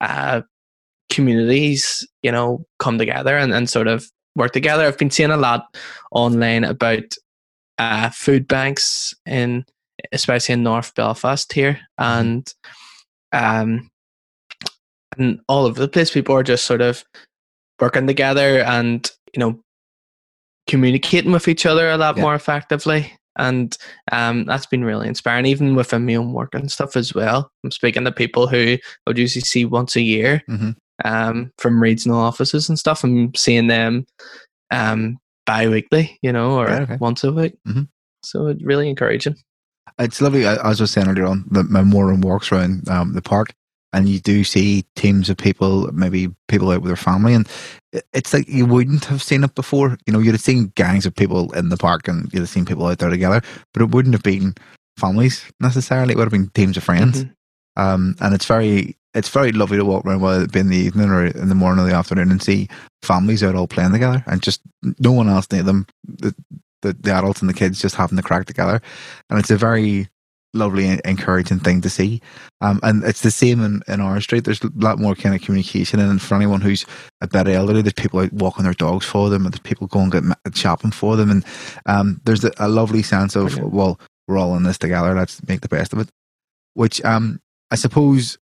uh, 0.00 0.42
communities, 1.10 2.06
you 2.22 2.32
know, 2.32 2.64
come 2.78 2.98
together 2.98 3.36
and, 3.36 3.52
and 3.52 3.68
sort 3.68 3.88
of 3.88 4.06
work 4.36 4.52
together. 4.52 4.84
I've 4.86 4.98
been 4.98 5.10
seeing 5.10 5.30
a 5.30 5.36
lot 5.36 5.76
online 6.12 6.64
about 6.64 7.14
uh, 7.78 8.10
food 8.10 8.46
banks 8.48 9.12
in, 9.26 9.64
especially 10.12 10.54
in 10.54 10.62
North 10.62 10.94
Belfast 10.94 11.52
here, 11.52 11.80
and 11.98 12.52
um, 13.32 13.90
and 15.18 15.40
all 15.48 15.66
over 15.66 15.80
the 15.80 15.88
place. 15.88 16.10
People 16.10 16.34
are 16.36 16.42
just 16.42 16.64
sort 16.64 16.80
of 16.80 17.04
working 17.80 18.06
together 18.06 18.60
and 18.60 19.10
you 19.34 19.40
know 19.40 19.58
communicating 20.66 21.32
with 21.32 21.48
each 21.48 21.66
other 21.66 21.90
a 21.90 21.96
lot 21.96 22.16
Yeah. 22.16 22.22
more 22.22 22.34
effectively 22.34 23.12
and 23.38 23.76
um, 24.12 24.44
that's 24.44 24.66
been 24.66 24.84
really 24.84 25.08
inspiring 25.08 25.46
even 25.46 25.74
within 25.74 26.04
my 26.04 26.14
own 26.16 26.32
work 26.32 26.54
and 26.54 26.70
stuff 26.70 26.96
as 26.96 27.14
well 27.14 27.50
i'm 27.64 27.70
speaking 27.70 28.04
to 28.04 28.12
people 28.12 28.46
who 28.46 28.74
i 28.74 28.78
would 29.06 29.18
usually 29.18 29.40
see 29.40 29.64
once 29.64 29.96
a 29.96 30.02
year 30.02 30.42
Mhm. 30.48 30.76
Um, 31.04 31.52
from 31.58 31.82
regional 31.82 32.18
offices 32.18 32.68
and 32.68 32.78
stuff 32.78 33.04
i'm 33.04 33.34
seeing 33.34 33.66
them 33.68 34.06
um, 34.70 35.18
bi-weekly 35.46 36.18
you 36.22 36.32
know 36.32 36.58
or 36.58 36.66
Right, 36.66 36.82
okay. 36.82 36.96
once 37.00 37.24
a 37.24 37.32
week 37.32 37.54
Mhm. 37.66 37.88
so 38.22 38.46
it's 38.48 38.62
really 38.64 38.88
encouraging 38.88 39.36
It's 39.98 40.20
lovely. 40.20 40.46
I- 40.46 40.54
As 40.70 40.80
I 40.80 40.84
was 40.84 40.90
saying 40.92 41.08
earlier 41.08 41.26
on, 41.26 41.44
the 41.50 41.64
Memorial 41.64 42.18
walks 42.20 42.50
around 42.52 42.88
um, 42.88 43.12
the 43.12 43.20
park, 43.20 43.52
and 43.92 44.08
you 44.08 44.18
do 44.20 44.44
see 44.44 44.84
teams 44.96 45.28
of 45.28 45.36
people, 45.36 45.90
maybe 45.92 46.28
people 46.48 46.70
out 46.70 46.80
with 46.80 46.88
their 46.88 46.96
family, 46.96 47.34
and 47.34 47.46
it's 48.14 48.32
like 48.32 48.48
you 48.48 48.64
wouldn't 48.64 49.04
have 49.06 49.20
seen 49.20 49.44
it 49.44 49.54
before. 49.54 49.98
You 50.06 50.12
know, 50.12 50.20
you'd 50.20 50.32
have 50.32 50.40
seen 50.40 50.72
gangs 50.74 51.04
of 51.06 51.14
people 51.14 51.52
in 51.52 51.68
the 51.68 51.76
park, 51.76 52.08
and 52.08 52.32
you'd 52.32 52.40
have 52.40 52.48
seen 52.48 52.64
people 52.64 52.86
out 52.86 52.98
there 52.98 53.10
together, 53.10 53.42
but 53.74 53.82
it 53.82 53.90
wouldn't 53.90 54.14
have 54.14 54.22
been 54.22 54.54
families 54.96 55.44
necessarily. 55.60 56.12
It 56.12 56.16
would 56.16 56.24
have 56.32 56.38
been 56.40 56.50
teams 56.54 56.76
of 56.78 56.84
friends. 56.84 57.24
Mhm. 57.24 57.34
Um, 57.76 58.16
and 58.20 58.32
it's 58.34 58.46
very 58.46 58.96
it's 59.14 59.28
very 59.28 59.52
lovely 59.52 59.76
to 59.76 59.84
walk 59.84 60.04
around, 60.04 60.20
whether 60.20 60.44
it 60.44 60.52
be 60.52 60.60
in 60.60 60.68
the 60.68 60.76
evening 60.76 61.10
or 61.10 61.26
in 61.26 61.48
the 61.48 61.54
morning 61.54 61.84
or 61.84 61.88
the 61.88 61.94
afternoon, 61.94 62.30
and 62.30 62.42
see 62.42 62.68
families 63.02 63.42
out 63.42 63.54
all 63.54 63.66
playing 63.66 63.92
together, 63.92 64.22
and 64.26 64.42
just 64.42 64.60
no 64.98 65.12
one 65.12 65.28
else 65.28 65.46
near 65.50 65.62
them. 65.62 65.86
The, 66.04 66.34
the 66.82 66.94
the 66.94 67.12
adults 67.12 67.40
and 67.40 67.48
the 67.48 67.54
kids 67.54 67.80
just 67.80 67.96
having 67.96 68.16
the 68.16 68.22
crack 68.22 68.46
together, 68.46 68.80
and 69.28 69.38
it's 69.38 69.50
a 69.50 69.56
very 69.56 70.08
lovely 70.52 70.98
encouraging 71.04 71.60
thing 71.60 71.80
to 71.80 71.88
see. 71.88 72.20
Um, 72.60 72.80
and 72.82 73.04
it's 73.04 73.22
the 73.22 73.30
same 73.30 73.62
in, 73.62 73.82
in 73.86 74.00
our 74.00 74.20
street. 74.20 74.44
There's 74.44 74.62
a 74.62 74.70
lot 74.74 74.98
more 74.98 75.14
kind 75.14 75.34
of 75.34 75.42
communication, 75.42 76.00
and 76.00 76.20
for 76.20 76.34
anyone 76.34 76.60
who's 76.60 76.86
a 77.20 77.26
bit 77.28 77.48
elderly, 77.48 77.82
there's 77.82 77.92
people 77.92 78.20
out 78.20 78.32
walking 78.32 78.64
their 78.64 78.74
dogs 78.74 79.06
for 79.06 79.28
them, 79.28 79.44
and 79.44 79.52
there's 79.52 79.60
people 79.60 79.86
going 79.86 80.10
get 80.10 80.24
shopping 80.54 80.90
for 80.90 81.16
them, 81.16 81.30
and 81.30 81.44
um, 81.86 82.20
there's 82.24 82.44
a, 82.44 82.52
a 82.58 82.68
lovely 82.68 83.02
sense 83.02 83.36
of 83.36 83.48
Brilliant. 83.48 83.72
well, 83.72 84.00
we're 84.28 84.38
all 84.38 84.56
in 84.56 84.62
this 84.62 84.78
together. 84.78 85.14
Let's 85.14 85.46
make 85.48 85.60
the 85.60 85.68
best 85.68 85.92
of 85.92 85.98
it. 85.98 86.08
Which 86.74 87.04
um, 87.04 87.40
I 87.70 87.74
suppose 87.74 88.38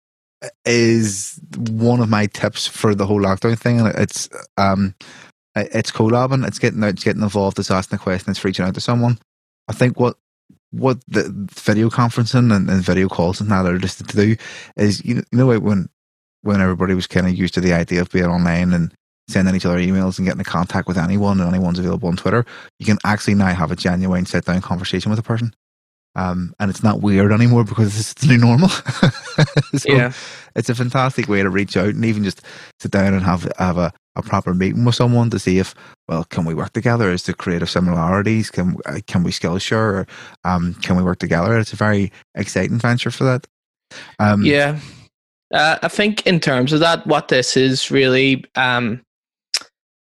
is 0.64 1.40
one 1.56 2.00
of 2.00 2.08
my 2.08 2.26
tips 2.26 2.66
for 2.66 2.94
the 2.94 3.06
whole 3.06 3.20
lockdown 3.20 3.58
thing, 3.58 3.80
and 3.80 3.88
it's 3.96 4.28
um, 4.56 4.94
it's 5.54 5.90
collabing. 5.90 6.46
It's 6.46 6.58
getting 6.58 6.82
out, 6.84 6.90
it's 6.90 7.04
getting 7.04 7.22
involved. 7.22 7.58
It's 7.58 7.70
asking 7.70 7.96
a 7.96 8.02
question. 8.02 8.30
It's 8.30 8.44
reaching 8.44 8.64
out 8.64 8.74
to 8.74 8.80
someone. 8.80 9.18
I 9.68 9.72
think 9.72 9.98
what 9.98 10.16
what 10.70 10.98
the 11.08 11.32
video 11.52 11.88
conferencing 11.88 12.54
and, 12.54 12.68
and 12.68 12.82
video 12.82 13.08
calls 13.08 13.40
and 13.40 13.50
that 13.50 13.66
are 13.66 13.78
listed 13.78 14.08
to 14.08 14.16
do 14.16 14.36
is 14.76 15.04
you 15.04 15.14
know, 15.14 15.22
you 15.32 15.38
know 15.38 15.58
when 15.58 15.88
when 16.42 16.60
everybody 16.60 16.94
was 16.94 17.06
kind 17.06 17.26
of 17.26 17.34
used 17.34 17.54
to 17.54 17.60
the 17.60 17.72
idea 17.72 18.00
of 18.00 18.10
being 18.10 18.26
online 18.26 18.72
and 18.72 18.92
sending 19.28 19.54
each 19.54 19.66
other 19.66 19.78
emails 19.78 20.18
and 20.18 20.26
getting 20.26 20.40
in 20.40 20.44
contact 20.44 20.86
with 20.86 20.96
anyone 20.96 21.40
and 21.40 21.48
anyone's 21.48 21.78
available 21.78 22.08
on 22.08 22.16
Twitter, 22.16 22.44
you 22.78 22.86
can 22.86 22.98
actually 23.04 23.34
now 23.34 23.52
have 23.52 23.72
a 23.72 23.76
genuine 23.76 24.26
sit 24.26 24.44
down 24.44 24.60
conversation 24.60 25.10
with 25.10 25.18
a 25.18 25.22
person. 25.22 25.52
Um, 26.16 26.54
and 26.58 26.70
it's 26.70 26.82
not 26.82 27.02
weird 27.02 27.30
anymore 27.30 27.62
because 27.62 28.00
it's 28.00 28.14
the 28.14 28.28
new 28.28 28.38
normal. 28.38 28.68
so 29.76 29.92
yeah. 29.92 30.12
it's 30.56 30.70
a 30.70 30.74
fantastic 30.74 31.28
way 31.28 31.42
to 31.42 31.50
reach 31.50 31.76
out 31.76 31.90
and 31.90 32.06
even 32.06 32.24
just 32.24 32.40
sit 32.80 32.90
down 32.90 33.12
and 33.12 33.22
have 33.22 33.52
have 33.58 33.76
a, 33.76 33.92
a 34.16 34.22
proper 34.22 34.54
meeting 34.54 34.86
with 34.86 34.94
someone 34.94 35.28
to 35.28 35.38
see 35.38 35.58
if 35.58 35.74
well 36.08 36.24
can 36.24 36.46
we 36.46 36.54
work 36.54 36.72
together? 36.72 37.10
Is 37.10 37.24
there 37.24 37.34
creative 37.34 37.68
similarities? 37.68 38.50
Can 38.50 38.78
uh, 38.86 39.00
can 39.06 39.24
we 39.24 39.30
skill 39.30 39.58
share? 39.58 39.78
Or 39.78 40.06
um, 40.44 40.72
can 40.82 40.96
we 40.96 41.02
work 41.02 41.18
together? 41.18 41.58
It's 41.58 41.74
a 41.74 41.76
very 41.76 42.10
exciting 42.34 42.78
venture 42.78 43.10
for 43.10 43.24
that. 43.24 43.46
Um, 44.18 44.42
yeah. 44.42 44.78
Uh, 45.54 45.78
i 45.80 45.86
think 45.86 46.26
in 46.26 46.40
terms 46.40 46.72
of 46.72 46.80
that 46.80 47.06
what 47.06 47.28
this 47.28 47.56
is 47.56 47.88
really 47.88 48.44
um, 48.56 49.00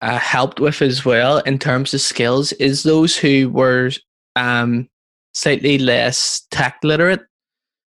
uh, 0.03 0.19
helped 0.19 0.59
with 0.59 0.79
as 0.79 1.03
well 1.03 1.39
in 1.39 1.57
terms 1.57 1.91
of 1.91 2.01
skills 2.01 2.51
is 2.53 2.83
those 2.83 3.17
who 3.17 3.49
were 3.49 3.89
um, 4.35 4.87
slightly 5.33 5.77
less 5.77 6.45
tech 6.51 6.77
literate 6.83 7.21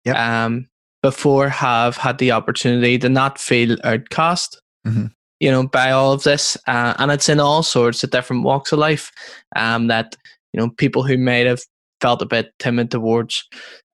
yep. 0.04 0.16
um, 0.16 0.68
before 1.02 1.48
have 1.48 1.96
had 1.96 2.18
the 2.18 2.32
opportunity 2.32 2.98
to 2.98 3.08
not 3.08 3.38
feel 3.38 3.76
outcast 3.84 4.60
mm-hmm. 4.86 5.06
you 5.40 5.50
know 5.50 5.66
by 5.66 5.90
all 5.90 6.12
of 6.12 6.22
this 6.22 6.56
uh, 6.66 6.94
and 6.98 7.10
it's 7.10 7.28
in 7.28 7.40
all 7.40 7.62
sorts 7.62 8.02
of 8.02 8.10
different 8.10 8.42
walks 8.42 8.72
of 8.72 8.78
life 8.78 9.12
um, 9.54 9.86
that 9.86 10.16
you 10.52 10.60
know 10.60 10.70
people 10.70 11.02
who 11.02 11.16
might 11.16 11.46
have 11.46 11.62
felt 12.00 12.22
a 12.22 12.26
bit 12.26 12.52
timid 12.58 12.90
towards 12.90 13.44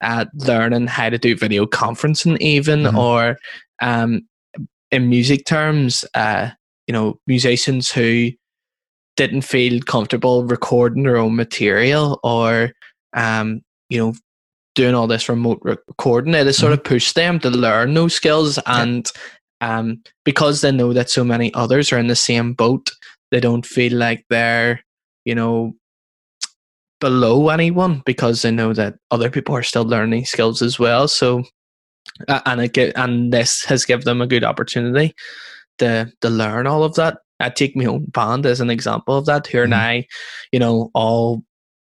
uh, 0.00 0.24
learning 0.34 0.86
how 0.86 1.08
to 1.08 1.18
do 1.18 1.36
video 1.36 1.66
conferencing 1.66 2.38
even 2.40 2.82
mm-hmm. 2.82 2.98
or 2.98 3.36
um, 3.80 4.22
in 4.90 5.08
music 5.08 5.44
terms 5.44 6.04
uh, 6.14 6.50
you 6.86 6.92
know 6.92 7.18
musicians 7.26 7.90
who 7.90 8.30
didn't 9.16 9.42
feel 9.42 9.80
comfortable 9.82 10.44
recording 10.44 11.02
their 11.02 11.16
own 11.16 11.36
material 11.36 12.18
or 12.22 12.72
um, 13.14 13.62
you 13.88 13.98
know 13.98 14.14
doing 14.74 14.94
all 14.94 15.06
this 15.06 15.28
remote 15.28 15.60
recording 15.62 16.34
it 16.34 16.46
has 16.46 16.56
sort 16.56 16.72
mm-hmm. 16.72 16.80
of 16.80 16.84
pushed 16.84 17.14
them 17.14 17.38
to 17.38 17.50
learn 17.50 17.92
those 17.94 18.14
skills 18.14 18.58
and 18.66 19.10
um, 19.60 20.02
because 20.24 20.60
they 20.60 20.72
know 20.72 20.92
that 20.92 21.10
so 21.10 21.22
many 21.22 21.52
others 21.54 21.92
are 21.92 21.98
in 21.98 22.08
the 22.08 22.16
same 22.16 22.54
boat 22.54 22.90
they 23.30 23.40
don't 23.40 23.66
feel 23.66 23.92
like 23.92 24.24
they're 24.30 24.80
you 25.24 25.34
know 25.34 25.72
below 27.00 27.48
anyone 27.48 28.02
because 28.06 28.42
they 28.42 28.50
know 28.50 28.72
that 28.72 28.94
other 29.10 29.28
people 29.28 29.54
are 29.54 29.62
still 29.62 29.84
learning 29.84 30.24
skills 30.24 30.62
as 30.62 30.78
well 30.78 31.06
so 31.06 31.42
uh, 32.28 32.40
and 32.46 32.60
it 32.60 32.72
get, 32.72 32.96
and 32.96 33.32
this 33.32 33.64
has 33.64 33.84
given 33.84 34.04
them 34.04 34.20
a 34.20 34.26
good 34.26 34.44
opportunity 34.44 35.14
to 35.78 36.10
to 36.20 36.30
learn 36.30 36.66
all 36.66 36.84
of 36.84 36.94
that. 36.94 37.18
I 37.40 37.50
take 37.50 37.76
my 37.76 37.86
own 37.86 38.04
band 38.06 38.46
as 38.46 38.60
an 38.60 38.70
example 38.70 39.16
of 39.16 39.26
that. 39.26 39.46
Here 39.46 39.66
mm-hmm. 39.66 39.70
now, 39.70 40.02
you 40.52 40.58
know, 40.58 40.90
all 40.94 41.42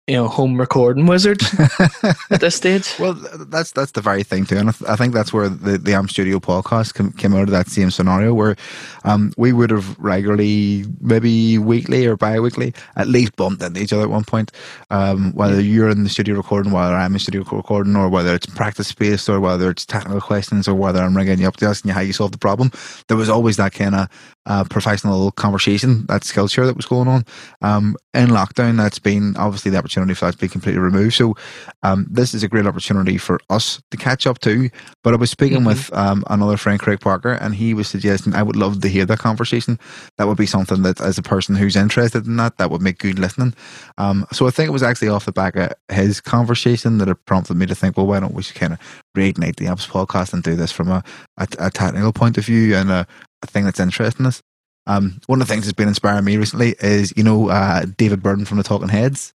you 0.07 0.15
know 0.15 0.27
home 0.27 0.59
recording 0.59 1.07
wizard 1.07 1.41
at 2.29 2.39
this 2.39 2.55
stage. 2.55 2.93
Well, 2.99 3.13
that's 3.13 3.71
that's 3.71 3.91
the 3.91 4.01
very 4.01 4.21
thing 4.23 4.45
too, 4.45 4.57
and 4.57 4.69
I, 4.69 4.71
th- 4.71 4.89
I 4.89 4.95
think 4.95 5.13
that's 5.13 5.33
where 5.33 5.49
the 5.49 5.79
the 5.79 5.93
Amp 5.93 6.11
Studio 6.11 6.39
podcast 6.39 6.93
came, 6.93 7.11
came 7.13 7.33
out 7.33 7.43
of 7.43 7.49
that 7.49 7.67
same 7.67 7.89
scenario 7.89 8.33
where 8.33 8.55
um, 9.03 9.33
we 9.37 9.51
would 9.51 9.71
have 9.71 9.97
regularly, 9.97 10.85
maybe 11.01 11.57
weekly 11.57 12.05
or 12.05 12.17
bi-weekly, 12.17 12.73
at 12.95 13.07
least 13.07 13.35
bumped 13.35 13.63
into 13.63 13.81
each 13.81 13.93
other 13.93 14.03
at 14.03 14.09
one 14.09 14.23
point. 14.23 14.51
Um, 14.91 15.33
whether 15.33 15.55
yeah. 15.55 15.73
you're 15.73 15.89
in 15.89 16.03
the 16.03 16.09
studio 16.09 16.35
recording, 16.35 16.71
whether 16.71 16.93
I'm 16.93 17.07
in 17.07 17.13
the 17.13 17.19
studio 17.19 17.43
recording, 17.51 17.95
or 17.95 18.07
whether 18.07 18.35
it's 18.35 18.45
practice 18.45 18.87
space, 18.87 19.27
or 19.27 19.39
whether 19.39 19.71
it's 19.71 19.87
technical 19.87 20.21
questions, 20.21 20.67
or 20.67 20.75
whether 20.75 21.01
I'm 21.01 21.17
ringing 21.17 21.39
you 21.39 21.47
up 21.47 21.57
to 21.57 21.65
asking 21.65 21.89
you 21.89 21.95
how 21.95 22.01
you 22.01 22.13
solve 22.13 22.31
the 22.31 22.37
problem, 22.37 22.71
there 23.07 23.17
was 23.17 23.29
always 23.29 23.57
that 23.57 23.73
kind 23.73 23.95
of 23.95 24.07
uh, 24.45 24.63
professional 24.65 25.31
conversation, 25.31 26.05
that 26.07 26.23
skill 26.23 26.47
share 26.47 26.65
that 26.65 26.75
was 26.75 26.85
going 26.85 27.07
on. 27.07 27.25
Um, 27.61 27.95
in 28.13 28.27
lockdown, 28.27 28.77
that's 28.77 28.99
been 28.99 29.35
obviously 29.37 29.71
the 29.71 29.77
opportunity 29.77 30.13
for 30.13 30.25
that 30.25 30.33
to 30.33 30.37
be 30.37 30.47
completely 30.47 30.79
removed. 30.79 31.15
So 31.15 31.35
um, 31.83 32.07
this 32.09 32.33
is 32.33 32.43
a 32.43 32.47
great 32.47 32.65
opportunity 32.65 33.17
for 33.17 33.39
us 33.49 33.81
to 33.91 33.97
catch 33.97 34.25
up 34.25 34.39
too. 34.39 34.69
But 35.03 35.13
I 35.13 35.17
was 35.17 35.31
speaking 35.31 35.59
mm-hmm. 35.59 35.67
with 35.67 35.93
um, 35.93 36.23
another 36.27 36.57
friend, 36.57 36.79
Craig 36.79 36.99
Parker, 37.01 37.33
and 37.33 37.55
he 37.55 37.73
was 37.73 37.87
suggesting 37.87 38.33
I 38.33 38.43
would 38.43 38.55
love 38.55 38.81
to 38.81 38.87
hear 38.87 39.05
that 39.05 39.19
conversation. 39.19 39.79
That 40.17 40.27
would 40.27 40.37
be 40.37 40.45
something 40.45 40.83
that, 40.83 41.01
as 41.01 41.17
a 41.17 41.23
person 41.23 41.55
who's 41.55 41.75
interested 41.75 42.25
in 42.25 42.37
that, 42.37 42.57
that 42.57 42.71
would 42.71 42.81
make 42.81 42.99
good 42.99 43.19
listening. 43.19 43.53
Um, 43.97 44.25
so 44.31 44.47
I 44.47 44.51
think 44.51 44.67
it 44.67 44.73
was 44.73 44.83
actually 44.83 45.09
off 45.09 45.25
the 45.25 45.31
back 45.31 45.55
of 45.55 45.73
his 45.89 46.21
conversation 46.21 46.99
that 46.99 47.09
it 47.09 47.25
prompted 47.25 47.57
me 47.57 47.65
to 47.65 47.75
think, 47.75 47.97
well, 47.97 48.07
why 48.07 48.19
don't 48.19 48.33
we 48.33 48.43
just 48.43 48.55
kind 48.55 48.73
of 48.73 48.79
reignite 49.15 49.57
the 49.57 49.67
Amps 49.67 49.87
podcast 49.87 50.33
and 50.33 50.43
do 50.43 50.55
this 50.55 50.71
from 50.71 50.89
a, 50.89 51.03
a, 51.37 51.47
a 51.59 51.71
technical 51.71 52.13
point 52.13 52.37
of 52.37 52.45
view 52.45 52.75
and 52.75 52.91
a, 52.91 53.07
a 53.47 53.51
thing 53.51 53.65
that's 53.65 53.79
interesting 53.79 54.25
us. 54.25 54.41
Um, 54.87 55.19
one 55.27 55.41
of 55.41 55.47
the 55.47 55.53
things 55.53 55.65
that's 55.65 55.73
been 55.73 55.87
inspiring 55.87 56.25
me 56.25 56.37
recently 56.37 56.75
is, 56.79 57.13
you 57.17 57.23
know, 57.23 57.49
uh, 57.49 57.85
David 57.97 58.21
Byrne 58.21 58.45
from 58.45 58.57
the 58.57 58.63
Talking 58.63 58.89
Heads. 58.89 59.33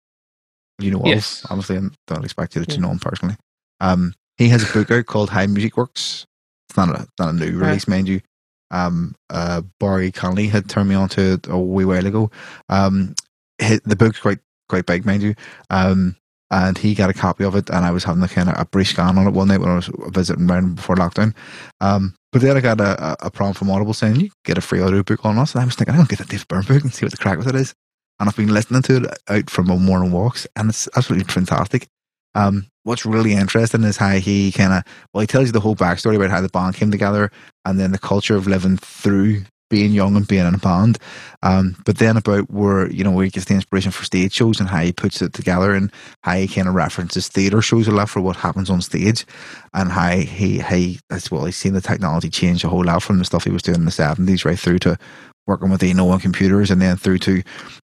You 0.80 0.92
know, 0.92 1.02
yes. 1.06 1.46
obviously, 1.50 1.78
I 1.78 1.90
don't 2.08 2.24
expect 2.24 2.56
you 2.56 2.66
to 2.66 2.72
yeah. 2.72 2.80
know 2.80 2.92
him 2.92 3.00
personally. 3.00 3.36
Um, 3.80 4.14
he 4.38 4.50
has 4.50 4.70
a 4.70 4.74
book 4.74 4.92
out 4.92 5.06
called 5.06 5.30
How 5.30 5.46
Music 5.48 5.78
Works. 5.78 6.26
It's 6.70 6.78
not 6.78 6.90
a, 6.90 7.08
not 7.20 7.30
a 7.30 7.34
new 7.34 7.58
release, 7.58 7.88
right. 7.88 7.96
mind 7.96 8.08
you. 8.08 8.22
Um, 8.70 9.16
uh, 9.30 9.62
Barry 9.80 10.12
Connolly 10.12 10.48
had 10.48 10.70
turned 10.70 10.90
me 10.90 10.96
on 10.96 11.10
to 11.10 11.34
it 11.34 11.48
a 11.48 11.58
wee 11.58 11.86
while 11.86 12.06
ago. 12.06 12.30
Um, 12.70 13.16
his, 13.58 13.80
the 13.86 13.96
book's 13.96 14.20
quite 14.20 14.40
quite 14.70 14.86
big, 14.86 15.06
mind 15.06 15.24
you. 15.24 15.36
Um, 15.70 16.16
and 16.50 16.78
he 16.78 16.96
got 16.96 17.10
a 17.10 17.14
copy 17.14 17.44
of 17.44 17.56
it, 17.56 17.70
and 17.70 17.86
I 17.86 17.92
was 17.92 18.04
having 18.04 18.24
a 18.24 18.28
kind 18.28 18.50
of 18.50 18.56
a 18.58 18.66
brief 18.66 18.90
scan 18.90 19.18
on 19.18 19.28
it 19.28 19.32
one 19.32 19.48
night 19.50 19.60
when 19.60 19.70
I 19.70 19.76
was 19.76 19.90
visiting 20.10 20.50
around 20.50 20.76
before 20.76 20.96
lockdown. 20.96 21.36
Um, 21.82 22.16
but 22.32 22.42
then 22.42 22.58
I 22.58 22.62
got 22.62 22.80
a, 22.80 23.18
a 23.26 23.32
prompt 23.32 23.60
from 23.60 23.70
Audible 23.70 23.94
saying 23.94 24.18
you 24.18 24.30
get 24.46 24.58
a 24.58 24.62
free 24.62 24.82
audio 24.82 25.04
book 25.04 25.26
on 25.26 25.38
us, 25.38 25.54
and 25.54 25.62
I 25.62 25.66
was 25.66 25.76
thinking 25.76 25.96
gonna 25.96 26.08
get 26.08 26.20
that 26.20 26.30
Dave 26.30 26.48
Byrne 26.48 26.64
book 26.64 26.84
and 26.84 26.94
see 26.94 27.06
what 27.06 27.12
the 27.12 27.18
crack 27.18 27.38
with 27.38 27.48
it 27.48 27.56
is. 27.56 27.74
And 28.20 28.28
I've 28.28 28.36
been 28.36 28.54
listening 28.54 28.82
to 28.84 28.98
it 28.98 29.20
out 29.28 29.50
from 29.50 29.68
my 29.68 29.76
morning 29.76 30.12
walks, 30.12 30.48
and 30.56 30.70
it's 30.70 30.88
absolutely 30.96 31.32
fantastic. 31.32 31.88
Um, 32.36 32.68
what's 32.84 33.06
really 33.06 33.34
interesting 33.34 33.84
is 33.84 33.98
how 33.98 34.16
he 34.16 34.52
kind 34.52 34.74
of 34.74 34.84
well, 35.14 35.22
he 35.22 35.28
tells 35.28 35.48
you 35.48 35.52
the 35.52 35.60
whole 35.60 35.76
backstory 35.76 36.16
about 36.16 36.30
how 36.30 36.42
the 36.42 36.50
band 36.50 36.76
came 36.76 36.92
together, 36.92 37.32
and 37.66 37.80
then 37.80 37.92
the 37.92 38.00
culture 38.00 38.36
of 38.36 38.48
living 38.48 38.78
through 38.78 39.44
being 39.70 39.92
young 39.92 40.16
and 40.16 40.28
being 40.28 40.46
in 40.46 40.56
a 40.56 40.60
band. 40.60 40.98
Um, 41.44 41.76
but 41.86 41.98
then 41.98 42.18
about 42.18 42.50
where, 42.50 42.90
you 42.92 43.04
know, 43.04 43.12
where 43.12 43.26
he 43.26 43.32
gets 43.32 43.46
the 43.46 43.54
inspiration 43.54 43.92
for 43.92 44.06
stage 44.06 44.34
shows 44.34 44.60
and 44.60 44.70
how 44.70 44.82
he 44.82 44.92
puts 44.92 45.22
it 45.22 45.34
together 45.34 45.74
and 45.74 45.92
how 46.22 46.36
he 46.36 46.48
kind 46.48 46.68
of 46.68 46.76
references 46.76 47.28
theatre 47.28 47.62
shows 47.62 47.88
a 47.88 47.92
lot 47.92 48.10
for 48.10 48.22
what 48.22 48.36
happens 48.36 48.70
on 48.70 48.82
stage 48.82 49.26
and 49.74 49.92
how 49.92 50.16
he, 50.16 50.60
he 50.60 51.00
as 51.12 51.30
well, 51.30 51.46
he's 51.46 51.58
seen 51.58 51.74
the 51.74 51.82
technology 51.82 52.30
change 52.30 52.64
a 52.64 52.70
whole 52.70 52.86
lot 52.86 53.04
from 53.04 53.20
the 53.20 53.26
stuff 53.26 53.44
he 53.44 53.52
was 53.52 53.62
doing 53.62 53.80
in 53.80 53.86
the 53.86 53.92
70s 53.92 54.46
right 54.46 54.60
through 54.60 54.80
to 54.80 54.98
working 55.46 55.70
with 55.70 55.84
Eno 55.84 56.10
on 56.10 56.20
computers 56.20 56.70
and 56.70 56.82
then 56.82 56.98
through 56.98 57.20
to 57.20 57.42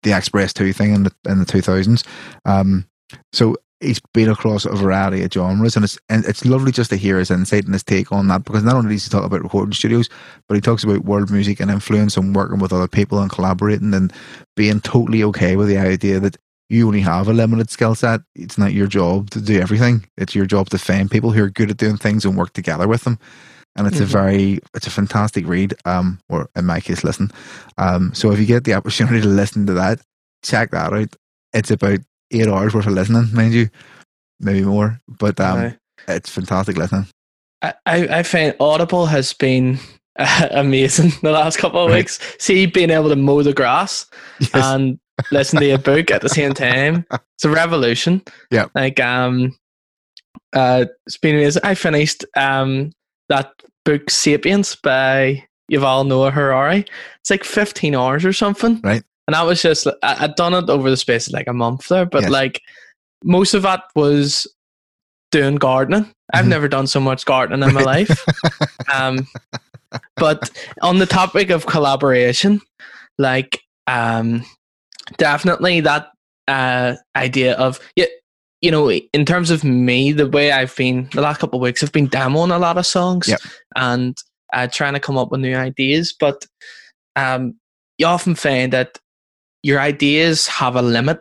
the 0.03 0.13
X-Press 0.13 0.53
2 0.53 0.73
thing 0.73 0.93
in 0.93 1.03
the, 1.03 1.11
in 1.27 1.39
the 1.39 1.45
2000s. 1.45 2.05
Um, 2.45 2.87
so 3.33 3.55
he's 3.79 3.99
been 4.13 4.29
across 4.29 4.65
a 4.65 4.75
variety 4.75 5.23
of 5.23 5.33
genres, 5.33 5.75
and 5.75 5.85
it's 5.85 5.97
and 6.09 6.25
it's 6.25 6.45
lovely 6.45 6.71
just 6.71 6.89
to 6.91 6.97
hear 6.97 7.19
his 7.19 7.31
insight 7.31 7.65
and 7.65 7.73
his 7.73 7.83
take 7.83 8.11
on 8.11 8.27
that. 8.27 8.43
Because 8.43 8.63
not 8.63 8.75
only 8.75 8.95
does 8.95 9.05
he 9.05 9.09
talk 9.09 9.23
about 9.23 9.43
recording 9.43 9.73
studios, 9.73 10.09
but 10.47 10.55
he 10.55 10.61
talks 10.61 10.83
about 10.83 11.05
world 11.05 11.31
music 11.31 11.59
and 11.59 11.71
influence 11.71 12.17
and 12.17 12.35
working 12.35 12.59
with 12.59 12.73
other 12.73 12.87
people 12.87 13.19
and 13.19 13.31
collaborating 13.31 13.93
and 13.93 14.13
being 14.55 14.81
totally 14.81 15.23
okay 15.23 15.55
with 15.55 15.67
the 15.67 15.77
idea 15.77 16.19
that 16.19 16.37
you 16.69 16.85
only 16.85 17.01
have 17.01 17.27
a 17.27 17.33
limited 17.33 17.69
skill 17.69 17.95
set. 17.95 18.21
It's 18.35 18.57
not 18.57 18.73
your 18.73 18.87
job 18.87 19.31
to 19.31 19.41
do 19.41 19.59
everything. 19.59 20.05
It's 20.17 20.35
your 20.35 20.45
job 20.45 20.69
to 20.69 20.77
find 20.77 21.09
people 21.09 21.31
who 21.31 21.43
are 21.43 21.49
good 21.49 21.71
at 21.71 21.77
doing 21.77 21.97
things 21.97 22.25
and 22.25 22.37
work 22.37 22.53
together 22.53 22.87
with 22.87 23.03
them. 23.03 23.17
And 23.75 23.87
it's 23.87 23.95
mm-hmm. 23.95 24.03
a 24.03 24.07
very, 24.07 24.59
it's 24.75 24.87
a 24.87 24.91
fantastic 24.91 25.47
read. 25.47 25.73
Um, 25.85 26.19
or 26.29 26.49
in 26.55 26.65
my 26.65 26.79
case, 26.79 27.03
listen. 27.03 27.31
Um, 27.77 28.13
so 28.13 28.31
if 28.31 28.39
you 28.39 28.45
get 28.45 28.65
the 28.65 28.75
opportunity 28.75 29.21
to 29.21 29.27
listen 29.27 29.65
to 29.65 29.73
that, 29.73 29.99
check 30.43 30.71
that 30.71 30.93
out. 30.93 31.15
It's 31.53 31.71
about 31.71 31.99
eight 32.31 32.47
hours 32.47 32.73
worth 32.73 32.87
of 32.87 32.93
listening, 32.93 33.33
mind 33.33 33.53
you, 33.53 33.69
maybe 34.39 34.61
more. 34.61 34.99
But 35.07 35.39
um, 35.39 35.59
right. 35.59 35.77
it's 36.07 36.29
fantastic 36.29 36.77
listening. 36.77 37.07
I, 37.61 37.73
I 37.85 38.23
find 38.23 38.55
Audible 38.59 39.05
has 39.07 39.33
been 39.33 39.79
uh, 40.17 40.47
amazing 40.51 41.11
the 41.21 41.31
last 41.31 41.57
couple 41.57 41.83
of 41.83 41.89
right. 41.89 41.97
weeks. 41.97 42.19
See, 42.39 42.65
being 42.65 42.89
able 42.89 43.09
to 43.09 43.15
mow 43.15 43.43
the 43.43 43.53
grass 43.53 44.05
yes. 44.39 44.51
and 44.53 44.99
listen 45.31 45.59
to 45.59 45.71
a 45.71 45.77
book 45.77 46.11
at 46.11 46.21
the 46.21 46.29
same 46.29 46.53
time. 46.53 47.05
It's 47.39 47.45
a 47.45 47.49
revolution. 47.49 48.21
Yeah. 48.51 48.65
Like 48.75 48.99
um 48.99 49.57
uh 50.51 50.87
it's 51.05 51.15
been 51.15 51.35
amazing. 51.35 51.61
I 51.63 51.73
finished 51.73 52.25
um 52.35 52.91
that 53.29 53.53
book 53.85 54.09
Sapiens 54.09 54.75
by 54.75 55.45
Yuval 55.71 56.05
Noah 56.05 56.31
Harari. 56.31 56.83
It's 57.21 57.29
like 57.29 57.45
15 57.45 57.95
hours 57.95 58.25
or 58.25 58.33
something. 58.33 58.81
Right 58.81 59.03
and 59.29 59.35
I 59.35 59.43
was 59.43 59.61
just 59.61 59.85
I, 60.01 60.15
had 60.15 60.33
done 60.33 60.55
it 60.55 60.71
over 60.71 60.89
the 60.89 60.97
space 60.97 61.27
of 61.27 61.33
like 61.33 61.47
a 61.47 61.53
month 61.53 61.87
there, 61.87 62.07
but 62.07 62.23
yes. 62.23 62.31
like 62.31 62.61
most 63.23 63.53
of 63.53 63.61
that 63.61 63.83
was 63.95 64.51
doing 65.29 65.57
gardening. 65.57 66.11
I've 66.33 66.41
mm-hmm. 66.41 66.49
never 66.49 66.67
done 66.67 66.87
so 66.87 66.99
much 66.99 67.25
gardening 67.25 67.61
in 67.61 67.75
my 67.75 67.83
life. 67.83 68.25
Um, 68.91 69.27
but 70.15 70.49
on 70.81 70.97
the 70.97 71.05
topic 71.05 71.51
of 71.51 71.67
collaboration, 71.67 72.59
like 73.19 73.61
um, 73.85 74.43
definitely 75.17 75.81
that 75.81 76.09
uh, 76.47 76.95
idea 77.15 77.53
of 77.53 77.79
yeah, 77.95 78.07
you 78.61 78.71
know, 78.71 78.89
in 78.89 79.25
terms 79.25 79.51
of 79.51 79.63
me, 79.63 80.11
the 80.11 80.27
way 80.27 80.51
I've 80.51 80.75
been 80.75 81.07
the 81.13 81.21
last 81.21 81.39
couple 81.39 81.59
of 81.59 81.61
weeks, 81.61 81.83
I've 81.83 81.91
been 81.91 82.09
demoing 82.09 82.55
a 82.55 82.57
lot 82.57 82.79
of 82.79 82.87
songs 82.87 83.27
yep. 83.27 83.41
and 83.75 84.17
uh, 84.53 84.65
trying 84.71 84.93
to 84.93 84.99
come 84.99 85.19
up 85.19 85.29
with 85.29 85.41
new 85.41 85.55
ideas. 85.55 86.15
But 86.19 86.47
um, 87.15 87.53
you 87.99 88.07
often 88.07 88.33
find 88.33 88.73
that 88.73 88.97
your 89.63 89.79
ideas 89.79 90.47
have 90.47 90.75
a 90.75 90.81
limit 90.81 91.19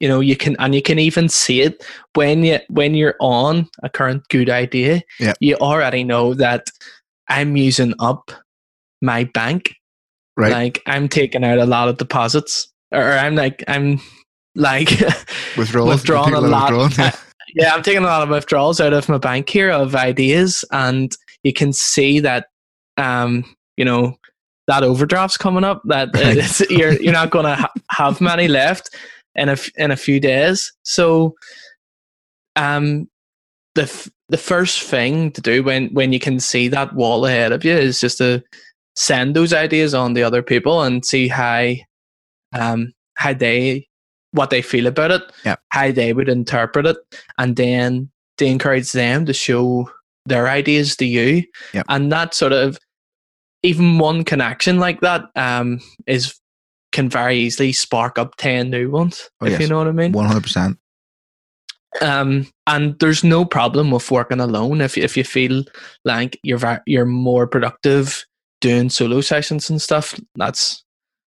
you 0.00 0.08
know 0.08 0.20
you 0.20 0.36
can 0.36 0.54
and 0.58 0.74
you 0.74 0.82
can 0.82 0.98
even 0.98 1.28
see 1.28 1.60
it 1.62 1.84
when 2.14 2.44
you 2.44 2.58
when 2.68 2.94
you're 2.94 3.16
on 3.20 3.68
a 3.82 3.88
current 3.88 4.22
good 4.28 4.48
idea 4.50 5.02
Yeah. 5.18 5.32
you 5.40 5.56
already 5.56 6.04
know 6.04 6.34
that 6.34 6.66
i'm 7.28 7.56
using 7.56 7.94
up 7.98 8.30
my 9.02 9.24
bank 9.24 9.74
Right. 10.36 10.52
like 10.52 10.82
i'm 10.86 11.08
taking 11.08 11.42
out 11.44 11.58
a 11.58 11.66
lot 11.66 11.88
of 11.88 11.96
deposits 11.96 12.68
or 12.92 13.02
i'm 13.12 13.34
like 13.34 13.64
i'm 13.66 14.00
like 14.54 14.90
Withdrawals. 15.56 15.88
withdrawn 15.90 16.26
People 16.26 16.46
a 16.46 16.48
lot. 16.48 16.72
withdrawn. 16.76 17.10
yeah 17.56 17.74
i'm 17.74 17.82
taking 17.82 18.02
a 18.02 18.06
lot 18.06 18.22
of 18.22 18.28
withdrawals 18.28 18.80
out 18.80 18.92
of 18.92 19.08
my 19.08 19.18
bank 19.18 19.48
here 19.48 19.70
of 19.70 19.96
ideas 19.96 20.64
and 20.70 21.16
you 21.42 21.52
can 21.52 21.72
see 21.72 22.20
that 22.20 22.46
um 22.98 23.44
you 23.76 23.84
know 23.84 24.14
that 24.68 24.82
overdraft's 24.84 25.36
coming 25.36 25.64
up 25.64 25.82
that 25.86 26.10
Right. 26.14 26.70
you're 26.70 26.92
you're 27.02 27.12
not 27.12 27.30
going 27.30 27.46
to 27.46 27.56
ha- 27.56 27.72
have 27.90 28.20
many 28.20 28.46
left 28.48 28.94
in 29.34 29.48
a 29.48 29.52
f- 29.52 29.70
in 29.76 29.90
a 29.90 29.96
few 29.96 30.20
days 30.20 30.72
so 30.84 31.34
um 32.56 33.08
the 33.74 33.82
f- 33.82 34.08
the 34.28 34.36
first 34.38 34.82
thing 34.82 35.30
to 35.32 35.40
do 35.40 35.62
when 35.62 35.88
when 35.94 36.12
you 36.12 36.18
can 36.20 36.40
see 36.40 36.68
that 36.68 36.94
wall 36.94 37.24
ahead 37.26 37.52
of 37.52 37.64
you 37.64 37.72
is 37.72 38.00
just 38.00 38.18
to 38.18 38.42
send 38.96 39.34
those 39.36 39.52
ideas 39.52 39.94
on 39.94 40.14
to 40.14 40.22
other 40.22 40.42
people 40.42 40.82
and 40.82 41.04
see 41.04 41.28
how 41.28 41.72
um 42.54 42.92
how 43.14 43.32
they 43.32 43.86
what 44.32 44.50
they 44.50 44.60
feel 44.62 44.86
about 44.86 45.10
it 45.10 45.22
Yeah. 45.44 45.56
how 45.70 45.90
they 45.92 46.12
would 46.12 46.28
interpret 46.28 46.86
it 46.86 46.96
and 47.38 47.56
then 47.56 48.10
to 48.38 48.44
encourage 48.44 48.92
them 48.92 49.24
to 49.26 49.32
show 49.32 49.90
their 50.26 50.48
ideas 50.48 50.96
to 50.96 51.06
you 51.06 51.44
Yep. 51.72 51.86
and 51.88 52.12
that 52.12 52.34
sort 52.34 52.52
of 52.52 52.78
even 53.62 53.98
one 53.98 54.24
connection 54.24 54.78
like 54.78 55.00
that 55.00 55.22
um 55.36 55.80
is 56.06 56.38
can 56.92 57.08
very 57.08 57.36
easily 57.38 57.72
spark 57.72 58.18
up 58.18 58.34
10 58.36 58.70
new 58.70 58.90
ones 58.90 59.28
Oh, 59.40 59.46
if 59.46 59.52
yes. 59.52 59.60
you 59.60 59.68
know 59.68 59.78
what 59.78 59.88
i 59.88 59.92
mean 59.92 60.12
One 60.12 60.26
hundred 60.26 60.42
percent. 60.44 60.78
um, 62.02 62.46
and 62.66 62.98
there's 63.00 63.24
no 63.24 63.44
problem 63.44 63.90
with 63.90 64.10
working 64.10 64.40
alone 64.40 64.80
if 64.80 64.96
if 64.98 65.16
you 65.16 65.24
feel 65.24 65.64
like 66.04 66.38
you're 66.42 66.58
va- 66.58 66.82
you're 66.86 67.06
more 67.06 67.46
productive 67.46 68.24
doing 68.60 68.90
solo 68.90 69.20
sessions 69.20 69.70
and 69.70 69.80
stuff. 69.80 70.18
That's 70.34 70.84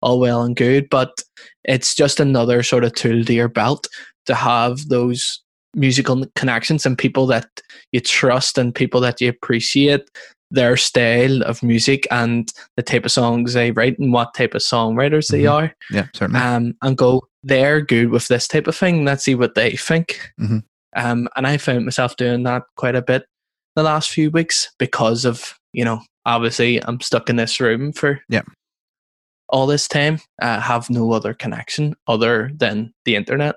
all 0.02 0.20
well 0.20 0.42
and 0.42 0.54
good, 0.54 0.88
but 0.90 1.22
it's 1.64 1.94
just 1.94 2.20
another 2.20 2.62
sort 2.62 2.84
of 2.84 2.94
tool 2.94 3.24
to 3.24 3.32
your 3.32 3.48
belt 3.48 3.88
to 4.26 4.34
have 4.34 4.88
those 4.88 5.42
musical 5.74 6.24
connections 6.36 6.86
and 6.86 6.96
people 6.98 7.26
that 7.26 7.48
you 7.92 8.00
trust 8.00 8.58
and 8.58 8.74
people 8.74 9.00
that 9.00 9.20
you 9.20 9.28
appreciate 9.28 10.02
their 10.54 10.76
style 10.76 11.42
of 11.42 11.62
music 11.62 12.06
and 12.10 12.52
the 12.76 12.82
type 12.82 13.04
of 13.04 13.12
songs 13.12 13.52
they 13.54 13.70
write 13.72 13.98
and 13.98 14.12
what 14.12 14.34
type 14.34 14.54
of 14.54 14.62
songwriters 14.62 15.28
they 15.28 15.42
Mhm. 15.42 15.52
are 15.52 15.74
Yeah, 15.90 16.06
certainly. 16.14 16.40
um, 16.40 16.74
and 16.82 16.96
go, 16.96 17.26
they're 17.42 17.80
good 17.80 18.10
with 18.10 18.28
this 18.28 18.46
type 18.48 18.66
of 18.66 18.76
thing. 18.76 19.04
Let's 19.04 19.24
see 19.24 19.34
what 19.34 19.54
they 19.54 19.72
think. 19.76 20.32
Mhm. 20.40 20.62
Um, 20.96 21.28
and 21.36 21.46
I 21.46 21.56
found 21.56 21.84
myself 21.84 22.16
doing 22.16 22.44
that 22.44 22.62
quite 22.76 22.94
a 22.94 23.02
bit 23.02 23.26
the 23.74 23.82
last 23.82 24.10
few 24.10 24.30
weeks 24.30 24.70
because 24.78 25.24
of, 25.24 25.54
you 25.72 25.84
know, 25.84 26.00
obviously 26.24 26.82
I'm 26.84 27.00
stuck 27.00 27.28
in 27.28 27.36
this 27.36 27.58
room 27.60 27.92
for 27.92 28.20
Yeah. 28.28 28.42
all 29.48 29.66
this 29.66 29.88
time. 29.88 30.20
I 30.40 30.60
have 30.60 30.88
no 30.90 31.12
other 31.12 31.34
connection 31.34 31.94
other 32.06 32.50
than 32.54 32.94
the 33.04 33.16
internet. 33.16 33.56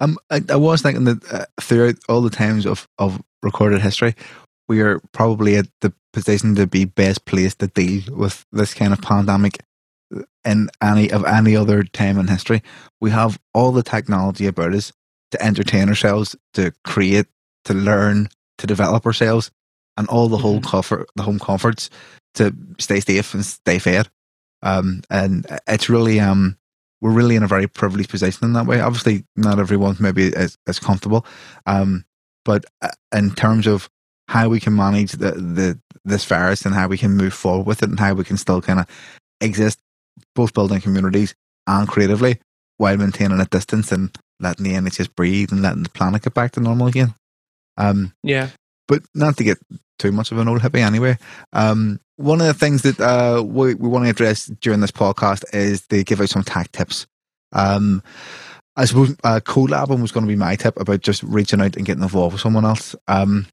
Um, 0.00 0.18
I, 0.30 0.40
I 0.48 0.56
was 0.56 0.82
thinking 0.82 1.04
that 1.04 1.32
uh, 1.32 1.44
throughout 1.60 1.96
all 2.08 2.20
the 2.22 2.30
times 2.30 2.66
of, 2.66 2.88
of 2.98 3.20
recorded 3.42 3.80
history, 3.80 4.14
we 4.68 4.80
are 4.80 5.00
probably 5.12 5.56
at 5.56 5.66
the 5.82 5.92
position 6.12 6.54
to 6.56 6.66
be 6.66 6.84
best 6.84 7.24
placed 7.24 7.58
to 7.60 7.66
deal 7.68 8.02
with 8.14 8.44
this 8.52 8.74
kind 8.74 8.92
of 8.92 9.00
pandemic 9.00 9.58
in 10.44 10.68
any 10.82 11.10
of 11.10 11.24
any 11.24 11.54
other 11.54 11.84
time 11.84 12.18
in 12.18 12.26
history. 12.26 12.62
We 13.00 13.10
have 13.10 13.38
all 13.54 13.72
the 13.72 13.82
technology 13.82 14.46
about 14.46 14.74
us 14.74 14.92
to 15.30 15.42
entertain 15.42 15.88
ourselves, 15.88 16.34
to 16.54 16.72
create, 16.84 17.26
to 17.64 17.74
learn, 17.74 18.28
to 18.58 18.66
develop 18.66 19.06
ourselves, 19.06 19.50
and 19.96 20.08
all 20.08 20.28
the 20.28 20.38
whole 20.38 20.60
Mhm. 20.60 20.64
comfort, 20.66 21.08
the 21.14 21.22
home 21.22 21.38
comforts 21.38 21.90
to 22.34 22.54
stay 22.78 23.00
safe 23.00 23.34
and 23.34 23.44
stay 23.44 23.78
fed. 23.78 24.08
Um, 24.62 25.02
and 25.10 25.46
it's 25.66 25.88
really 25.88 26.20
um, 26.20 26.56
we're 27.00 27.12
really 27.12 27.36
in 27.36 27.42
a 27.42 27.48
very 27.48 27.66
privileged 27.66 28.10
position 28.10 28.44
in 28.44 28.52
that 28.54 28.66
way. 28.66 28.80
Obviously, 28.80 29.24
not 29.36 29.58
everyone's 29.58 30.00
maybe 30.00 30.34
as, 30.34 30.58
as 30.66 30.78
comfortable, 30.78 31.24
um, 31.66 32.04
but 32.44 32.64
uh, 32.82 32.88
in 33.14 33.30
terms 33.34 33.66
of 33.66 33.88
how 34.30 34.48
we 34.48 34.60
can 34.60 34.76
manage 34.76 35.10
the, 35.10 35.32
the 35.32 35.76
this 36.04 36.24
virus 36.24 36.64
and 36.64 36.72
how 36.72 36.86
we 36.86 36.96
can 36.96 37.16
move 37.16 37.34
forward 37.34 37.66
with 37.66 37.82
it 37.82 37.88
and 37.88 37.98
how 37.98 38.14
we 38.14 38.22
can 38.22 38.36
still 38.36 38.62
kind 38.62 38.78
of 38.78 38.86
exist, 39.40 39.80
both 40.36 40.54
building 40.54 40.80
communities 40.80 41.34
and 41.66 41.88
creatively 41.88 42.38
while 42.76 42.96
maintaining 42.96 43.40
a 43.40 43.44
distance 43.46 43.90
and 43.90 44.16
letting 44.38 44.64
the 44.64 44.74
NHS 44.74 45.12
breathe 45.16 45.50
and 45.50 45.62
letting 45.62 45.82
the 45.82 45.88
planet 45.88 46.22
get 46.22 46.32
back 46.32 46.52
to 46.52 46.60
normal 46.60 46.86
again. 46.86 47.12
Um, 47.76 48.12
Yeah. 48.22 48.50
but 48.86 49.02
not 49.16 49.36
to 49.38 49.44
get 49.44 49.58
too 49.98 50.12
much 50.12 50.30
of 50.30 50.38
an 50.38 50.46
old 50.46 50.60
hippie 50.60 50.86
anyway. 50.86 51.18
Um, 51.52 51.98
one 52.14 52.40
of 52.40 52.46
the 52.46 52.54
things 52.54 52.82
that 52.82 53.00
uh, 53.00 53.42
we, 53.42 53.74
we 53.74 53.88
want 53.88 54.04
to 54.04 54.10
address 54.10 54.46
during 54.46 54.78
this 54.78 54.92
podcast 54.92 55.42
is 55.52 55.82
to 55.88 56.04
give 56.04 56.20
out 56.20 56.28
some 56.28 56.44
tag 56.44 56.70
tips. 56.70 57.06
Um, 57.52 58.00
I 58.76 58.84
suppose 58.84 59.16
uh, 59.24 59.40
collabing 59.42 60.00
was 60.00 60.12
going 60.12 60.24
to 60.24 60.32
be 60.32 60.36
my 60.36 60.54
tip 60.54 60.78
about 60.80 61.00
just 61.00 61.24
reaching 61.24 61.60
out 61.60 61.76
and 61.76 61.84
getting 61.84 62.04
involved 62.04 62.34
with 62.34 62.42
someone 62.42 62.64
else. 62.64 62.94
Um, 63.08 63.46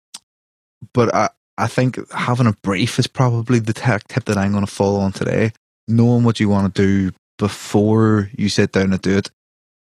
but 0.93 1.13
I, 1.13 1.29
I 1.57 1.67
think 1.67 1.99
having 2.11 2.47
a 2.47 2.53
brief 2.63 2.99
is 2.99 3.07
probably 3.07 3.59
the 3.59 3.73
tech 3.73 4.07
tip 4.07 4.25
that 4.25 4.37
I'm 4.37 4.51
going 4.51 4.65
to 4.65 4.71
follow 4.71 4.99
on 4.99 5.11
today. 5.11 5.51
Knowing 5.87 6.23
what 6.23 6.39
you 6.39 6.49
want 6.49 6.73
to 6.73 6.81
do 6.81 7.15
before 7.37 8.29
you 8.37 8.49
sit 8.49 8.71
down 8.73 8.89
to 8.89 8.97
do 8.97 9.17
it 9.17 9.29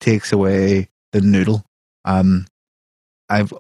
takes 0.01 0.33
away 0.33 0.89
the 1.13 1.21
noodle. 1.21 1.65
Um, 2.05 2.47
I've 3.29 3.53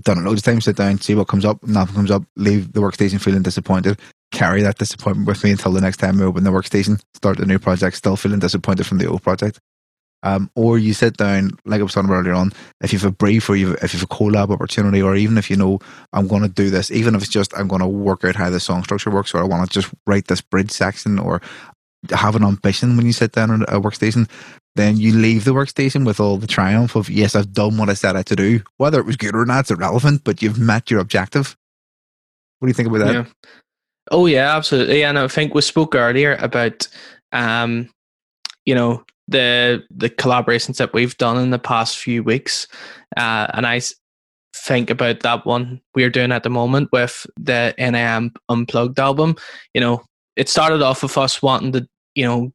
done 0.00 0.18
it 0.18 0.22
loads 0.22 0.40
of 0.40 0.44
times. 0.44 0.64
Sit 0.64 0.76
down, 0.76 1.00
see 1.00 1.14
what 1.14 1.28
comes 1.28 1.44
up. 1.44 1.62
Nothing 1.62 1.94
comes 1.94 2.10
up. 2.10 2.22
Leave 2.36 2.72
the 2.72 2.80
workstation 2.80 3.20
feeling 3.20 3.42
disappointed. 3.42 3.98
Carry 4.32 4.62
that 4.62 4.78
disappointment 4.78 5.26
with 5.26 5.42
me 5.42 5.50
until 5.50 5.72
the 5.72 5.80
next 5.80 5.98
time 5.98 6.20
I 6.20 6.24
open 6.24 6.44
the 6.44 6.50
workstation. 6.50 7.00
Start 7.14 7.40
a 7.40 7.46
new 7.46 7.58
project, 7.58 7.96
still 7.96 8.16
feeling 8.16 8.38
disappointed 8.38 8.86
from 8.86 8.98
the 8.98 9.06
old 9.06 9.22
project. 9.22 9.58
Um, 10.22 10.50
or 10.54 10.78
you 10.78 10.92
sit 10.92 11.16
down, 11.16 11.52
like 11.64 11.80
I 11.80 11.82
was 11.82 11.94
talking 11.94 12.10
about 12.10 12.20
earlier 12.20 12.34
on. 12.34 12.52
If 12.82 12.92
you 12.92 12.98
have 12.98 13.08
a 13.08 13.12
brief, 13.12 13.48
or 13.48 13.56
you 13.56 13.72
if 13.82 13.94
you 13.94 14.00
have 14.00 14.10
a 14.10 14.14
collab 14.14 14.50
opportunity, 14.50 15.00
or 15.00 15.16
even 15.16 15.38
if 15.38 15.50
you 15.50 15.56
know 15.56 15.78
I'm 16.12 16.28
going 16.28 16.42
to 16.42 16.48
do 16.48 16.68
this, 16.68 16.90
even 16.90 17.14
if 17.14 17.22
it's 17.22 17.30
just 17.30 17.56
I'm 17.56 17.68
going 17.68 17.80
to 17.80 17.88
work 17.88 18.24
out 18.24 18.36
how 18.36 18.50
the 18.50 18.60
song 18.60 18.84
structure 18.84 19.10
works, 19.10 19.34
or 19.34 19.38
I 19.38 19.44
want 19.44 19.70
to 19.70 19.80
just 19.80 19.92
write 20.06 20.26
this 20.26 20.40
bridge 20.40 20.70
section, 20.70 21.18
or 21.18 21.40
have 22.10 22.36
an 22.36 22.44
ambition 22.44 22.96
when 22.96 23.06
you 23.06 23.12
sit 23.12 23.32
down 23.32 23.62
at 23.62 23.68
a 23.68 23.80
workstation, 23.80 24.28
then 24.76 24.96
you 24.96 25.12
leave 25.12 25.44
the 25.44 25.52
workstation 25.52 26.06
with 26.06 26.20
all 26.20 26.36
the 26.36 26.46
triumph 26.46 26.96
of 26.96 27.10
yes, 27.10 27.34
I've 27.34 27.52
done 27.52 27.76
what 27.76 27.88
I 27.88 27.94
set 27.94 28.16
out 28.16 28.26
to 28.26 28.36
do. 28.36 28.60
Whether 28.76 29.00
it 29.00 29.06
was 29.06 29.16
good 29.16 29.34
or 29.34 29.46
not, 29.46 29.60
it's 29.60 29.70
irrelevant, 29.70 30.24
but 30.24 30.42
you've 30.42 30.58
met 30.58 30.90
your 30.90 31.00
objective. 31.00 31.56
What 32.58 32.66
do 32.66 32.70
you 32.70 32.74
think 32.74 32.88
about 32.88 33.06
that? 33.06 33.14
Yeah. 33.14 33.24
Oh 34.10 34.26
yeah, 34.26 34.56
absolutely. 34.56 35.04
And 35.04 35.18
I 35.18 35.28
think 35.28 35.54
we 35.54 35.62
spoke 35.62 35.94
earlier 35.94 36.36
about 36.40 36.88
um, 37.32 37.88
you 38.66 38.74
know, 38.74 39.04
the 39.30 39.82
the 39.90 40.10
collaborations 40.10 40.76
that 40.76 40.92
we've 40.92 41.16
done 41.16 41.38
in 41.38 41.50
the 41.50 41.58
past 41.58 41.98
few 41.98 42.22
weeks. 42.22 42.66
Uh, 43.16 43.46
and 43.54 43.66
I 43.66 43.80
think 44.54 44.90
about 44.90 45.20
that 45.20 45.46
one 45.46 45.80
we're 45.94 46.10
doing 46.10 46.32
at 46.32 46.42
the 46.42 46.50
moment 46.50 46.90
with 46.92 47.26
the 47.38 47.74
NAM 47.78 48.32
Unplugged 48.48 48.98
album. 48.98 49.36
You 49.72 49.80
know, 49.80 50.02
it 50.36 50.48
started 50.48 50.82
off 50.82 51.02
with 51.02 51.16
us 51.16 51.40
wanting 51.40 51.72
to, 51.72 51.88
you 52.14 52.24
know, 52.24 52.52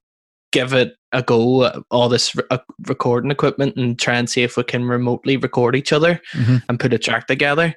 give 0.51 0.73
it 0.73 0.95
a 1.11 1.21
go, 1.23 1.61
uh, 1.61 1.81
all 1.91 2.09
this 2.09 2.35
re- 2.35 2.43
uh, 2.51 2.57
recording 2.87 3.31
equipment, 3.31 3.75
and 3.77 3.97
try 3.97 4.15
and 4.15 4.29
see 4.29 4.43
if 4.43 4.57
we 4.57 4.63
can 4.63 4.83
remotely 4.85 5.37
record 5.37 5.75
each 5.75 5.93
other 5.93 6.21
Mhm. 6.33 6.61
and 6.69 6.79
put 6.79 6.93
a 6.93 6.97
track 6.97 7.27
together. 7.27 7.73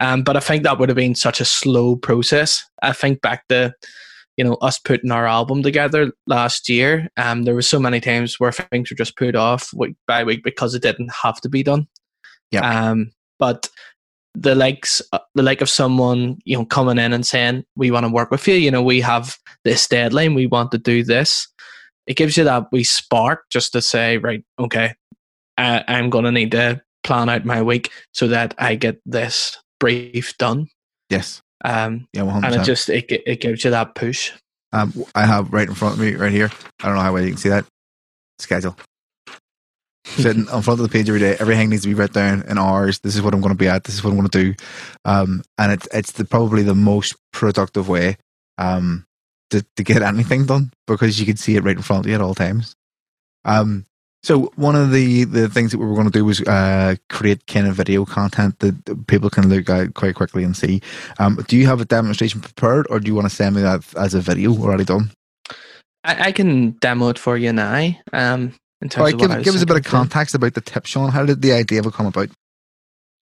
Um, 0.00 0.22
but 0.22 0.36
I 0.36 0.40
think 0.40 0.62
that 0.64 0.78
would 0.78 0.88
have 0.88 0.96
been 0.96 1.14
such 1.14 1.40
a 1.40 1.44
slow 1.44 1.96
process. 1.96 2.64
I 2.82 2.92
think 2.92 3.20
back 3.20 3.46
to, 3.48 3.72
you 4.36 4.44
know, 4.44 4.54
us 4.54 4.78
putting 4.78 5.10
our 5.10 5.26
album 5.26 5.62
together 5.62 6.12
last 6.26 6.68
year. 6.68 7.08
Um, 7.16 7.42
there 7.42 7.54
were 7.54 7.62
so 7.62 7.78
many 7.78 8.00
times 8.00 8.38
where 8.38 8.52
things 8.52 8.90
were 8.90 8.96
just 8.96 9.16
put 9.16 9.36
off 9.36 9.72
week 9.74 9.96
by 10.06 10.24
week 10.24 10.42
because 10.44 10.74
it 10.74 10.82
didn't 10.82 11.12
have 11.22 11.40
to 11.42 11.48
be 11.48 11.62
done. 11.62 11.86
Yeah. 12.50 12.90
Um, 12.90 13.12
but 13.38 13.68
the 14.34 14.54
likes, 14.54 15.02
uh, 15.12 15.18
the 15.34 15.42
like 15.42 15.60
of 15.60 15.68
someone, 15.68 16.38
you 16.44 16.56
know, 16.56 16.64
coming 16.64 16.98
in 16.98 17.12
and 17.12 17.26
saying, 17.26 17.64
"We 17.76 17.90
want 17.90 18.06
to 18.06 18.12
work 18.12 18.30
with 18.30 18.46
you." 18.46 18.54
You 18.54 18.70
know, 18.70 18.82
we 18.82 19.00
have 19.00 19.36
this 19.64 19.86
deadline. 19.88 20.34
We 20.34 20.46
want 20.46 20.70
to 20.72 20.78
do 20.78 21.02
this. 21.02 21.48
It 22.06 22.16
gives 22.16 22.36
you 22.36 22.44
that 22.44 22.72
wee 22.72 22.84
spark 22.84 23.44
just 23.50 23.72
to 23.72 23.82
say, 23.82 24.18
right, 24.18 24.42
okay, 24.58 24.94
I, 25.56 25.84
I'm 25.86 26.10
going 26.10 26.24
to 26.24 26.32
need 26.32 26.50
to 26.52 26.80
plan 27.04 27.28
out 27.28 27.44
my 27.44 27.62
week 27.62 27.90
so 28.12 28.28
that 28.28 28.54
I 28.58 28.74
get 28.74 29.00
this 29.06 29.56
brief 29.78 30.36
done. 30.38 30.68
Yes. 31.08 31.42
Um, 31.64 32.06
Yeah, 32.12 32.22
one 32.22 32.44
and 32.44 32.54
it 32.54 32.64
just 32.64 32.88
it, 32.88 33.10
it 33.10 33.40
gives 33.40 33.64
you 33.64 33.70
that 33.70 33.94
push. 33.94 34.32
Um, 34.72 34.92
I 35.14 35.26
have 35.26 35.52
right 35.52 35.68
in 35.68 35.74
front 35.74 35.94
of 35.94 36.00
me, 36.00 36.14
right 36.14 36.32
here. 36.32 36.50
I 36.80 36.86
don't 36.86 36.94
know 36.94 37.02
how 37.02 37.12
well 37.12 37.22
you 37.22 37.30
can 37.30 37.38
see 37.38 37.48
that 37.48 37.66
schedule. 38.38 38.76
Sitting 40.04 40.48
on 40.48 40.62
front 40.62 40.80
of 40.80 40.88
the 40.88 40.92
page 40.92 41.08
every 41.08 41.20
day, 41.20 41.36
everything 41.38 41.70
needs 41.70 41.82
to 41.82 41.88
be 41.88 41.94
written 41.94 42.14
down 42.14 42.42
in 42.48 42.58
hours. 42.58 43.00
This 43.00 43.14
is 43.14 43.22
what 43.22 43.34
I'm 43.34 43.40
going 43.40 43.54
to 43.54 43.58
be 43.58 43.68
at. 43.68 43.84
This 43.84 43.96
is 43.96 44.02
what 44.02 44.10
I'm 44.10 44.16
going 44.16 44.28
to 44.28 44.42
do, 44.42 44.54
um, 45.04 45.42
and 45.58 45.72
it's 45.72 45.88
it's 45.92 46.12
the, 46.12 46.24
probably 46.24 46.62
the 46.62 46.74
most 46.74 47.16
productive 47.32 47.88
way 47.88 48.16
um, 48.58 49.04
to 49.50 49.64
to 49.76 49.84
get 49.84 50.02
anything 50.02 50.46
done 50.46 50.72
because 50.86 51.20
you 51.20 51.26
can 51.26 51.36
see 51.36 51.56
it 51.56 51.64
right 51.64 51.76
in 51.76 51.82
front 51.82 52.06
of 52.06 52.08
you 52.08 52.14
at 52.14 52.20
all 52.20 52.34
times. 52.34 52.74
Um, 53.44 53.84
So 54.22 54.52
one 54.56 54.76
of 54.76 54.90
the 54.90 55.24
the 55.24 55.48
things 55.48 55.70
that 55.70 55.78
we 55.78 55.86
were 55.86 55.94
going 55.94 56.10
to 56.10 56.18
do 56.18 56.24
was 56.24 56.42
uh, 56.42 56.96
create 57.08 57.46
kind 57.46 57.66
of 57.66 57.74
video 57.74 58.04
content 58.04 58.58
that 58.58 59.06
people 59.06 59.30
can 59.30 59.48
look 59.48 59.70
at 59.70 59.94
quite 59.94 60.14
quickly 60.14 60.44
and 60.44 60.56
see. 60.56 60.82
Um, 61.18 61.42
do 61.48 61.56
you 61.56 61.66
have 61.66 61.80
a 61.80 61.86
demonstration 61.86 62.40
prepared, 62.40 62.86
or 62.90 63.00
do 63.00 63.06
you 63.06 63.14
want 63.14 63.28
to 63.28 63.34
send 63.34 63.56
me 63.56 63.62
that 63.62 63.82
as 63.96 64.14
a 64.14 64.20
video 64.20 64.52
already 64.52 64.84
done? 64.84 65.10
I, 66.04 66.28
I 66.28 66.32
can 66.32 66.72
demo 66.80 67.08
it 67.08 67.18
for 67.18 67.36
you 67.36 67.52
now. 67.52 67.90
Um, 68.12 68.54
in 68.82 68.88
terms 68.88 69.04
right, 69.04 69.14
of 69.14 69.20
give, 69.20 69.44
give 69.44 69.54
us 69.54 69.62
a 69.62 69.66
bit 69.66 69.76
of 69.76 69.84
context 69.84 70.34
about 70.34 70.54
the 70.54 70.60
tip, 70.60 70.86
Sean. 70.86 71.10
How 71.10 71.24
did 71.24 71.42
the 71.42 71.52
idea 71.52 71.78
ever 71.78 71.90
come 71.90 72.06
about? 72.06 72.28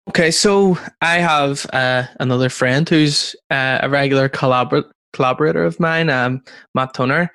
Okay, 0.08 0.30
so 0.30 0.78
I 1.00 1.18
have 1.18 1.66
uh, 1.72 2.04
another 2.20 2.48
friend 2.48 2.88
who's 2.88 3.36
uh, 3.50 3.78
a 3.82 3.88
regular 3.88 4.28
collabor- 4.28 4.90
collaborator 5.12 5.64
of 5.64 5.78
mine, 5.78 6.10
um, 6.10 6.42
Matt 6.74 6.94
Tunner. 6.94 7.28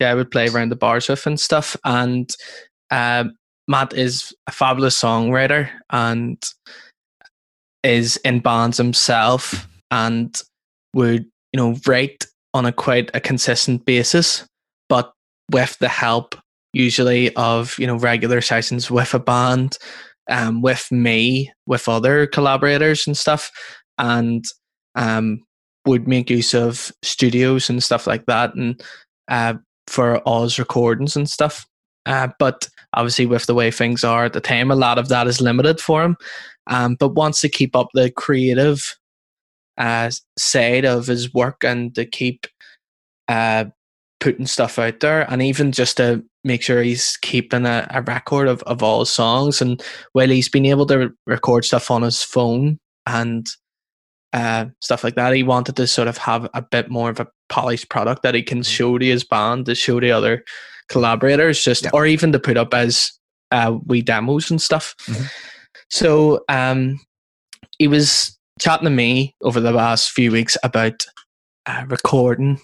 Yeah, 0.00 0.10
I 0.10 0.14
would 0.14 0.30
play 0.30 0.48
around 0.48 0.70
the 0.70 0.76
bars 0.76 1.08
with 1.08 1.26
and 1.26 1.38
stuff. 1.38 1.76
And 1.84 2.34
uh, 2.94 3.24
Matt 3.66 3.92
is 3.92 4.32
a 4.46 4.52
fabulous 4.52 5.00
songwriter 5.00 5.68
and 5.90 6.40
is 7.82 8.16
in 8.18 8.38
bands 8.38 8.78
himself 8.78 9.66
and 9.90 10.40
would, 10.94 11.24
you 11.52 11.58
know, 11.58 11.76
write 11.86 12.24
on 12.54 12.66
a 12.66 12.72
quite 12.72 13.10
a 13.12 13.20
consistent 13.20 13.84
basis, 13.84 14.46
but 14.88 15.12
with 15.50 15.76
the 15.80 15.88
help 15.88 16.36
usually 16.72 17.34
of, 17.34 17.76
you 17.80 17.86
know, 17.86 17.96
regular 17.96 18.40
sessions 18.40 18.92
with 18.92 19.12
a 19.12 19.18
band 19.18 19.76
um, 20.30 20.62
with 20.62 20.90
me, 20.92 21.52
with 21.66 21.88
other 21.88 22.28
collaborators 22.28 23.08
and 23.08 23.16
stuff, 23.16 23.50
and 23.98 24.44
um, 24.94 25.42
would 25.84 26.06
make 26.06 26.30
use 26.30 26.54
of 26.54 26.92
studios 27.02 27.68
and 27.68 27.82
stuff 27.82 28.06
like 28.06 28.24
that, 28.26 28.54
and 28.54 28.80
uh, 29.28 29.54
for 29.88 30.22
his 30.26 30.60
recordings 30.60 31.16
and 31.16 31.28
stuff. 31.28 31.66
Uh, 32.06 32.28
but 32.38 32.68
obviously, 32.92 33.26
with 33.26 33.46
the 33.46 33.54
way 33.54 33.70
things 33.70 34.04
are 34.04 34.24
at 34.24 34.32
the 34.32 34.40
time, 34.40 34.70
a 34.70 34.76
lot 34.76 34.98
of 34.98 35.08
that 35.08 35.26
is 35.26 35.40
limited 35.40 35.80
for 35.80 36.02
him. 36.02 36.16
Um, 36.66 36.96
but 36.98 37.14
wants 37.14 37.40
to 37.42 37.48
keep 37.48 37.76
up 37.76 37.88
the 37.94 38.10
creative 38.10 38.96
uh, 39.76 40.10
side 40.38 40.84
of 40.84 41.06
his 41.06 41.32
work 41.34 41.62
and 41.64 41.94
to 41.94 42.06
keep 42.06 42.46
uh, 43.28 43.66
putting 44.20 44.46
stuff 44.46 44.78
out 44.78 45.00
there, 45.00 45.30
and 45.30 45.42
even 45.42 45.72
just 45.72 45.96
to 45.98 46.24
make 46.44 46.62
sure 46.62 46.82
he's 46.82 47.16
keeping 47.18 47.66
a, 47.66 47.86
a 47.90 48.02
record 48.02 48.48
of, 48.48 48.62
of 48.64 48.82
all 48.82 49.00
his 49.00 49.10
songs. 49.10 49.62
And 49.62 49.82
while 50.12 50.28
he's 50.28 50.48
been 50.48 50.66
able 50.66 50.86
to 50.86 51.10
record 51.26 51.64
stuff 51.64 51.90
on 51.90 52.02
his 52.02 52.22
phone 52.22 52.78
and 53.06 53.46
uh, 54.34 54.66
stuff 54.80 55.04
like 55.04 55.14
that, 55.14 55.34
he 55.34 55.42
wanted 55.42 55.76
to 55.76 55.86
sort 55.86 56.08
of 56.08 56.18
have 56.18 56.48
a 56.54 56.62
bit 56.62 56.90
more 56.90 57.08
of 57.10 57.20
a 57.20 57.28
polished 57.48 57.88
product 57.88 58.22
that 58.22 58.34
he 58.34 58.42
can 58.42 58.62
show 58.62 58.98
to 58.98 59.06
his 59.06 59.24
band, 59.24 59.66
to 59.66 59.74
show 59.74 60.00
to 60.00 60.10
other 60.10 60.44
collaborators, 60.88 61.62
just 61.62 61.84
Yeah. 61.84 61.90
or 61.92 62.06
even 62.06 62.32
to 62.32 62.38
put 62.38 62.56
up 62.56 62.74
as 62.74 63.12
uh, 63.50 63.76
wee 63.86 64.02
demos 64.02 64.50
and 64.50 64.60
stuff. 64.60 64.94
Mhm. 65.06 65.30
So 65.90 66.44
um, 66.48 67.00
he 67.78 67.86
was 67.88 68.36
chatting 68.60 68.84
to 68.84 68.90
me 68.90 69.34
over 69.42 69.60
the 69.60 69.72
last 69.72 70.10
few 70.10 70.30
weeks 70.32 70.56
about 70.62 71.04
uh, 71.66 71.84
recording 71.88 72.60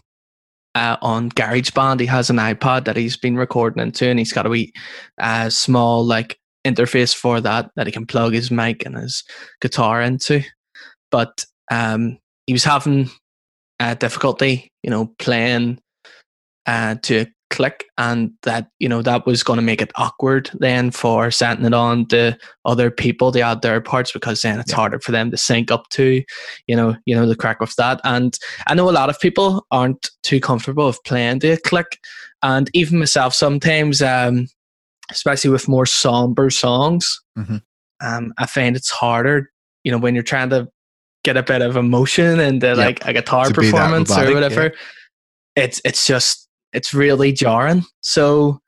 uh, 0.74 0.96
on 1.02 1.30
GarageBand. 1.30 2.00
He 2.00 2.06
has 2.06 2.30
an 2.30 2.36
iPod 2.36 2.84
that 2.84 2.96
he's 2.96 3.16
been 3.16 3.36
recording 3.36 3.82
into, 3.82 4.06
and 4.08 4.18
he's 4.18 4.32
got 4.32 4.46
a 4.46 4.50
wee 4.50 4.72
uh, 5.20 5.48
small 5.50 6.04
like 6.04 6.38
interface 6.66 7.14
for 7.14 7.40
that 7.40 7.70
that 7.76 7.86
he 7.86 7.92
can 7.92 8.06
plug 8.06 8.34
his 8.34 8.50
mic 8.50 8.84
and 8.84 8.96
his 8.96 9.24
guitar 9.60 10.02
into. 10.02 10.42
But 11.10 11.44
um, 11.70 12.18
he 12.46 12.52
was 12.52 12.64
having 12.64 13.10
uh, 13.80 13.94
difficulty, 13.94 14.68
you 14.82 14.90
know, 14.90 15.12
playing 15.18 15.78
uh, 16.66 16.96
to 17.02 17.26
click, 17.50 17.84
and 17.98 18.30
that 18.42 18.68
you 18.78 18.88
know 18.88 19.02
that 19.02 19.26
was 19.26 19.42
going 19.42 19.58
to 19.58 19.62
make 19.62 19.82
it 19.82 19.92
awkward 19.96 20.50
then 20.54 20.90
for 20.90 21.30
sending 21.30 21.66
it 21.66 21.74
on 21.74 22.06
to 22.06 22.36
other 22.64 22.90
people 22.90 23.32
to 23.32 23.40
add 23.40 23.62
their 23.62 23.80
parts 23.80 24.12
because 24.12 24.42
then 24.42 24.58
it's 24.60 24.70
Yeah. 24.70 24.76
harder 24.76 25.00
for 25.00 25.12
them 25.12 25.30
to 25.30 25.36
sync 25.36 25.70
up 25.70 25.88
to, 25.90 26.22
you 26.66 26.76
know, 26.76 26.96
you 27.06 27.14
know 27.14 27.26
the 27.26 27.36
crack 27.36 27.60
with 27.60 27.74
that. 27.76 28.00
And 28.04 28.38
I 28.66 28.74
know 28.74 28.88
a 28.88 28.92
lot 28.92 29.10
of 29.10 29.20
people 29.20 29.66
aren't 29.70 30.10
too 30.22 30.40
comfortable 30.40 30.86
with 30.86 31.02
playing 31.04 31.40
to 31.40 31.50
a 31.52 31.56
click, 31.58 31.98
and 32.42 32.70
even 32.72 32.98
myself 32.98 33.34
sometimes, 33.34 34.00
um, 34.00 34.46
especially 35.10 35.50
with 35.50 35.68
more 35.68 35.86
somber 35.86 36.50
songs, 36.50 37.20
Mhm. 37.36 37.62
um, 38.00 38.32
I 38.38 38.46
find 38.46 38.76
it's 38.76 38.90
harder, 38.90 39.50
you 39.84 39.90
know, 39.92 39.98
when 39.98 40.14
you're 40.14 40.22
trying 40.22 40.50
to 40.50 40.68
get 41.24 41.36
a 41.36 41.42
bit 41.42 41.60
of 41.60 41.76
emotion 41.76 42.40
into 42.40 42.74
like 42.74 43.04
a 43.06 43.12
guitar 43.12 43.46
To 43.46 43.52
performance 43.52 44.08
robotic, 44.10 44.30
or 44.30 44.34
whatever. 44.34 44.72
It's 45.56 45.80
it's 45.84 46.06
just 46.06 46.48
it's 46.72 46.94
really 46.94 47.32
jarring. 47.32 47.84
So 48.00 48.60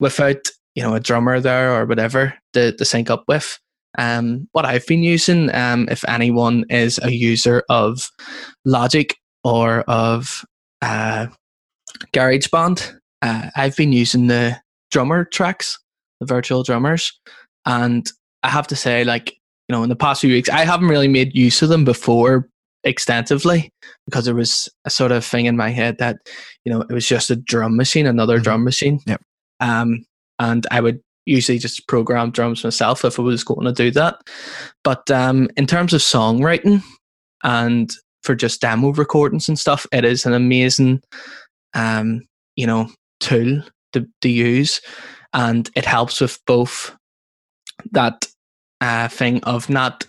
without 0.00 0.48
you 0.74 0.82
know 0.82 0.94
a 0.94 1.00
drummer 1.00 1.40
there 1.40 1.74
or 1.74 1.86
whatever 1.86 2.34
to, 2.52 2.72
to 2.72 2.84
sync 2.84 3.10
up 3.10 3.24
with. 3.28 3.58
Um, 3.98 4.48
what 4.52 4.64
I've 4.64 4.86
been 4.86 5.02
using, 5.02 5.54
um, 5.54 5.86
if 5.90 6.02
anyone 6.08 6.64
is 6.70 6.98
a 7.02 7.12
user 7.12 7.62
of 7.68 8.10
Logic 8.64 9.14
or 9.44 9.82
of 9.82 10.44
uh, 10.80 11.26
GarageBand, 12.14 12.94
uh, 13.20 13.50
I've 13.54 13.76
been 13.76 13.92
using 13.92 14.28
the 14.28 14.58
drummer 14.90 15.26
tracks, 15.26 15.78
the 16.20 16.26
virtual 16.26 16.62
drummers, 16.62 17.12
and 17.66 18.10
I 18.42 18.48
have 18.48 18.66
to 18.68 18.76
say, 18.76 19.04
like 19.04 19.30
you 19.68 19.76
know, 19.76 19.82
in 19.82 19.90
the 19.90 19.96
past 19.96 20.22
few 20.22 20.32
weeks, 20.32 20.48
I 20.48 20.64
haven't 20.64 20.88
really 20.88 21.08
made 21.08 21.36
use 21.36 21.62
of 21.62 21.68
them 21.68 21.84
before 21.84 22.48
extensively 22.84 23.70
because 24.06 24.24
there 24.24 24.34
was 24.34 24.68
a 24.84 24.90
sort 24.90 25.12
of 25.12 25.24
thing 25.24 25.46
in 25.46 25.56
my 25.56 25.70
head 25.70 25.98
that 25.98 26.16
you 26.64 26.72
know 26.72 26.80
it 26.82 26.92
was 26.92 27.06
just 27.06 27.30
a 27.30 27.36
drum 27.36 27.76
machine, 27.76 28.06
another 28.06 28.38
Mhm. 28.38 28.42
drum 28.44 28.64
machine. 28.64 29.00
Yep. 29.06 29.22
Um, 29.60 30.04
and 30.38 30.66
I 30.70 30.80
would 30.80 31.00
usually 31.26 31.58
just 31.58 31.86
program 31.86 32.32
drums 32.32 32.64
myself 32.64 33.04
if 33.04 33.18
I 33.18 33.22
was 33.22 33.44
going 33.44 33.64
to 33.66 33.72
do 33.72 33.90
that. 33.92 34.16
But 34.82 35.08
um, 35.10 35.48
in 35.56 35.66
terms 35.68 35.92
of 35.92 36.00
songwriting 36.00 36.82
and 37.44 37.92
for 38.24 38.34
just 38.34 38.60
demo 38.60 38.92
recordings 38.92 39.48
and 39.48 39.56
stuff, 39.58 39.86
it 39.92 40.04
is 40.04 40.26
an 40.26 40.32
amazing, 40.32 41.00
um, 41.74 42.22
you 42.56 42.66
know, 42.66 42.88
tool 43.20 43.62
to, 43.92 44.06
to 44.22 44.28
use, 44.28 44.80
and 45.32 45.70
it 45.76 45.84
helps 45.84 46.20
with 46.20 46.40
both 46.46 46.96
that 47.92 48.26
uh, 48.80 49.06
thing 49.08 49.42
of 49.44 49.70
not 49.70 50.06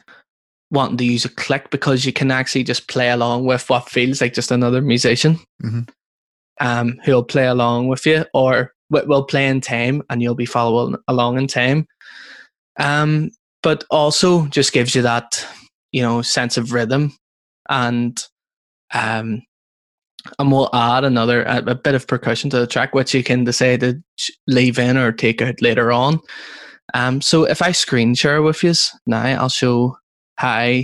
wanting 0.74 0.98
to 0.98 1.06
use 1.06 1.24
a 1.24 1.30
click 1.30 1.70
because 1.70 2.04
you 2.04 2.12
can 2.12 2.32
actually 2.32 2.64
just 2.64 2.88
play 2.90 3.10
along 3.12 3.46
with 3.46 3.70
what 3.70 3.90
feels 3.90 4.20
like 4.20 4.34
just 4.34 4.52
another 4.52 4.82
musician 4.82 5.40
Mhm. 5.64 5.88
um, 6.60 7.00
who'll 7.06 7.24
play 7.24 7.46
along 7.46 7.88
with 7.88 8.06
you 8.06 8.26
or 8.34 8.74
wi- 8.92 9.08
will 9.08 9.24
play 9.24 9.48
in 9.48 9.62
time 9.62 10.02
and 10.10 10.22
you'll 10.22 10.36
be 10.36 10.46
following 10.46 10.96
along 11.08 11.38
in 11.38 11.48
time. 11.48 11.86
Um, 12.80 13.30
but 13.62 13.84
also 13.92 14.48
just 14.48 14.74
gives 14.74 14.94
you 14.96 15.02
that, 15.04 15.48
you 15.92 16.02
know, 16.02 16.22
sense 16.22 16.58
of 16.58 16.74
rhythm 16.74 17.14
and 17.70 18.22
um, 18.94 19.42
and 20.40 20.52
we'll 20.52 20.70
add 20.74 21.04
another 21.04 21.44
a, 21.44 21.58
a 21.58 21.76
bit 21.76 21.96
of 21.96 22.08
percussion 22.08 22.50
to 22.50 22.60
the 22.60 22.68
track, 22.68 22.94
which 22.96 23.14
you 23.14 23.24
can 23.24 23.44
decide 23.44 23.82
to 23.82 24.02
leave 24.48 24.80
in 24.80 24.98
or 24.98 25.12
take 25.12 25.42
out 25.42 25.62
later 25.62 25.92
on. 25.92 26.20
Um, 26.94 27.22
so 27.22 27.44
if 27.44 27.62
I 27.62 27.72
screen 27.74 28.16
share 28.16 28.42
with 28.42 28.64
you 28.64 28.74
now, 29.06 29.24
I'll 29.42 29.50
show 29.50 29.98
how 30.44 30.82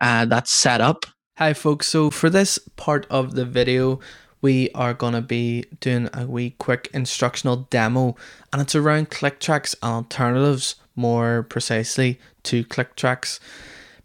uh, 0.00 0.24
that's 0.26 0.52
set 0.52 0.80
up. 0.80 1.04
Hi, 1.36 1.52
folks. 1.52 1.88
So 1.88 2.10
for 2.10 2.30
this 2.30 2.60
part 2.76 3.08
of 3.10 3.34
the 3.34 3.44
video, 3.44 3.98
we 4.40 4.70
are 4.70 4.94
going 4.94 5.14
to 5.14 5.20
be 5.20 5.64
doing 5.80 6.08
a 6.14 6.26
wee 6.26 6.50
quick 6.50 6.88
instructional 6.94 7.66
demo, 7.70 8.14
and 8.52 8.62
it's 8.62 8.76
around 8.76 9.10
click 9.10 9.40
tracks 9.40 9.74
and 9.82 9.92
alternatives, 9.92 10.76
more 10.94 11.42
precisely 11.42 12.20
to 12.44 12.64
click 12.64 12.94
tracks. 12.94 13.40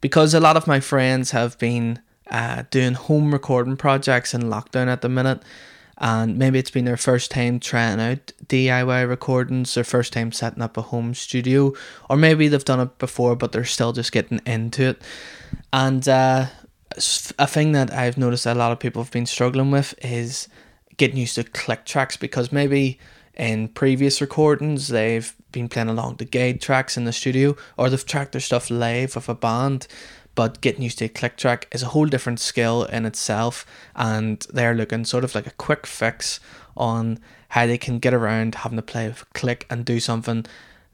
Because 0.01 0.33
a 0.33 0.39
lot 0.39 0.57
of 0.57 0.65
my 0.65 0.79
friends 0.79 1.31
have 1.31 1.59
been 1.59 1.99
uh, 2.31 2.63
doing 2.71 2.93
home 2.93 3.31
recording 3.31 3.77
projects 3.77 4.33
in 4.33 4.41
lockdown 4.41 4.87
at 4.87 5.01
the 5.01 5.09
minute, 5.09 5.43
and 5.97 6.37
maybe 6.37 6.59
it's 6.59 6.71
been 6.71 6.85
their 6.85 6.97
first 6.97 7.31
time 7.31 7.59
trying 7.59 7.99
out 7.99 8.31
DIY 8.47 9.07
recordings, 9.07 9.73
their 9.73 9.83
first 9.83 10.13
time 10.13 10.31
setting 10.31 10.61
up 10.63 10.77
a 10.77 10.81
home 10.81 11.13
studio, 11.13 11.73
or 12.09 12.17
maybe 12.17 12.47
they've 12.47 12.65
done 12.65 12.79
it 12.79 12.97
before 12.97 13.35
but 13.35 13.51
they're 13.51 13.65
still 13.65 13.93
just 13.93 14.11
getting 14.11 14.41
into 14.45 14.83
it. 14.83 15.01
And 15.71 16.07
uh, 16.07 16.47
a 17.39 17.47
thing 17.47 17.71
that 17.73 17.93
I've 17.93 18.17
noticed 18.17 18.45
a 18.45 18.55
lot 18.55 18.71
of 18.71 18.79
people 18.79 19.03
have 19.03 19.11
been 19.11 19.25
struggling 19.25 19.71
with 19.71 19.93
is 20.03 20.47
getting 20.97 21.17
used 21.17 21.35
to 21.35 21.43
click 21.43 21.85
tracks 21.85 22.17
because 22.17 22.51
maybe 22.51 22.99
in 23.35 23.67
previous 23.67 24.21
recordings 24.21 24.89
they've 24.89 25.33
been 25.51 25.67
playing 25.67 25.89
along 25.89 26.17
the 26.17 26.25
guide 26.25 26.61
tracks 26.61 26.97
in 26.97 27.05
the 27.05 27.13
studio 27.13 27.55
or 27.77 27.89
they've 27.89 28.05
tracked 28.05 28.31
their 28.31 28.41
stuff 28.41 28.69
live 28.69 29.15
with 29.15 29.27
a 29.27 29.33
band 29.33 29.87
but 30.35 30.61
getting 30.61 30.81
used 30.81 30.99
to 30.99 31.09
click 31.09 31.37
track 31.37 31.67
is 31.71 31.83
a 31.83 31.87
whole 31.87 32.05
different 32.05 32.39
skill 32.39 32.83
in 32.85 33.05
itself 33.05 33.65
and 33.95 34.45
they're 34.53 34.73
looking 34.73 35.05
sort 35.05 35.23
of 35.23 35.35
like 35.35 35.47
a 35.47 35.51
quick 35.51 35.85
fix 35.85 36.39
on 36.75 37.19
how 37.49 37.65
they 37.65 37.77
can 37.77 37.99
get 37.99 38.13
around 38.13 38.55
having 38.55 38.77
to 38.77 38.81
play 38.81 39.07
with 39.07 39.31
click 39.33 39.65
and 39.69 39.85
do 39.85 39.99
something 39.99 40.45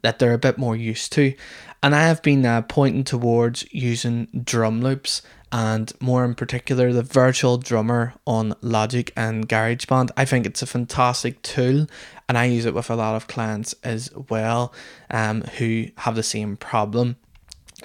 that 0.01 0.19
they're 0.19 0.33
a 0.33 0.39
bit 0.39 0.57
more 0.57 0.75
used 0.75 1.11
to 1.11 1.33
and 1.81 1.95
i 1.95 2.01
have 2.01 2.21
been 2.21 2.45
uh, 2.45 2.61
pointing 2.63 3.03
towards 3.03 3.65
using 3.73 4.27
drum 4.43 4.81
loops 4.81 5.21
and 5.51 5.91
more 5.99 6.23
in 6.25 6.35
particular 6.35 6.93
the 6.93 7.01
virtual 7.01 7.57
drummer 7.57 8.13
on 8.27 8.53
Logic 8.61 9.11
and 9.15 9.49
GarageBand. 9.49 10.11
I 10.15 10.25
think 10.25 10.45
it's 10.45 10.61
a 10.61 10.67
fantastic 10.67 11.41
tool 11.41 11.87
and 12.27 12.37
I 12.37 12.45
use 12.45 12.65
it 12.65 12.73
with 12.73 12.89
a 12.89 12.95
lot 12.95 13.15
of 13.15 13.27
clients 13.27 13.73
as 13.83 14.11
well 14.29 14.73
um, 15.09 15.41
who 15.57 15.87
have 15.97 16.15
the 16.15 16.23
same 16.23 16.55
problem 16.55 17.15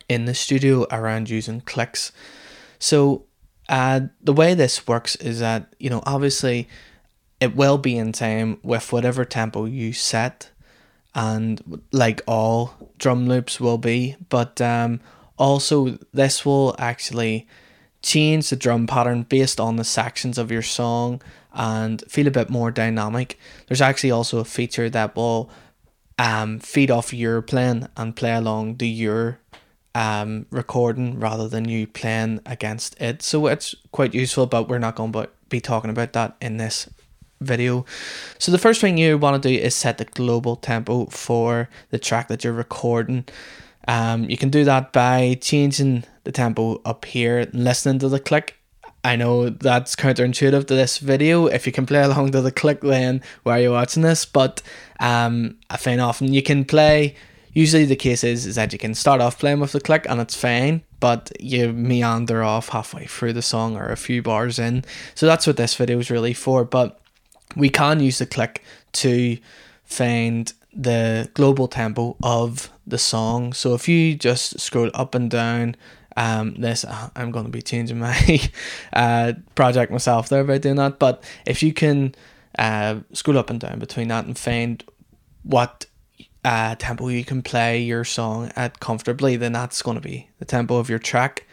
in 0.09 0.25
the 0.25 0.35
studio 0.35 0.87
around 0.91 1.31
using 1.31 1.61
clicks. 1.61 2.13
So 2.79 3.25
uh, 3.69 4.01
the 4.23 4.33
way 4.33 4.55
this 4.55 4.87
works 4.87 5.17
is 5.17 5.41
that, 5.41 5.75
you 5.79 5.91
know, 5.91 6.03
obviously 6.07 6.69
it 7.41 7.57
will 7.57 7.79
be 7.79 7.97
in 7.97 8.13
time 8.13 8.59
with 8.63 8.93
whatever 8.93 9.25
tempo 9.25 9.65
you 9.65 9.93
set 9.93 10.51
and 11.15 11.83
like 11.93 12.23
all 12.27 12.75
drum 12.99 13.27
loops 13.27 13.61
will 13.61 13.79
be, 13.79 14.17
but 14.29 14.61
um, 14.61 15.01
also 15.39 15.99
this 16.13 16.45
will 16.45 16.75
actually 16.79 17.47
change 18.03 18.51
the 18.51 18.57
drum 18.57 18.87
pattern 18.87 19.23
based 19.23 19.59
on 19.59 19.77
the 19.77 19.85
sections 19.85 20.37
of 20.39 20.51
your 20.51 20.63
song 20.63 21.23
and 21.53 22.03
feel 22.09 22.27
a 22.27 22.33
bit 22.33 22.51
more 22.51 22.71
dynamic. 22.71 23.39
There's 23.67 23.81
actually 23.81 24.11
also 24.11 24.39
a 24.39 24.45
feature 24.45 24.91
that 24.91 25.17
will 25.17 25.51
um, 26.19 26.59
feed 26.59 26.91
off 26.91 27.13
your 27.13 27.43
plan 27.43 27.89
and 27.97 28.15
play 28.15 28.35
along 28.35 28.77
to 28.77 28.87
your 28.87 29.39
um, 29.95 30.47
recording 30.51 31.21
rather 31.21 31.49
than 31.49 31.67
you 31.67 31.87
playing 31.87 32.41
against 32.47 33.01
it. 33.01 33.23
So 33.23 33.47
it's 33.47 33.75
quite 33.93 34.15
useful, 34.15 34.47
but 34.47 34.69
we're 34.69 34.79
not 34.79 34.97
going 34.97 35.13
to 35.13 35.29
be 35.49 35.61
talking 35.61 35.91
about 35.91 36.13
that 36.15 36.37
in 36.41 36.57
this 36.57 36.89
video. 37.41 37.85
So 38.39 38.51
the 38.51 38.59
first 38.59 38.81
thing 38.81 38.99
you 38.99 39.19
want 39.19 39.43
to 39.43 39.49
do 39.49 39.55
is 39.55 39.75
set 39.75 39.99
the 39.99 40.05
global 40.05 40.57
tempo 40.57 41.07
for 41.07 41.69
the 41.91 41.99
track 41.99 42.29
that 42.29 42.43
you're 42.43 42.53
recording. 42.53 43.25
Um, 43.87 44.25
you 44.25 44.37
can 44.37 44.49
do 44.49 44.65
that 44.65 44.93
by 44.93 45.39
changing 45.41 46.05
the 46.25 46.33
tempo 46.33 46.81
up 46.85 47.05
here 47.05 47.49
listening 47.53 47.99
to 48.01 48.09
the 48.09 48.21
click. 48.21 48.57
I 49.05 49.17
know 49.17 49.51
that's 49.51 49.95
counterintuitive 49.95 50.67
to 50.67 50.75
this 50.75 50.97
video. 50.97 51.47
If 51.47 51.67
you 51.67 51.73
can 51.73 51.85
play 51.85 52.03
along 52.03 52.33
to 52.33 52.41
the 52.41 52.51
click, 52.51 52.81
then 52.81 53.21
why 53.43 53.59
are 53.59 53.63
you 53.63 53.71
watching 53.73 54.03
this? 54.03 54.25
But 54.25 54.63
um, 54.99 55.59
I 55.69 55.77
find 55.77 56.01
often 56.01 56.33
you 56.33 56.43
can 56.43 56.65
play 56.65 57.15
usually 57.55 57.85
the 57.85 57.97
case 57.97 58.25
is, 58.25 58.47
is 58.47 58.57
that 58.57 58.73
you 58.73 58.79
can 58.79 58.95
start 58.95 59.21
off 59.21 59.39
playing 59.39 59.61
with 59.61 59.73
the 59.73 59.81
click 59.81 60.07
and 60.09 60.21
it's 60.21 60.35
fine, 60.35 60.83
but 61.01 61.33
you 61.41 61.73
meander 61.73 62.43
off 62.43 62.71
halfway 62.71 63.07
through 63.07 63.33
the 63.33 63.43
song 63.43 63.77
or 63.77 63.91
a 63.91 63.97
few 63.97 64.23
bars 64.23 64.59
in. 64.59 64.85
So 65.15 65.27
that's 65.27 65.47
what 65.47 65.57
this 65.57 65.75
video 65.75 65.99
is 65.99 66.11
really 66.11 66.35
for. 66.35 66.65
But 66.65 67.01
we 67.57 67.71
can 67.71 68.01
use 68.01 68.19
the 68.19 68.27
click 68.27 68.63
to 68.93 69.39
find 69.85 70.53
the 70.73 71.31
global 71.35 71.69
tempo 71.69 72.17
of 72.23 72.71
the 72.87 72.99
song. 72.99 73.53
So 73.53 73.75
if 73.75 73.89
you 73.89 74.17
just 74.17 74.59
scroll 74.59 74.91
up 74.93 75.15
and 75.15 75.31
down, 75.31 75.77
um, 76.17 76.55
this 76.55 76.85
uh, 76.85 77.11
I'm 77.17 77.31
going 77.31 77.47
to 77.47 77.51
be 77.51 77.63
changing 77.63 77.99
my 77.99 78.41
uh, 78.93 79.35
project 79.55 79.93
myself 79.93 80.29
there 80.29 80.45
by 80.45 80.59
doing 80.59 80.77
that. 80.77 80.99
But 80.99 81.23
if 81.47 81.63
you 81.63 81.73
can 81.73 82.15
uh, 82.59 83.01
scroll 83.13 83.39
up 83.39 83.51
and 83.51 83.61
down 83.61 83.79
between 83.79 84.09
that 84.09 84.27
and 84.27 84.39
find 84.39 84.85
what 85.43 85.87
uh, 86.45 86.75
tempo 86.79 87.09
you 87.09 87.25
can 87.25 87.43
play 87.43 87.81
your 87.81 88.05
song 88.05 88.53
at 88.55 88.81
comfortably, 88.81 89.37
then 89.37 89.53
that's 89.53 89.83
going 89.83 89.97
to 89.97 90.01
be 90.01 90.29
the 90.39 90.45
tempo 90.45 90.77
of 90.77 90.91
your 90.91 90.99
track. 90.99 91.47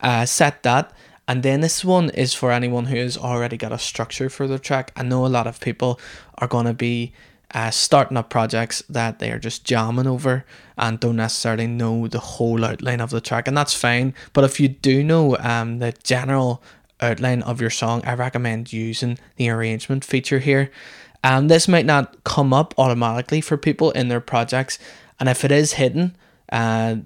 Uh, 0.00 0.26
set 0.26 0.62
that. 0.64 0.92
And 1.28 1.42
then 1.42 1.60
this 1.60 1.84
one 1.84 2.10
is 2.10 2.34
for 2.34 2.50
anyone 2.50 2.86
who 2.86 2.96
has 2.96 3.16
already 3.16 3.56
got 3.56 3.72
a 3.72 3.78
structure 3.78 4.28
for 4.28 4.48
their 4.48 4.58
track. 4.58 4.92
I 4.96 5.04
know 5.04 5.24
a 5.24 5.28
lot 5.28 5.46
of 5.46 5.60
people 5.60 6.00
are 6.38 6.48
going 6.48 6.66
to 6.66 6.74
be 6.74 7.12
uh, 7.54 7.70
starting 7.70 8.16
up 8.16 8.30
projects 8.30 8.82
that 8.88 9.18
they 9.18 9.30
are 9.30 9.38
just 9.38 9.64
jamming 9.64 10.06
over 10.06 10.44
and 10.76 10.98
don't 10.98 11.16
necessarily 11.16 11.66
know 11.66 12.08
the 12.08 12.18
whole 12.18 12.64
outline 12.64 13.00
of 13.00 13.10
the 13.10 13.20
track, 13.20 13.46
and 13.46 13.56
that's 13.56 13.74
fine. 13.74 14.14
But 14.32 14.44
if 14.44 14.58
you 14.58 14.68
do 14.68 15.04
know 15.04 15.36
um, 15.38 15.78
the 15.78 15.92
general 16.02 16.62
outline 17.00 17.42
of 17.42 17.60
your 17.60 17.70
song, 17.70 18.02
I 18.04 18.14
recommend 18.14 18.72
using 18.72 19.18
the 19.36 19.50
arrangement 19.50 20.04
feature 20.04 20.38
here. 20.38 20.70
Um, 21.24 21.48
this 21.48 21.68
might 21.68 21.86
not 21.86 22.24
come 22.24 22.52
up 22.52 22.74
automatically 22.78 23.40
for 23.40 23.56
people 23.56 23.90
in 23.92 24.08
their 24.08 24.20
projects, 24.20 24.78
and 25.20 25.28
if 25.28 25.44
it 25.44 25.52
is 25.52 25.74
hidden, 25.74 26.16
uh, 26.50 26.96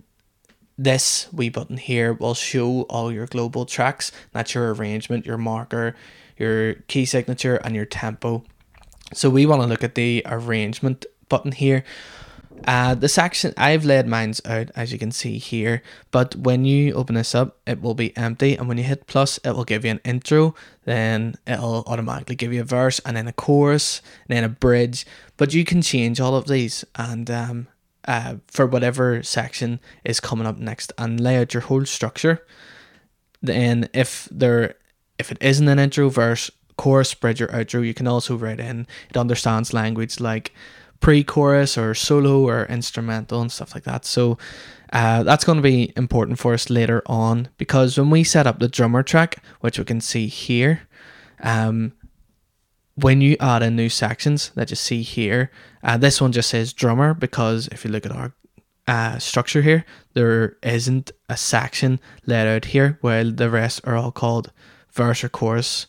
this 0.78 1.32
wee 1.32 1.48
button 1.48 1.76
here 1.76 2.12
will 2.12 2.34
show 2.34 2.82
all 2.82 3.12
your 3.12 3.26
global 3.26 3.64
tracks. 3.64 4.12
That's 4.32 4.54
your 4.54 4.74
arrangement, 4.74 5.26
your 5.26 5.38
marker, 5.38 5.94
your 6.36 6.74
key 6.88 7.04
signature, 7.04 7.56
and 7.56 7.74
your 7.74 7.86
tempo. 7.86 8.44
So 9.12 9.30
we 9.30 9.46
want 9.46 9.62
to 9.62 9.68
look 9.68 9.84
at 9.84 9.94
the 9.94 10.22
arrangement 10.26 11.06
button 11.28 11.52
here. 11.52 11.84
Uh, 12.64 12.96
the 12.96 13.08
section 13.08 13.54
I've 13.56 13.84
laid 13.84 14.08
mine's 14.08 14.40
out 14.44 14.70
as 14.74 14.92
you 14.92 14.98
can 14.98 15.12
see 15.12 15.38
here, 15.38 15.82
but 16.10 16.34
when 16.34 16.64
you 16.64 16.94
open 16.94 17.14
this 17.14 17.34
up, 17.34 17.58
it 17.64 17.80
will 17.80 17.94
be 17.94 18.16
empty, 18.16 18.56
and 18.56 18.66
when 18.66 18.76
you 18.76 18.84
hit 18.84 19.06
plus, 19.06 19.38
it 19.44 19.52
will 19.52 19.64
give 19.64 19.84
you 19.84 19.92
an 19.92 20.00
intro. 20.04 20.54
Then 20.84 21.36
it'll 21.46 21.84
automatically 21.86 22.34
give 22.34 22.52
you 22.52 22.62
a 22.62 22.64
verse, 22.64 23.00
and 23.04 23.16
then 23.16 23.28
a 23.28 23.32
chorus, 23.32 24.02
and 24.28 24.36
then 24.36 24.44
a 24.44 24.48
bridge. 24.48 25.06
But 25.36 25.54
you 25.54 25.64
can 25.64 25.80
change 25.80 26.20
all 26.20 26.34
of 26.34 26.48
these, 26.48 26.84
and 26.96 27.30
um, 27.30 27.68
uh, 28.08 28.36
for 28.48 28.66
whatever 28.66 29.22
section 29.22 29.78
is 30.04 30.18
coming 30.18 30.46
up 30.46 30.58
next, 30.58 30.92
and 30.98 31.20
lay 31.20 31.38
out 31.38 31.54
your 31.54 31.62
whole 31.62 31.84
structure. 31.84 32.44
Then 33.40 33.88
if 33.94 34.28
there, 34.32 34.74
if 35.18 35.30
it 35.30 35.38
isn't 35.40 35.68
an 35.68 35.78
intro, 35.78 36.08
verse, 36.08 36.50
chorus, 36.76 37.14
bridge, 37.14 37.40
or 37.40 37.48
outro, 37.48 37.86
you 37.86 37.94
can 37.94 38.08
also 38.08 38.36
write 38.36 38.58
in. 38.58 38.88
It 39.08 39.16
understands 39.16 39.72
language 39.72 40.18
like 40.18 40.52
pre-chorus 41.00 41.76
or 41.76 41.94
solo 41.94 42.46
or 42.46 42.66
instrumental 42.66 43.40
and 43.40 43.52
stuff 43.52 43.74
like 43.74 43.84
that. 43.84 44.04
So 44.04 44.38
uh, 44.92 45.22
that's 45.22 45.44
going 45.44 45.56
to 45.56 45.62
be 45.62 45.92
important 45.96 46.38
for 46.38 46.54
us 46.54 46.70
later 46.70 47.02
on 47.06 47.48
because 47.58 47.98
when 47.98 48.10
we 48.10 48.24
set 48.24 48.46
up 48.46 48.58
the 48.58 48.68
drummer 48.68 49.02
track, 49.02 49.42
which 49.60 49.78
we 49.78 49.84
can 49.84 50.00
see 50.00 50.26
here, 50.26 50.82
um, 51.42 51.92
when 52.94 53.20
you 53.20 53.36
add 53.40 53.62
in 53.62 53.76
new 53.76 53.88
sections 53.88 54.50
that 54.54 54.70
you 54.70 54.76
see 54.76 55.02
here, 55.02 55.50
uh, 55.82 55.96
this 55.96 56.20
one 56.20 56.32
just 56.32 56.50
says 56.50 56.72
drummer 56.72 57.14
because 57.14 57.68
if 57.68 57.84
you 57.84 57.90
look 57.90 58.06
at 58.06 58.12
our 58.12 58.32
uh, 58.88 59.18
structure 59.18 59.62
here, 59.62 59.84
there 60.14 60.56
isn't 60.62 61.10
a 61.28 61.36
section 61.36 62.00
laid 62.24 62.46
out 62.48 62.66
here, 62.66 62.98
while 63.00 63.30
the 63.30 63.50
rest 63.50 63.80
are 63.84 63.96
all 63.96 64.12
called 64.12 64.52
verse 64.92 65.24
or 65.24 65.28
chorus 65.28 65.86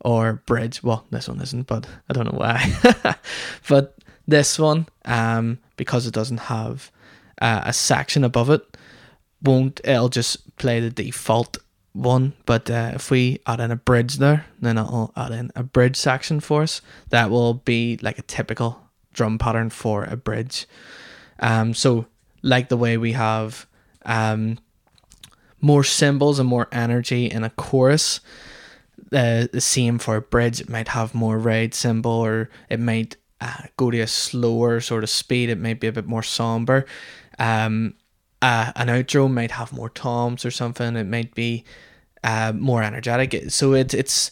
or 0.00 0.42
bridge. 0.46 0.82
Well, 0.82 1.06
this 1.10 1.28
one 1.28 1.40
isn't, 1.40 1.66
but 1.66 1.86
I 2.08 2.12
don't 2.12 2.32
know 2.32 2.38
why. 2.38 3.16
but 3.68 3.96
this 4.30 4.58
one, 4.58 4.86
um, 5.04 5.58
because 5.76 6.06
it 6.06 6.14
doesn't 6.14 6.38
have 6.38 6.90
uh, 7.40 7.62
a 7.64 7.72
section 7.72 8.24
above 8.24 8.50
it, 8.50 8.76
won't 9.42 9.80
it'll 9.84 10.08
just 10.08 10.56
play 10.56 10.80
the 10.80 10.90
default 10.90 11.58
one. 11.92 12.32
But 12.46 12.70
uh, 12.70 12.92
if 12.94 13.10
we 13.10 13.40
add 13.46 13.60
in 13.60 13.70
a 13.70 13.76
bridge 13.76 14.16
there, 14.16 14.46
then 14.60 14.78
it'll 14.78 15.12
add 15.16 15.32
in 15.32 15.50
a 15.54 15.62
bridge 15.62 15.96
section 15.96 16.40
for 16.40 16.62
us. 16.62 16.80
That 17.10 17.30
will 17.30 17.54
be 17.54 17.98
like 18.02 18.18
a 18.18 18.22
typical 18.22 18.80
drum 19.12 19.38
pattern 19.38 19.70
for 19.70 20.04
a 20.04 20.16
bridge. 20.16 20.66
Um, 21.40 21.74
so 21.74 22.06
like 22.42 22.68
the 22.68 22.76
way 22.76 22.96
we 22.96 23.12
have 23.12 23.66
um, 24.04 24.58
more 25.60 25.84
cymbals 25.84 26.38
and 26.38 26.48
more 26.48 26.68
energy 26.72 27.26
in 27.26 27.44
a 27.44 27.50
chorus. 27.50 28.20
Uh, 29.12 29.48
the 29.52 29.60
same 29.60 29.98
for 29.98 30.16
a 30.16 30.22
bridge, 30.22 30.60
it 30.60 30.68
might 30.68 30.88
have 30.88 31.14
more 31.14 31.38
ride 31.38 31.74
cymbal, 31.74 32.12
or 32.12 32.48
it 32.68 32.78
might 32.78 33.16
uh, 33.40 33.62
go 33.76 33.90
to 33.90 34.00
a 34.00 34.06
slower 34.06 34.80
sort 34.80 35.02
of 35.02 35.10
speed. 35.10 35.48
It 35.48 35.58
might 35.58 35.80
be 35.80 35.86
a 35.86 35.92
bit 35.92 36.06
more 36.06 36.22
somber. 36.22 36.86
Um, 37.38 37.94
uh, 38.42 38.72
an 38.76 38.88
outro 38.88 39.30
might 39.30 39.50
have 39.52 39.72
more 39.72 39.90
toms 39.90 40.44
or 40.44 40.50
something. 40.50 40.96
It 40.96 41.06
might 41.06 41.34
be 41.34 41.64
uh, 42.24 42.52
more 42.54 42.82
energetic. 42.82 43.50
So 43.50 43.74
it, 43.74 43.94
it's 43.94 44.30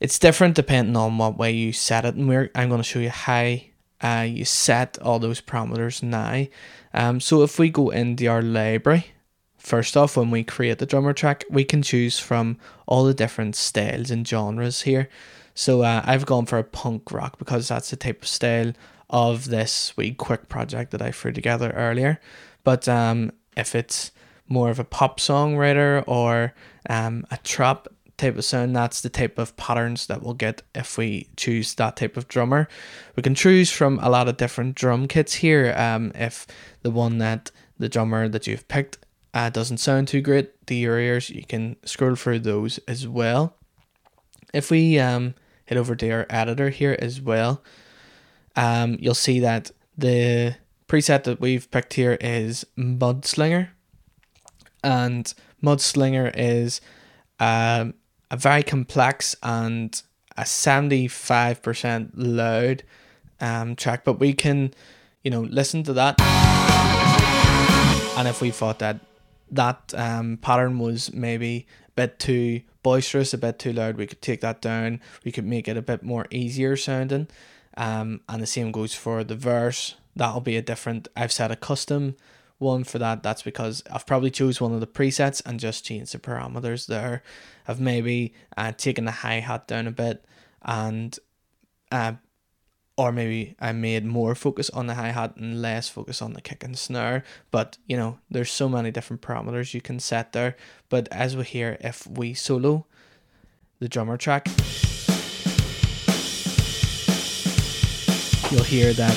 it's 0.00 0.18
different 0.18 0.54
depending 0.54 0.96
on 0.96 1.16
what 1.18 1.38
way 1.38 1.52
you 1.52 1.72
set 1.72 2.04
it. 2.04 2.14
And 2.14 2.28
we're 2.28 2.50
I'm 2.54 2.68
going 2.68 2.80
to 2.80 2.84
show 2.84 2.98
you 2.98 3.10
how 3.10 3.56
uh, 4.02 4.26
you 4.28 4.44
set 4.44 4.98
all 5.00 5.18
those 5.18 5.40
parameters 5.40 6.02
now. 6.02 6.46
Um, 6.92 7.20
so 7.20 7.42
if 7.42 7.58
we 7.58 7.70
go 7.70 7.90
into 7.90 8.26
our 8.26 8.42
library, 8.42 9.06
first 9.58 9.96
off, 9.96 10.16
when 10.16 10.30
we 10.30 10.44
create 10.44 10.78
the 10.78 10.86
drummer 10.86 11.12
track, 11.12 11.44
we 11.50 11.64
can 11.64 11.82
choose 11.82 12.18
from 12.18 12.58
all 12.86 13.04
the 13.04 13.14
different 13.14 13.56
styles 13.56 14.10
and 14.10 14.26
genres 14.26 14.82
here. 14.82 15.08
So 15.56 15.80
uh, 15.80 16.02
I've 16.04 16.26
gone 16.26 16.44
for 16.44 16.58
a 16.58 16.64
punk 16.64 17.10
rock 17.10 17.38
because 17.38 17.68
that's 17.68 17.88
the 17.88 17.96
type 17.96 18.22
of 18.22 18.28
style 18.28 18.74
of 19.08 19.46
this 19.48 19.96
wee 19.96 20.12
quick 20.12 20.50
project 20.50 20.90
that 20.90 21.00
I 21.00 21.10
threw 21.10 21.32
together 21.32 21.70
earlier. 21.70 22.20
But 22.62 22.86
um, 22.88 23.32
if 23.56 23.74
it's 23.74 24.12
more 24.48 24.68
of 24.68 24.78
a 24.78 24.84
pop 24.84 25.18
songwriter 25.18 26.04
or 26.06 26.52
um, 26.90 27.26
a 27.30 27.38
trap 27.38 27.88
type 28.18 28.36
of 28.36 28.44
sound, 28.44 28.76
that's 28.76 29.00
the 29.00 29.08
type 29.08 29.38
of 29.38 29.56
patterns 29.56 30.08
that 30.08 30.22
we'll 30.22 30.34
get 30.34 30.60
if 30.74 30.98
we 30.98 31.30
choose 31.38 31.74
that 31.76 31.96
type 31.96 32.18
of 32.18 32.28
drummer. 32.28 32.68
We 33.16 33.22
can 33.22 33.34
choose 33.34 33.72
from 33.72 33.98
a 34.02 34.10
lot 34.10 34.28
of 34.28 34.36
different 34.36 34.74
drum 34.74 35.08
kits 35.08 35.32
here. 35.32 35.74
Um, 35.74 36.12
if 36.14 36.46
the 36.82 36.90
one 36.90 37.16
that 37.18 37.50
the 37.78 37.88
drummer 37.88 38.28
that 38.28 38.46
you've 38.46 38.68
picked 38.68 38.98
uh, 39.32 39.48
doesn't 39.48 39.78
sound 39.78 40.08
too 40.08 40.20
great 40.20 40.66
to 40.66 40.74
your 40.74 40.98
ears, 40.98 41.30
you 41.30 41.44
can 41.44 41.76
scroll 41.86 42.14
through 42.14 42.40
those 42.40 42.76
as 42.86 43.08
well. 43.08 43.56
If 44.52 44.70
we 44.70 44.98
um, 44.98 45.34
head 45.66 45.78
over 45.78 45.94
to 45.96 46.10
our 46.10 46.26
editor 46.30 46.70
here 46.70 46.96
as 46.98 47.20
well, 47.20 47.62
um, 48.56 48.96
you'll 49.00 49.14
see 49.14 49.40
that 49.40 49.70
the 49.96 50.56
preset 50.88 51.24
that 51.24 51.40
we've 51.40 51.70
picked 51.70 51.94
here 51.94 52.16
is 52.20 52.64
Mudslinger. 52.76 53.68
And 54.82 55.32
Mudslinger 55.62 56.32
is 56.36 56.80
um, 57.40 57.94
a 58.30 58.36
very 58.36 58.62
complex 58.62 59.34
and 59.42 60.00
a 60.36 60.42
75% 60.42 62.10
loud 62.14 62.82
um, 63.40 63.76
track, 63.76 64.04
but 64.04 64.20
we 64.20 64.32
can, 64.32 64.72
you 65.22 65.30
know, 65.30 65.42
listen 65.42 65.82
to 65.84 65.92
that. 65.94 66.20
And 68.16 68.28
if 68.28 68.40
we 68.40 68.50
thought 68.50 68.78
that 68.78 69.00
that 69.50 69.94
um, 69.96 70.38
pattern 70.38 70.78
was 70.78 71.12
maybe 71.12 71.66
bit 71.96 72.18
too 72.18 72.62
boisterous, 72.82 73.34
a 73.34 73.38
bit 73.38 73.58
too 73.58 73.72
loud, 73.72 73.96
we 73.96 74.06
could 74.06 74.22
take 74.22 74.42
that 74.42 74.60
down. 74.60 75.00
We 75.24 75.32
could 75.32 75.46
make 75.46 75.66
it 75.66 75.76
a 75.76 75.82
bit 75.82 76.02
more 76.02 76.26
easier 76.30 76.76
sounding. 76.76 77.26
Um, 77.76 78.20
and 78.28 78.40
the 78.40 78.46
same 78.46 78.70
goes 78.70 78.94
for 78.94 79.24
the 79.24 79.34
verse. 79.34 79.96
That'll 80.14 80.40
be 80.40 80.56
a 80.56 80.62
different. 80.62 81.08
I've 81.16 81.32
set 81.32 81.50
a 81.50 81.56
custom 81.56 82.16
one 82.58 82.84
for 82.84 82.98
that. 82.98 83.22
That's 83.22 83.42
because 83.42 83.82
I've 83.90 84.06
probably 84.06 84.30
chose 84.30 84.60
one 84.60 84.72
of 84.72 84.80
the 84.80 84.86
presets 84.86 85.42
and 85.44 85.60
just 85.60 85.84
changed 85.84 86.14
the 86.14 86.18
parameters 86.18 86.86
there. 86.86 87.22
I've 87.66 87.80
maybe 87.80 88.34
uh, 88.56 88.72
taken 88.72 89.04
the 89.04 89.10
hi 89.10 89.40
hat 89.40 89.66
down 89.66 89.86
a 89.86 89.90
bit 89.90 90.24
and 90.62 91.18
uh, 91.92 92.12
or 92.96 93.12
maybe 93.12 93.54
I 93.60 93.72
made 93.72 94.04
more 94.04 94.34
focus 94.34 94.70
on 94.70 94.86
the 94.86 94.94
hi 94.94 95.08
hat 95.08 95.36
and 95.36 95.60
less 95.60 95.88
focus 95.88 96.22
on 96.22 96.32
the 96.32 96.40
kick 96.40 96.64
and 96.64 96.78
snare. 96.78 97.24
But 97.50 97.78
you 97.86 97.96
know, 97.96 98.18
there's 98.30 98.50
so 98.50 98.68
many 98.68 98.90
different 98.90 99.22
parameters 99.22 99.74
you 99.74 99.80
can 99.80 100.00
set 100.00 100.32
there. 100.32 100.56
But 100.88 101.08
as 101.10 101.36
we 101.36 101.44
hear, 101.44 101.76
if 101.80 102.06
we 102.06 102.34
solo 102.34 102.86
the 103.78 103.88
drummer 103.88 104.16
track, 104.16 104.48
you'll 108.50 108.64
hear 108.64 108.92
that 108.94 109.16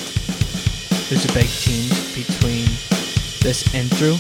there's 1.10 1.26
a 1.26 1.34
big 1.34 1.48
change 1.48 1.94
between 2.14 2.66
this 3.42 3.74
intro 3.74 4.18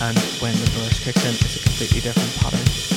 and 0.00 0.18
when 0.42 0.52
the 0.52 0.70
verse 0.72 1.02
kicks 1.02 1.24
in, 1.24 1.30
it's 1.30 1.56
a 1.56 1.62
completely 1.62 2.00
different 2.00 2.34
pattern. 2.36 2.93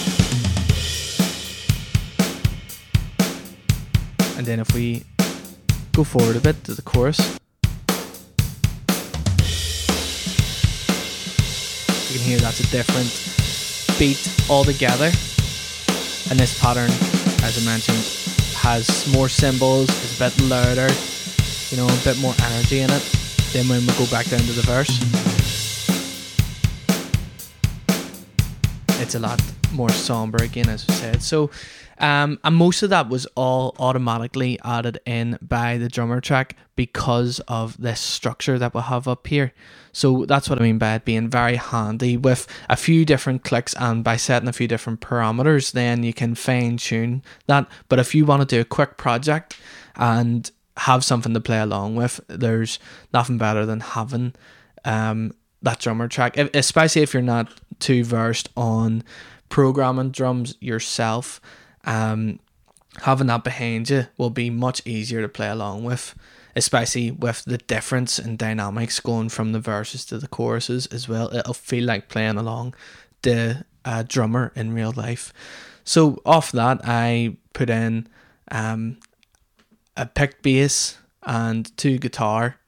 And 4.38 4.46
then 4.46 4.60
if 4.60 4.72
we 4.74 5.04
go 5.94 6.04
forward 6.04 6.36
a 6.36 6.40
bit 6.40 6.64
to 6.66 6.76
the 6.76 6.84
chorus, 6.84 7.20
you 12.12 12.20
can 12.20 12.24
hear 12.24 12.38
that's 12.38 12.60
a 12.60 12.68
different 12.68 13.10
beat 13.98 14.22
altogether. 14.48 15.12
And 16.30 16.40
this 16.40 16.60
pattern, 16.62 16.92
as 17.44 17.58
I 17.58 17.66
mentioned, 17.66 17.98
has 18.58 19.12
more 19.12 19.28
cymbals, 19.28 19.90
is 19.90 20.22
a 20.22 20.30
bit 20.30 20.40
louder, 20.44 20.90
you 21.72 21.78
know, 21.78 21.88
a 21.88 22.04
bit 22.04 22.20
more 22.20 22.36
energy 22.44 22.82
in 22.82 22.92
it. 22.92 23.02
Then 23.54 23.68
when 23.68 23.82
we 23.88 23.94
go 23.94 24.06
back 24.12 24.28
down 24.28 24.42
to 24.42 24.54
the 24.54 24.62
verse, 24.62 25.00
it's 29.00 29.16
a 29.16 29.20
lot 29.20 29.42
more 29.72 29.90
somber 29.90 30.44
again, 30.44 30.70
as 30.70 30.88
we 30.88 30.94
said. 30.94 31.22
So, 31.22 31.50
um, 32.00 32.40
and 32.44 32.56
most 32.56 32.84
of 32.84 32.90
that 32.92 33.10
was 33.10 33.26
all 33.36 33.76
automatically 33.80 34.60
added 34.64 35.00
in 35.06 35.38
by 35.42 35.78
the 35.78 35.90
drummer 35.90 36.22
track 36.22 36.56
because 36.76 37.40
of 37.48 37.80
this 37.82 38.00
structure 38.00 38.60
that 38.60 38.74
we 38.74 38.82
have 38.82 39.08
up 39.08 39.26
here. 39.28 39.54
So 39.92 40.26
that's 40.26 40.50
what 40.50 40.60
I 40.60 40.64
mean 40.64 40.78
by 40.78 40.96
it 40.96 41.06
being 41.06 41.30
very 41.30 41.56
handy 41.56 42.18
with 42.18 42.48
a 42.70 42.76
few 42.76 43.04
different 43.04 43.44
clicks 43.44 43.74
and 43.80 44.04
by 44.04 44.18
setting 44.18 44.48
a 44.48 44.54
few 44.54 44.68
different 44.68 45.02
parameters, 45.02 45.72
then 45.72 46.04
you 46.04 46.14
can 46.14 46.36
fine 46.36 46.78
tune 46.78 47.24
that. 47.48 47.68
But 47.90 48.00
if 48.00 48.14
you 48.14 48.26
want 48.26 48.48
to 48.48 48.56
do 48.56 48.62
a 48.62 48.66
quick 48.66 48.98
project 48.98 49.58
and 49.96 50.52
have 50.78 51.04
something 51.04 51.34
to 51.34 51.42
play 51.42 51.60
along 51.60 51.96
with. 51.96 52.20
There's 52.28 52.80
nothing 53.14 53.38
better 53.38 53.66
than 53.66 53.80
having 53.80 54.34
um, 54.86 55.34
that 55.62 55.80
drummer 55.80 56.08
track, 56.08 56.38
especially 56.38 57.02
if 57.02 57.14
you're 57.14 57.24
not 57.24 57.52
too 57.80 58.04
versed 58.04 58.50
on 58.56 59.04
programming 59.50 60.12
drums 60.12 60.56
yourself. 60.60 61.42
Um, 61.84 62.40
having 63.02 63.28
that 63.28 63.44
behind 63.44 63.90
you 63.90 64.08
will 64.18 64.30
be 64.30 64.50
much 64.50 64.86
easier 64.86 65.22
to 65.22 65.30
play 65.30 65.50
along 65.50 65.84
with, 65.84 66.16
especially 66.56 67.12
with 67.12 67.44
the 67.46 67.58
difference 67.58 68.20
in 68.20 68.38
dynamics 68.38 69.00
going 69.00 69.30
from 69.30 69.52
the 69.52 69.60
verses 69.60 70.06
to 70.06 70.18
the 70.18 70.28
choruses 70.28 70.86
as 70.88 71.08
well. 71.08 71.34
It'll 71.34 71.54
feel 71.54 71.86
like 71.86 72.10
playing 72.10 72.38
along 72.38 72.76
the 73.22 73.66
uh, 73.86 74.04
drummer 74.08 74.52
in 74.56 74.74
real 74.74 74.94
life. 74.96 75.34
So 75.84 76.22
off 76.26 76.52
that, 76.52 76.82
I 76.84 77.38
put 77.54 77.70
in 77.70 78.08
um, 78.52 78.98
a 79.96 80.06
picked 80.06 80.44
bass 80.44 80.98
and 81.24 81.76
two 81.78 81.98
guitar 81.98 82.60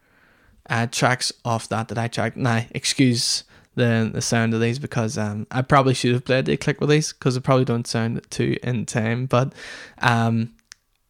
uh, 0.69 0.87
tracks 0.87 1.31
off 1.43 1.67
that 1.69 1.87
that 1.89 1.97
I 1.97 2.07
tracked. 2.07 2.37
Now, 2.37 2.65
excuse 2.71 3.43
the 3.75 4.09
the 4.13 4.21
sound 4.21 4.53
of 4.53 4.59
these 4.59 4.77
because 4.77 5.17
um 5.17 5.47
I 5.51 5.61
probably 5.61 5.93
should 5.93 6.13
have 6.13 6.25
played 6.25 6.45
the 6.45 6.57
click 6.57 6.79
these 6.81 7.13
because 7.13 7.37
it 7.37 7.41
probably 7.41 7.65
don't 7.65 7.87
sound 7.87 8.21
too 8.29 8.57
in 8.61 8.85
time, 8.85 9.25
but 9.25 9.53
um 9.99 10.53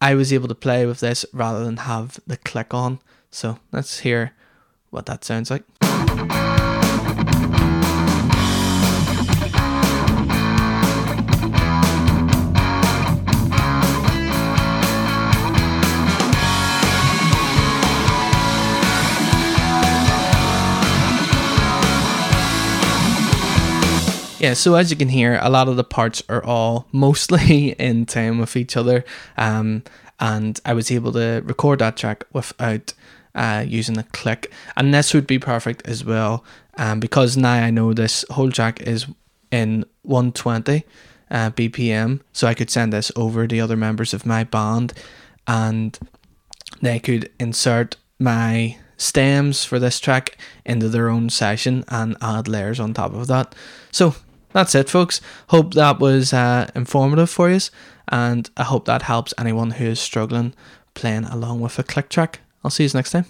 I 0.00 0.14
was 0.14 0.32
able 0.32 0.48
to 0.48 0.54
play 0.54 0.86
with 0.86 1.00
this 1.00 1.26
rather 1.32 1.64
than 1.64 1.78
have 1.78 2.20
the 2.26 2.38
click 2.38 2.72
on. 2.72 3.00
So 3.30 3.58
let's 3.70 4.00
hear 4.00 4.32
what 4.90 5.06
that 5.06 5.24
sounds 5.24 5.50
like. 5.50 5.64
Yeah, 24.40 24.54
so 24.54 24.74
as 24.74 24.90
you 24.90 24.96
can 24.96 25.10
hear, 25.10 25.38
a 25.42 25.50
lot 25.50 25.68
of 25.68 25.76
the 25.76 25.84
parts 25.84 26.22
are 26.30 26.42
all 26.42 26.86
mostly 26.92 27.72
in 27.72 28.06
time 28.06 28.38
with 28.38 28.56
each 28.56 28.74
other. 28.74 29.04
Um, 29.36 29.82
and 30.18 30.58
I 30.64 30.72
was 30.72 30.90
able 30.90 31.12
to 31.12 31.42
record 31.44 31.80
that 31.80 31.98
track 31.98 32.24
without 32.32 32.94
uh, 33.34 33.64
using 33.68 33.98
a 33.98 34.02
click. 34.02 34.50
And 34.78 34.94
this 34.94 35.12
would 35.12 35.26
be 35.26 35.38
perfect 35.38 35.86
as 35.86 36.06
well, 36.06 36.42
um, 36.78 37.00
because 37.00 37.36
now 37.36 37.52
I 37.52 37.70
know 37.70 37.92
this 37.92 38.24
whole 38.30 38.50
track 38.50 38.80
is 38.80 39.06
in 39.50 39.84
120 40.02 40.84
uh, 41.30 41.50
BPM, 41.50 42.20
so 42.32 42.46
I 42.48 42.54
could 42.54 42.70
send 42.70 42.94
this 42.94 43.12
over 43.16 43.46
to 43.46 43.60
other 43.60 43.76
members 43.76 44.14
of 44.14 44.24
my 44.24 44.44
band, 44.44 44.94
and 45.46 45.98
they 46.80 46.98
could 46.98 47.30
insert 47.38 47.96
my 48.18 48.78
stems 48.96 49.64
for 49.64 49.78
this 49.78 50.00
track 50.00 50.38
into 50.64 50.88
their 50.88 51.10
own 51.10 51.28
session 51.28 51.84
and 51.88 52.16
add 52.22 52.48
layers 52.48 52.80
on 52.80 52.94
top 52.94 53.14
of 53.14 53.26
that. 53.26 53.54
So 53.90 54.14
that's 54.52 54.74
it, 54.74 54.88
folks. 54.88 55.20
Hope 55.48 55.74
that 55.74 56.00
was 56.00 56.32
uh, 56.32 56.70
informative 56.74 57.30
for 57.30 57.50
you, 57.50 57.60
and 58.08 58.48
I 58.56 58.64
hope 58.64 58.84
that 58.86 59.02
helps 59.02 59.34
anyone 59.38 59.72
who 59.72 59.86
is 59.86 60.00
struggling 60.00 60.54
playing 60.94 61.24
along 61.24 61.60
with 61.60 61.78
a 61.78 61.82
click 61.82 62.08
track. 62.08 62.40
I'll 62.64 62.70
see 62.70 62.84
you 62.84 62.90
next 62.94 63.12
time. 63.12 63.26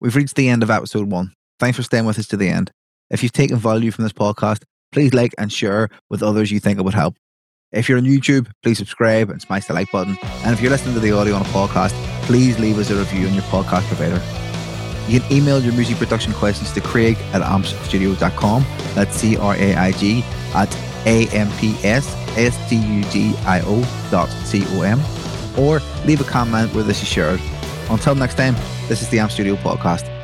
We've 0.00 0.16
reached 0.16 0.34
the 0.34 0.48
end 0.48 0.62
of 0.62 0.70
episode 0.70 1.10
one. 1.10 1.32
Thanks 1.58 1.76
for 1.76 1.82
staying 1.82 2.04
with 2.04 2.18
us 2.18 2.26
to 2.28 2.36
the 2.36 2.48
end. 2.48 2.70
If 3.10 3.22
you've 3.22 3.32
taken 3.32 3.56
value 3.56 3.90
from 3.90 4.04
this 4.04 4.12
podcast, 4.12 4.62
please 4.92 5.14
like 5.14 5.32
and 5.38 5.52
share 5.52 5.88
with 6.10 6.22
others 6.22 6.50
you 6.50 6.60
think 6.60 6.78
it 6.78 6.82
would 6.82 6.94
help. 6.94 7.16
If 7.72 7.88
you're 7.88 7.98
on 7.98 8.04
YouTube, 8.04 8.50
please 8.62 8.78
subscribe 8.78 9.30
and 9.30 9.40
smash 9.40 9.66
the 9.66 9.74
like 9.74 9.90
button. 9.90 10.18
And 10.44 10.52
if 10.52 10.60
you're 10.60 10.70
listening 10.70 10.94
to 10.94 11.00
the 11.00 11.12
audio 11.12 11.34
on 11.34 11.42
a 11.42 11.46
podcast, 11.46 11.92
please 12.22 12.58
leave 12.58 12.78
us 12.78 12.90
a 12.90 12.96
review 12.96 13.26
on 13.26 13.34
your 13.34 13.42
podcast 13.44 13.86
provider. 13.86 14.45
You 15.08 15.20
can 15.20 15.32
email 15.32 15.60
your 15.62 15.72
music 15.72 15.96
production 15.98 16.32
questions 16.32 16.72
to 16.72 16.80
craig 16.80 17.16
at 17.32 17.42
ampsstudio.com. 17.42 18.64
That's 18.94 19.16
C 19.16 19.36
R 19.36 19.54
A 19.54 19.74
I 19.74 19.92
G 19.92 20.24
at 20.54 20.74
A 21.06 21.28
M 21.28 21.50
P 21.58 21.76
S 21.84 22.12
S 22.36 22.56
T 22.68 22.76
U 22.76 23.04
D 23.04 23.34
I 23.46 23.60
O 23.64 23.80
dot 24.10 24.28
C 24.44 24.64
O 24.70 24.82
M. 24.82 25.00
Or 25.58 25.80
leave 26.04 26.20
a 26.20 26.24
comment 26.24 26.74
where 26.74 26.84
this 26.84 27.02
is 27.02 27.08
shared. 27.08 27.40
Until 27.88 28.14
next 28.14 28.34
time, 28.34 28.54
this 28.88 29.00
is 29.00 29.08
the 29.08 29.20
Amp 29.20 29.30
Studio 29.30 29.54
Podcast. 29.56 30.15